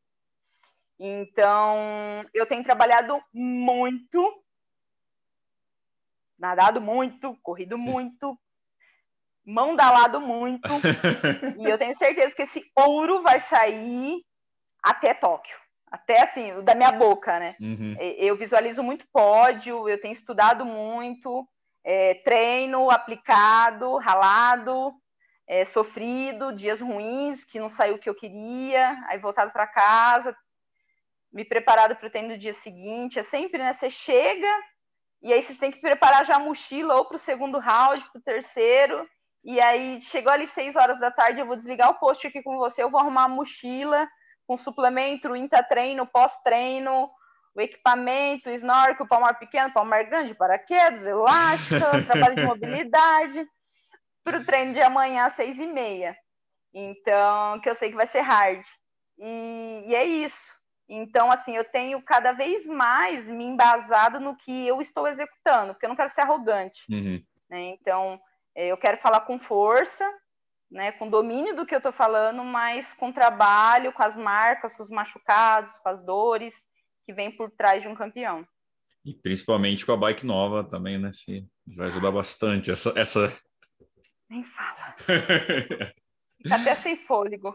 Então, 0.98 2.24
eu 2.32 2.46
tenho 2.46 2.62
trabalhado 2.62 3.20
muito, 3.32 4.42
nadado 6.38 6.80
muito, 6.80 7.36
corrido 7.42 7.76
muito, 7.76 8.38
mão 9.44 9.74
dalado 9.74 10.20
muito, 10.20 10.68
e 11.58 11.64
eu 11.68 11.76
tenho 11.76 11.94
certeza 11.94 12.34
que 12.34 12.42
esse 12.42 12.62
ouro 12.76 13.22
vai 13.22 13.40
sair 13.40 14.24
até 14.82 15.12
Tóquio. 15.14 15.56
Até 15.90 16.22
assim, 16.22 16.60
da 16.62 16.74
minha 16.74 16.90
boca, 16.90 17.38
né? 17.38 17.54
Uhum. 17.60 17.96
Eu 18.00 18.36
visualizo 18.36 18.82
muito 18.82 19.06
pódio, 19.12 19.88
eu 19.88 20.00
tenho 20.00 20.10
estudado 20.10 20.64
muito, 20.64 21.46
é, 21.84 22.14
treino 22.14 22.90
aplicado, 22.90 23.96
ralado, 23.98 24.92
é, 25.46 25.64
sofrido, 25.64 26.52
dias 26.52 26.80
ruins, 26.80 27.44
que 27.44 27.60
não 27.60 27.68
saiu 27.68 27.94
o 27.94 27.98
que 27.98 28.08
eu 28.08 28.14
queria, 28.14 28.96
aí 29.06 29.18
voltado 29.18 29.52
para 29.52 29.68
casa, 29.68 30.36
me 31.34 31.44
preparado 31.44 31.96
para 31.96 32.06
o 32.06 32.10
treino 32.10 32.28
do 32.28 32.38
dia 32.38 32.54
seguinte. 32.54 33.18
É 33.18 33.22
sempre, 33.24 33.58
né? 33.58 33.72
Você 33.72 33.90
chega 33.90 34.48
e 35.20 35.32
aí 35.32 35.42
você 35.42 35.58
tem 35.58 35.72
que 35.72 35.80
preparar 35.80 36.24
já 36.24 36.36
a 36.36 36.38
mochila 36.38 36.94
ou 36.94 37.06
para 37.06 37.16
o 37.16 37.18
segundo 37.18 37.58
round, 37.58 38.00
para 38.12 38.20
o 38.20 38.22
terceiro. 38.22 39.08
E 39.42 39.60
aí 39.60 40.00
chegou 40.00 40.32
ali 40.32 40.46
seis 40.46 40.76
horas 40.76 40.98
da 41.00 41.10
tarde, 41.10 41.40
eu 41.40 41.46
vou 41.46 41.56
desligar 41.56 41.90
o 41.90 41.98
post 41.98 42.26
aqui 42.26 42.40
com 42.42 42.56
você, 42.56 42.82
eu 42.82 42.90
vou 42.90 43.00
arrumar 43.00 43.24
a 43.24 43.28
mochila 43.28 44.08
com 44.46 44.56
suplemento, 44.56 45.34
intra-treino, 45.34 46.06
pós-treino, 46.06 47.10
o 47.54 47.60
equipamento, 47.60 48.48
o 48.48 48.52
snorkel, 48.52 49.04
o 49.04 49.08
palmar 49.08 49.38
pequeno, 49.38 49.72
palmar 49.72 50.04
grande, 50.04 50.34
paraquedas, 50.34 51.02
elástico, 51.02 51.80
trabalho 52.06 52.34
de 52.34 52.44
mobilidade, 52.44 53.46
para 54.22 54.38
o 54.38 54.44
treino 54.44 54.72
de 54.72 54.80
amanhã 54.80 55.26
às 55.26 55.34
seis 55.34 55.58
e 55.58 55.66
meia. 55.66 56.16
Então, 56.72 57.60
que 57.60 57.68
eu 57.68 57.74
sei 57.74 57.90
que 57.90 57.96
vai 57.96 58.06
ser 58.06 58.20
hard. 58.20 58.64
E, 59.18 59.84
e 59.86 59.94
é 59.94 60.04
isso. 60.04 60.53
Então, 60.88 61.30
assim, 61.30 61.56
eu 61.56 61.64
tenho 61.64 62.00
cada 62.02 62.32
vez 62.32 62.66
mais 62.66 63.30
me 63.30 63.44
embasado 63.44 64.20
no 64.20 64.36
que 64.36 64.66
eu 64.66 64.80
estou 64.80 65.08
executando, 65.08 65.72
porque 65.72 65.86
eu 65.86 65.88
não 65.88 65.96
quero 65.96 66.10
ser 66.10 66.20
arrogante. 66.22 66.82
Uhum. 66.90 67.22
Né? 67.48 67.76
Então, 67.80 68.20
é, 68.54 68.68
eu 68.68 68.76
quero 68.76 68.98
falar 68.98 69.20
com 69.20 69.38
força, 69.38 70.08
né, 70.70 70.92
com 70.92 71.08
domínio 71.08 71.54
do 71.54 71.64
que 71.64 71.74
eu 71.74 71.78
estou 71.78 71.92
falando, 71.92 72.42
mas 72.44 72.92
com 72.92 73.12
trabalho, 73.12 73.92
com 73.92 74.02
as 74.02 74.16
marcas, 74.16 74.76
com 74.76 74.82
os 74.82 74.90
machucados, 74.90 75.76
com 75.78 75.88
as 75.88 76.02
dores 76.04 76.54
que 77.06 77.12
vem 77.12 77.30
por 77.30 77.50
trás 77.50 77.82
de 77.82 77.88
um 77.88 77.94
campeão. 77.94 78.46
E 79.04 79.14
principalmente 79.14 79.84
com 79.84 79.92
a 79.92 79.96
bike 79.96 80.24
nova 80.24 80.64
também, 80.64 80.98
né? 80.98 81.12
Se 81.12 81.46
vai 81.66 81.88
ajudar 81.88 82.10
bastante 82.10 82.70
essa. 82.70 82.92
essa... 82.96 83.38
Nem 84.30 84.42
fala. 84.44 84.96
Fica 86.42 86.56
até 86.56 86.74
sem 86.76 86.96
fôlego. 86.96 87.54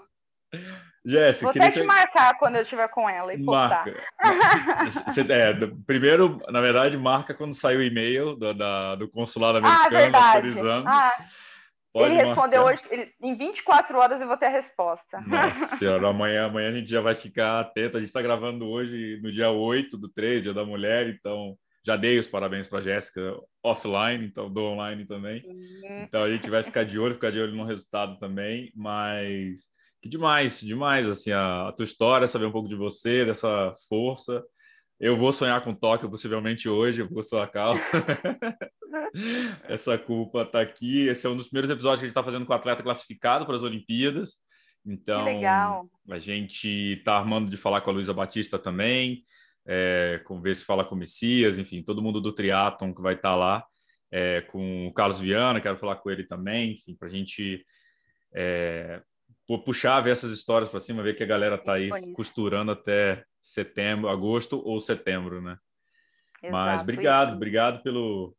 Jéssica, 1.05 1.51
Vou 1.51 1.61
até 1.61 1.71
te 1.71 1.83
marcar 1.83 2.37
quando 2.37 2.55
eu 2.55 2.61
estiver 2.61 2.87
com 2.89 3.09
ela 3.09 3.33
e 3.33 3.43
postar. 3.43 3.85
Marca. 3.85 5.33
é, 5.33 5.53
primeiro, 5.85 6.41
na 6.49 6.59
verdade, 6.59 6.97
marca 6.97 7.33
quando 7.33 7.53
sair 7.53 7.77
o 7.77 7.83
e-mail 7.83 8.35
do, 8.35 8.53
da, 8.53 8.95
do 8.95 9.09
consulado 9.09 9.59
ah, 9.59 9.61
americano 9.61 10.15
ah, 10.15 10.27
autorizando. 10.27 10.87
Ah, 10.87 11.13
Pode 11.91 12.13
ele 12.13 12.23
respondeu 12.23 12.63
hoje, 12.63 12.83
ele, 12.91 13.11
em 13.19 13.35
24 13.35 13.97
horas 13.97 14.21
eu 14.21 14.27
vou 14.27 14.37
ter 14.37 14.45
a 14.45 14.49
resposta. 14.49 15.21
Nossa 15.21 15.67
senhora, 15.77 16.07
amanhã, 16.07 16.45
amanhã 16.45 16.69
a 16.69 16.73
gente 16.73 16.89
já 16.89 17.01
vai 17.01 17.15
ficar 17.15 17.59
atento. 17.59 17.97
A 17.97 17.99
gente 17.99 18.09
está 18.09 18.21
gravando 18.21 18.67
hoje 18.67 19.19
no 19.23 19.31
dia 19.31 19.49
8 19.49 19.97
do 19.97 20.07
3, 20.07 20.43
dia 20.43 20.53
da 20.53 20.63
mulher, 20.63 21.09
então 21.09 21.57
já 21.83 21.95
dei 21.95 22.19
os 22.19 22.27
parabéns 22.27 22.67
para 22.67 22.79
a 22.79 22.81
Jéssica 22.81 23.35
offline, 23.63 24.25
então 24.25 24.51
dou 24.51 24.73
online 24.73 25.05
também. 25.05 25.43
Então 26.03 26.23
a 26.23 26.31
gente 26.31 26.47
vai 26.47 26.61
ficar 26.61 26.83
de 26.83 26.99
olho, 26.99 27.15
ficar 27.15 27.31
de 27.31 27.39
olho 27.39 27.55
no 27.55 27.65
resultado 27.65 28.19
também, 28.19 28.71
mas 28.75 29.61
que 30.01 30.09
demais, 30.09 30.59
demais, 30.61 31.07
assim, 31.07 31.31
a, 31.31 31.67
a 31.67 31.71
tua 31.71 31.83
história, 31.83 32.27
saber 32.27 32.45
um 32.45 32.51
pouco 32.51 32.69
de 32.69 32.75
você, 32.75 33.25
dessa 33.25 33.73
força. 33.87 34.43
Eu 34.99 35.17
vou 35.17 35.31
sonhar 35.31 35.61
com 35.61 35.73
Tóquio 35.73 36.09
possivelmente 36.09 36.67
hoje, 36.67 37.07
por 37.07 37.23
sua 37.23 37.47
causa. 37.47 37.81
Essa 39.63 39.97
culpa 39.97 40.41
está 40.41 40.59
aqui. 40.59 41.07
Esse 41.07 41.25
é 41.25 41.29
um 41.29 41.37
dos 41.37 41.47
primeiros 41.47 41.69
episódios 41.69 41.99
que 41.99 42.05
a 42.05 42.07
gente 42.07 42.11
está 42.11 42.23
fazendo 42.23 42.45
com 42.45 42.51
o 42.51 42.55
atleta 42.55 42.83
classificado 42.83 43.45
para 43.45 43.55
as 43.55 43.63
Olimpíadas. 43.63 44.39
Então, 44.85 45.25
a 46.09 46.19
gente 46.19 46.97
está 46.97 47.15
armando 47.15 47.49
de 47.49 47.57
falar 47.57 47.81
com 47.81 47.89
a 47.89 47.93
Luísa 47.93 48.13
Batista 48.13 48.57
também, 48.57 49.23
é, 49.65 50.21
com 50.25 50.41
ver 50.41 50.55
se 50.55 50.65
fala 50.65 50.83
com 50.83 50.95
o 50.95 50.97
Messias, 50.97 51.57
enfim, 51.57 51.83
todo 51.83 52.01
mundo 52.01 52.19
do 52.19 52.33
triatlon 52.33 52.93
que 52.93 53.01
vai 53.01 53.13
estar 53.13 53.31
tá 53.31 53.35
lá, 53.35 53.65
é, 54.11 54.41
com 54.41 54.87
o 54.87 54.93
Carlos 54.93 55.19
Viana, 55.19 55.61
quero 55.61 55.77
falar 55.77 55.97
com 55.97 56.09
ele 56.09 56.23
também, 56.23 56.71
enfim, 56.71 56.95
para 56.95 57.07
a 57.07 57.11
gente 57.11 57.63
é, 58.33 59.01
puxar, 59.57 59.99
ver 60.01 60.11
essas 60.11 60.31
histórias 60.31 60.69
para 60.69 60.79
cima, 60.79 61.01
ver 61.01 61.15
que 61.15 61.23
a 61.23 61.27
galera 61.27 61.55
está 61.55 61.73
aí 61.73 61.89
costurando 62.13 62.71
até 62.71 63.23
setembro, 63.41 64.09
agosto 64.09 64.61
ou 64.63 64.79
setembro, 64.79 65.41
né? 65.41 65.57
Exato, 66.43 66.51
Mas 66.51 66.81
obrigado, 66.81 67.35
obrigado 67.35 67.81
pelo, 67.81 68.35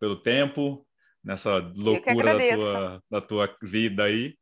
pelo 0.00 0.16
tempo, 0.16 0.86
nessa 1.22 1.58
loucura 1.76 2.38
da 2.38 2.56
tua, 2.56 3.02
da 3.10 3.20
tua 3.20 3.56
vida 3.62 4.04
aí. 4.04 4.34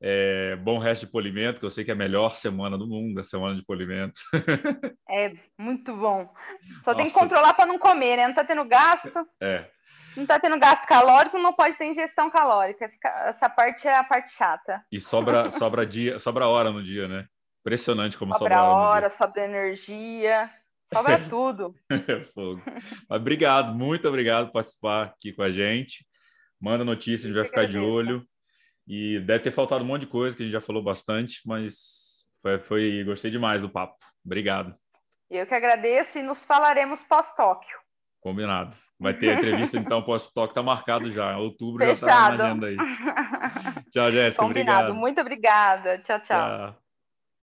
É, 0.00 0.56
bom 0.56 0.78
resto 0.78 1.06
de 1.06 1.12
polimento, 1.12 1.60
que 1.60 1.64
eu 1.64 1.70
sei 1.70 1.84
que 1.84 1.90
é 1.90 1.94
a 1.94 1.96
melhor 1.96 2.30
semana 2.30 2.76
do 2.76 2.86
mundo, 2.86 3.18
a 3.18 3.22
semana 3.22 3.54
de 3.54 3.64
polimento. 3.64 4.20
É, 5.08 5.32
muito 5.56 5.96
bom. 5.96 6.28
Só 6.82 6.90
Nossa. 6.90 6.96
tem 6.96 7.06
que 7.06 7.12
controlar 7.12 7.54
para 7.54 7.66
não 7.66 7.78
comer, 7.78 8.16
né? 8.16 8.26
Não 8.26 8.34
tá 8.34 8.44
tendo 8.44 8.64
gasto. 8.64 9.26
É. 9.40 9.70
Não 10.16 10.26
tá 10.26 10.38
tendo 10.38 10.58
gasto 10.58 10.86
calórico, 10.86 11.38
não 11.38 11.52
pode 11.52 11.76
ter 11.76 11.86
ingestão 11.86 12.30
calórica. 12.30 12.88
Essa 13.26 13.48
parte 13.48 13.88
é 13.88 13.96
a 13.96 14.04
parte 14.04 14.30
chata. 14.30 14.84
E 14.90 15.00
sobra, 15.00 15.50
sobra 15.52 15.84
dia, 15.84 16.18
sobra 16.18 16.46
hora 16.46 16.70
no 16.70 16.82
dia, 16.82 17.08
né? 17.08 17.26
Impressionante 17.60 18.16
como 18.16 18.32
sobra, 18.34 18.54
sobra 18.54 18.62
hora, 18.62 19.10
sobra 19.10 19.44
energia, 19.44 20.50
sobra 20.84 21.18
tudo. 21.28 21.74
É 21.90 22.22
fogo. 22.22 22.62
Mas 23.08 23.20
obrigado, 23.20 23.74
muito 23.74 24.06
obrigado 24.08 24.46
por 24.46 24.54
participar 24.54 25.04
aqui 25.06 25.32
com 25.32 25.42
a 25.42 25.50
gente. 25.50 26.06
Manda 26.60 26.84
notícia, 26.84 27.26
a 27.26 27.28
gente 27.28 27.36
vai 27.36 27.46
ficar 27.46 27.66
de 27.66 27.78
olho. 27.78 28.24
E 28.86 29.18
deve 29.20 29.44
ter 29.44 29.50
faltado 29.50 29.82
um 29.82 29.86
monte 29.86 30.02
de 30.02 30.08
coisa 30.08 30.36
que 30.36 30.42
a 30.42 30.46
gente 30.46 30.52
já 30.52 30.60
falou 30.60 30.82
bastante, 30.82 31.40
mas 31.46 32.26
foi, 32.42 32.58
foi 32.58 33.04
gostei 33.04 33.30
demais 33.30 33.62
do 33.62 33.70
papo. 33.70 33.96
Obrigado. 34.24 34.74
Eu 35.30 35.46
que 35.46 35.54
agradeço 35.54 36.18
e 36.18 36.22
nos 36.22 36.44
falaremos 36.44 37.02
pós-Tóquio. 37.02 37.78
Combinado. 38.20 38.76
Vai 38.98 39.12
ter 39.12 39.30
a 39.30 39.34
entrevista 39.34 39.76
então 39.76 40.02
pós-Tóquio, 40.02 40.50
está 40.50 40.62
marcado 40.62 41.10
já. 41.10 41.36
Outubro 41.36 41.84
Fechado. 41.84 42.08
já 42.08 42.14
está 42.14 42.36
na 42.36 42.44
agenda 42.44 42.66
aí. 42.68 42.76
Tchau, 43.90 44.12
Jéssica. 44.12 44.44
Obrigado. 44.44 44.94
Muito 44.94 45.20
obrigada. 45.20 45.98
tchau. 45.98 46.20
tchau. 46.20 46.38
tchau. 46.38 46.83